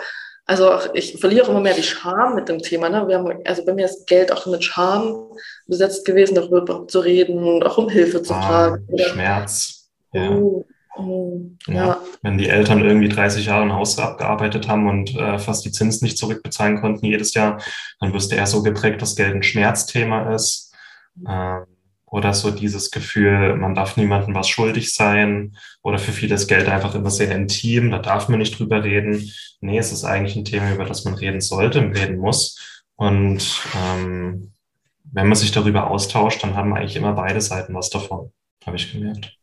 also 0.52 0.90
ich 0.92 1.18
verliere 1.18 1.50
immer 1.50 1.60
mehr 1.60 1.72
die 1.72 1.82
Scham 1.82 2.34
mit 2.34 2.46
dem 2.46 2.58
Thema. 2.58 2.90
Ne? 2.90 3.08
Wir 3.08 3.18
haben, 3.18 3.32
also 3.46 3.64
bei 3.64 3.72
mir 3.72 3.86
ist 3.86 4.06
Geld 4.06 4.30
auch 4.30 4.44
mit 4.44 4.62
Scham 4.62 5.30
besetzt 5.66 6.04
gewesen, 6.04 6.34
darüber 6.34 6.86
zu 6.86 7.00
reden 7.00 7.42
und 7.42 7.64
auch 7.64 7.78
um 7.78 7.88
Hilfe 7.88 8.22
zu 8.22 8.34
ah, 8.34 8.42
fragen. 8.42 8.86
Schmerz. 8.98 9.90
Ja. 10.12 10.30
Uh, 10.30 10.66
uh, 10.98 11.40
ja. 11.68 11.74
ja. 11.74 12.00
Wenn 12.20 12.36
die 12.36 12.50
Eltern 12.50 12.84
irgendwie 12.84 13.08
30 13.08 13.46
Jahre 13.46 13.62
ein 13.62 13.72
Haus 13.72 13.98
abgearbeitet 13.98 14.68
haben 14.68 14.86
und 14.86 15.16
äh, 15.16 15.38
fast 15.38 15.64
die 15.64 15.72
Zinsen 15.72 16.04
nicht 16.04 16.18
zurückbezahlen 16.18 16.82
konnten 16.82 17.06
jedes 17.06 17.32
Jahr, 17.32 17.58
dann 18.00 18.12
wirst 18.12 18.30
du 18.30 18.36
eher 18.36 18.46
so 18.46 18.62
geprägt, 18.62 19.00
dass 19.00 19.16
Geld 19.16 19.34
ein 19.34 19.42
Schmerzthema 19.42 20.34
ist. 20.34 20.74
Ähm, 21.26 21.64
oder 22.12 22.34
so 22.34 22.50
dieses 22.50 22.90
Gefühl, 22.90 23.56
man 23.56 23.74
darf 23.74 23.96
niemandem 23.96 24.34
was 24.34 24.46
schuldig 24.46 24.92
sein 24.92 25.56
oder 25.82 25.98
für 25.98 26.12
vieles 26.12 26.46
Geld 26.46 26.68
einfach 26.68 26.94
immer 26.94 27.10
sehr 27.10 27.34
intim, 27.34 27.90
da 27.90 28.00
darf 28.00 28.28
man 28.28 28.38
nicht 28.38 28.58
drüber 28.58 28.84
reden. 28.84 29.32
Nee, 29.62 29.78
es 29.78 29.92
ist 29.92 30.04
eigentlich 30.04 30.36
ein 30.36 30.44
Thema, 30.44 30.74
über 30.74 30.84
das 30.84 31.06
man 31.06 31.14
reden 31.14 31.40
sollte 31.40 31.80
und 31.80 31.96
reden 31.96 32.18
muss. 32.18 32.84
Und 32.96 33.62
ähm, 33.74 34.52
wenn 35.04 35.26
man 35.26 35.36
sich 35.36 35.52
darüber 35.52 35.90
austauscht, 35.90 36.42
dann 36.42 36.54
haben 36.54 36.74
eigentlich 36.74 36.96
immer 36.96 37.14
beide 37.14 37.40
Seiten 37.40 37.74
was 37.74 37.88
davon, 37.88 38.30
habe 38.66 38.76
ich 38.76 38.92
gemerkt. 38.92 39.38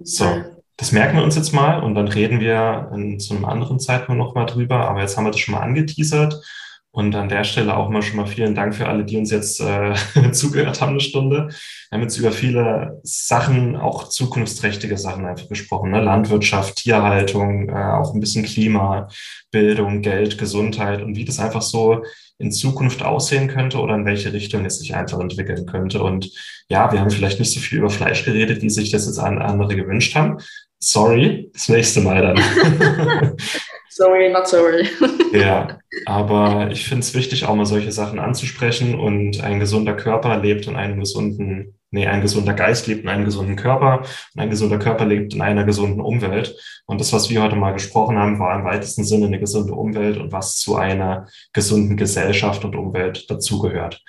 So, 0.00 0.42
das 0.76 0.90
merken 0.90 1.16
wir 1.16 1.22
uns 1.22 1.36
jetzt 1.36 1.52
mal 1.52 1.80
und 1.80 1.94
dann 1.94 2.08
reden 2.08 2.40
wir 2.40 2.90
in, 2.92 3.20
zu 3.20 3.36
einem 3.36 3.44
anderen 3.44 3.78
Zeitpunkt 3.78 4.18
nochmal 4.18 4.46
drüber. 4.46 4.88
Aber 4.88 5.00
jetzt 5.00 5.16
haben 5.16 5.26
wir 5.26 5.30
das 5.30 5.38
schon 5.38 5.54
mal 5.54 5.60
angeteasert. 5.60 6.42
Und 6.90 7.14
an 7.14 7.28
der 7.28 7.44
Stelle 7.44 7.76
auch 7.76 7.90
mal 7.90 8.02
schon 8.02 8.16
mal 8.16 8.26
vielen 8.26 8.54
Dank 8.54 8.74
für 8.74 8.88
alle, 8.88 9.04
die 9.04 9.18
uns 9.18 9.30
jetzt 9.30 9.60
äh, 9.60 9.94
zugehört 10.32 10.80
haben, 10.80 10.92
eine 10.92 11.00
Stunde. 11.00 11.48
Wir 11.48 11.96
haben 11.96 12.02
jetzt 12.02 12.16
über 12.16 12.32
viele 12.32 12.98
Sachen, 13.02 13.76
auch 13.76 14.08
zukunftsträchtige 14.08 14.96
Sachen 14.96 15.26
einfach 15.26 15.48
gesprochen. 15.48 15.90
Ne? 15.90 16.00
Landwirtschaft, 16.00 16.76
Tierhaltung, 16.76 17.68
äh, 17.68 17.72
auch 17.72 18.14
ein 18.14 18.20
bisschen 18.20 18.44
Klima, 18.44 19.08
Bildung, 19.50 20.00
Geld, 20.00 20.38
Gesundheit 20.38 21.02
und 21.02 21.14
wie 21.14 21.26
das 21.26 21.38
einfach 21.38 21.62
so 21.62 22.02
in 22.38 22.52
Zukunft 22.52 23.02
aussehen 23.02 23.48
könnte 23.48 23.78
oder 23.78 23.94
in 23.94 24.06
welche 24.06 24.32
Richtung 24.32 24.64
es 24.64 24.78
sich 24.78 24.94
einfach 24.94 25.20
entwickeln 25.20 25.66
könnte. 25.66 26.02
Und 26.02 26.30
ja, 26.68 26.90
wir 26.90 27.00
haben 27.00 27.10
vielleicht 27.10 27.38
nicht 27.38 27.52
so 27.52 27.60
viel 27.60 27.78
über 27.78 27.90
Fleisch 27.90 28.24
geredet, 28.24 28.62
wie 28.62 28.70
sich 28.70 28.90
das 28.90 29.06
jetzt 29.06 29.18
andere 29.18 29.76
gewünscht 29.76 30.14
haben. 30.14 30.38
Sorry, 30.78 31.50
das 31.52 31.68
nächste 31.68 32.00
Mal 32.00 32.22
dann. 32.22 33.36
Sorry, 33.90 34.30
not 34.30 34.48
sorry. 34.48 34.88
Ja, 35.32 35.78
aber 36.06 36.70
ich 36.70 36.88
finde 36.88 37.00
es 37.00 37.14
wichtig, 37.14 37.44
auch 37.44 37.54
mal 37.54 37.66
solche 37.66 37.92
Sachen 37.92 38.18
anzusprechen 38.18 38.98
und 38.98 39.42
ein 39.42 39.60
gesunder 39.60 39.94
Körper 39.94 40.38
lebt 40.38 40.66
in 40.66 40.74
einem 40.74 41.00
gesunden, 41.00 41.78
nee, 41.90 42.06
ein 42.06 42.22
gesunder 42.22 42.54
Geist 42.54 42.86
lebt 42.86 43.02
in 43.02 43.10
einem 43.10 43.26
gesunden 43.26 43.56
Körper 43.56 44.00
und 44.34 44.40
ein 44.40 44.48
gesunder 44.48 44.78
Körper 44.78 45.04
lebt 45.04 45.34
in 45.34 45.42
einer 45.42 45.64
gesunden 45.64 46.00
Umwelt. 46.00 46.56
Und 46.86 47.00
das, 47.00 47.12
was 47.12 47.28
wir 47.28 47.42
heute 47.42 47.56
mal 47.56 47.72
gesprochen 47.72 48.16
haben, 48.16 48.38
war 48.38 48.58
im 48.58 48.64
weitesten 48.64 49.04
Sinne 49.04 49.26
eine 49.26 49.38
gesunde 49.38 49.74
Umwelt 49.74 50.16
und 50.16 50.32
was 50.32 50.56
zu 50.56 50.76
einer 50.76 51.26
gesunden 51.52 51.98
Gesellschaft 51.98 52.64
und 52.64 52.74
Umwelt 52.74 53.30
dazugehört. 53.30 54.02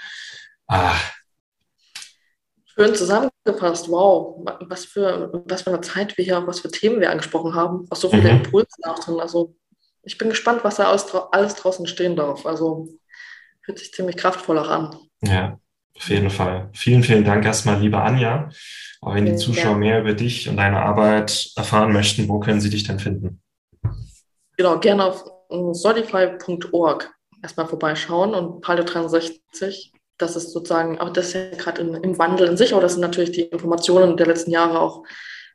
Ah, 0.67 0.95
Schön 2.79 2.95
zusammengefasst. 2.95 3.89
Wow, 3.89 4.41
was 4.61 4.85
für, 4.85 5.43
was 5.45 5.63
für 5.63 5.71
eine 5.71 5.81
Zeit 5.81 6.17
wir 6.17 6.23
hier, 6.23 6.47
was 6.47 6.61
für 6.61 6.71
Themen 6.71 7.01
wir 7.01 7.11
angesprochen 7.11 7.53
haben. 7.53 7.85
Auch 7.89 7.97
so 7.97 8.09
viele 8.09 8.31
mhm. 8.31 8.37
Impulse 8.37 8.77
auch 8.85 8.99
drin. 8.99 9.19
Also 9.19 9.53
ich 10.09 10.17
bin 10.17 10.29
gespannt, 10.29 10.63
was 10.63 10.77
da 10.77 10.89
alles, 10.89 11.13
alles 11.31 11.53
draußen 11.53 11.85
stehen 11.85 12.15
darf. 12.15 12.45
Also 12.45 12.89
fühlt 13.61 13.77
sich 13.77 13.93
ziemlich 13.93 14.17
kraftvoll 14.17 14.57
auch 14.57 14.67
an. 14.67 14.97
Ja, 15.21 15.59
auf 15.95 16.09
jeden 16.09 16.31
Fall. 16.31 16.69
Vielen, 16.73 17.03
vielen 17.03 17.23
Dank 17.23 17.45
erstmal, 17.45 17.79
liebe 17.79 18.01
Anja. 18.01 18.49
Auch 19.01 19.13
wenn 19.13 19.27
die 19.27 19.35
Zuschauer 19.35 19.73
ja. 19.73 19.77
mehr 19.77 19.99
über 20.01 20.13
dich 20.13 20.49
und 20.49 20.57
deine 20.57 20.81
Arbeit 20.81 21.51
erfahren 21.55 21.93
möchten, 21.93 22.27
wo 22.27 22.39
können 22.39 22.59
sie 22.59 22.71
dich 22.71 22.85
denn 22.85 22.97
finden? 22.97 23.41
Genau, 24.57 24.79
gerne 24.79 25.05
auf 25.05 25.23
solidify.org 25.49 27.13
erstmal 27.43 27.67
vorbeischauen 27.67 28.33
und 28.33 28.61
Palio 28.61 28.83
63 28.83 29.93
das 30.17 30.35
ist 30.35 30.51
sozusagen, 30.51 30.99
auch 30.99 31.11
das 31.11 31.27
ist 31.27 31.33
ja 31.33 31.49
gerade 31.51 31.81
im 31.81 32.17
Wandel 32.19 32.49
in 32.49 32.57
sich, 32.57 32.73
aber 32.73 32.81
das 32.81 32.93
sind 32.93 33.01
natürlich 33.01 33.31
die 33.31 33.43
Informationen 33.43 34.17
der 34.17 34.27
letzten 34.27 34.51
Jahre 34.51 34.81
auch 34.81 35.05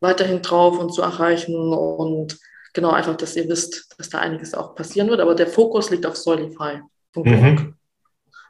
weiterhin 0.00 0.40
drauf 0.40 0.78
und 0.78 0.94
zu 0.94 1.02
erreichen 1.02 1.74
und 1.74 2.38
genau 2.74 2.90
einfach, 2.90 3.16
dass 3.16 3.36
ihr 3.36 3.48
wisst, 3.48 3.94
dass 3.96 4.10
da 4.10 4.18
einiges 4.18 4.52
auch 4.52 4.74
passieren 4.74 5.08
wird, 5.08 5.20
aber 5.20 5.34
der 5.34 5.46
Fokus 5.46 5.90
liegt 5.90 6.04
auf 6.04 6.16
Solify. 6.16 6.80
Mhm. 7.14 7.74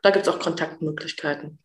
Da 0.03 0.11
gibt 0.11 0.27
es 0.27 0.33
auch 0.33 0.41
Kontaktmöglichkeiten. 0.41 1.59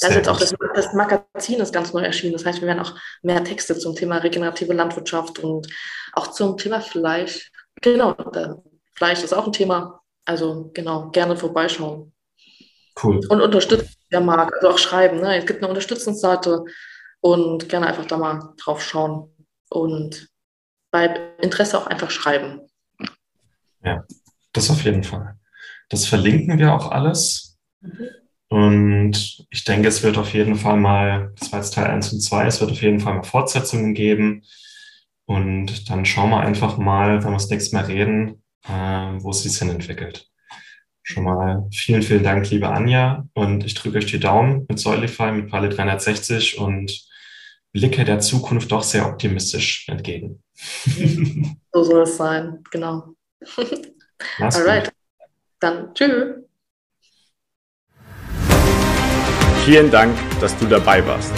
Da 0.00 0.08
ist 0.08 0.14
jetzt 0.14 0.28
auch 0.28 0.38
das, 0.38 0.54
das, 0.74 0.92
Magazin 0.92 1.60
ist 1.60 1.72
ganz 1.72 1.92
neu 1.92 2.02
erschienen. 2.02 2.32
Das 2.32 2.44
heißt, 2.44 2.60
wir 2.60 2.68
werden 2.68 2.80
auch 2.80 2.94
mehr 3.22 3.42
Texte 3.42 3.76
zum 3.78 3.96
Thema 3.96 4.18
regenerative 4.18 4.72
Landwirtschaft 4.72 5.38
und 5.40 5.66
auch 6.12 6.28
zum 6.28 6.56
Thema 6.56 6.80
Fleisch. 6.80 7.50
Genau, 7.80 8.14
Fleisch 8.94 9.22
ist 9.22 9.32
auch 9.32 9.46
ein 9.46 9.52
Thema. 9.52 10.00
Also 10.24 10.70
genau, 10.74 11.08
gerne 11.10 11.36
vorbeischauen. 11.36 12.12
Cool. 13.02 13.20
Und 13.28 13.40
unterstützen, 13.40 13.94
wer 14.10 14.20
mag. 14.20 14.52
Also 14.54 14.68
auch 14.68 14.78
schreiben. 14.78 15.20
Ne? 15.20 15.38
Es 15.38 15.46
gibt 15.46 15.60
eine 15.60 15.68
Unterstützungsseite 15.68 16.64
und 17.20 17.68
gerne 17.68 17.86
einfach 17.86 18.04
da 18.06 18.18
mal 18.18 18.52
drauf 18.62 18.82
schauen. 18.82 19.34
Und 19.70 20.28
bei 20.90 21.06
Interesse 21.40 21.78
auch 21.78 21.86
einfach 21.86 22.10
schreiben. 22.10 22.60
Ja, 23.84 24.04
das 24.52 24.70
auf 24.70 24.84
jeden 24.84 25.04
Fall. 25.04 25.36
Das 25.88 26.06
verlinken 26.06 26.58
wir 26.58 26.74
auch 26.74 26.90
alles. 26.90 27.58
Mhm. 27.80 28.08
Und 28.50 29.46
ich 29.50 29.64
denke, 29.64 29.88
es 29.88 30.02
wird 30.02 30.16
auf 30.16 30.32
jeden 30.32 30.56
Fall 30.56 30.78
mal, 30.78 31.32
das 31.38 31.52
war 31.52 31.60
jetzt 31.60 31.74
Teil 31.74 31.86
1 31.86 32.12
und 32.14 32.20
2, 32.20 32.46
es 32.46 32.60
wird 32.60 32.70
auf 32.70 32.80
jeden 32.80 32.98
Fall 32.98 33.14
mal 33.14 33.22
Fortsetzungen 33.22 33.94
geben. 33.94 34.42
Und 35.26 35.90
dann 35.90 36.06
schauen 36.06 36.30
wir 36.30 36.40
einfach 36.40 36.78
mal, 36.78 37.22
wenn 37.22 37.30
wir 37.30 37.36
das 37.36 37.50
nächste 37.50 37.76
Mal 37.76 37.84
reden, 37.84 38.42
äh, 38.66 38.72
wo 38.72 39.30
es 39.30 39.42
sich 39.42 39.58
hin 39.58 39.68
entwickelt. 39.68 40.30
Schon 41.02 41.24
mal 41.24 41.68
vielen, 41.72 42.02
vielen 42.02 42.22
Dank, 42.22 42.48
liebe 42.50 42.68
Anja. 42.70 43.26
Und 43.34 43.64
ich 43.64 43.74
drücke 43.74 43.98
euch 43.98 44.06
die 44.06 44.20
Daumen 44.20 44.64
mit 44.68 44.78
Solidify, 44.78 45.30
mit 45.32 45.50
Palle 45.50 45.68
360 45.68 46.58
und 46.58 47.07
blicke 47.78 48.04
der 48.04 48.18
Zukunft 48.18 48.72
doch 48.72 48.82
sehr 48.82 49.06
optimistisch 49.06 49.86
entgegen. 49.88 50.42
so 51.72 51.84
soll 51.84 52.02
es 52.02 52.16
sein, 52.16 52.64
genau. 52.72 53.14
Mach's 54.38 54.56
Alright. 54.56 54.86
Gut. 54.86 54.94
Dann 55.60 55.94
tschüss. 55.94 56.34
Vielen 59.64 59.92
Dank, 59.92 60.18
dass 60.40 60.58
du 60.58 60.66
dabei 60.66 61.06
warst. 61.06 61.32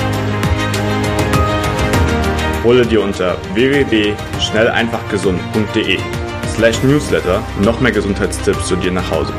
Hole 2.64 2.86
dir 2.86 3.02
unter 3.02 3.36
www.schnelleinfachgesund.de 3.54 5.98
slash 6.54 6.82
newsletter 6.82 7.42
noch 7.60 7.80
mehr 7.80 7.92
Gesundheitstipps 7.92 8.66
zu 8.66 8.76
dir 8.76 8.92
nach 8.92 9.10
Hause. 9.10 9.34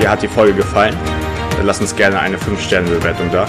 Dir 0.00 0.10
hat 0.10 0.22
die 0.22 0.28
Folge 0.28 0.52
gefallen? 0.54 0.96
Dann 1.56 1.64
lass 1.66 1.80
uns 1.80 1.96
gerne 1.96 2.20
eine 2.20 2.36
5-Sterne-Bewertung 2.36 3.32
da, 3.32 3.48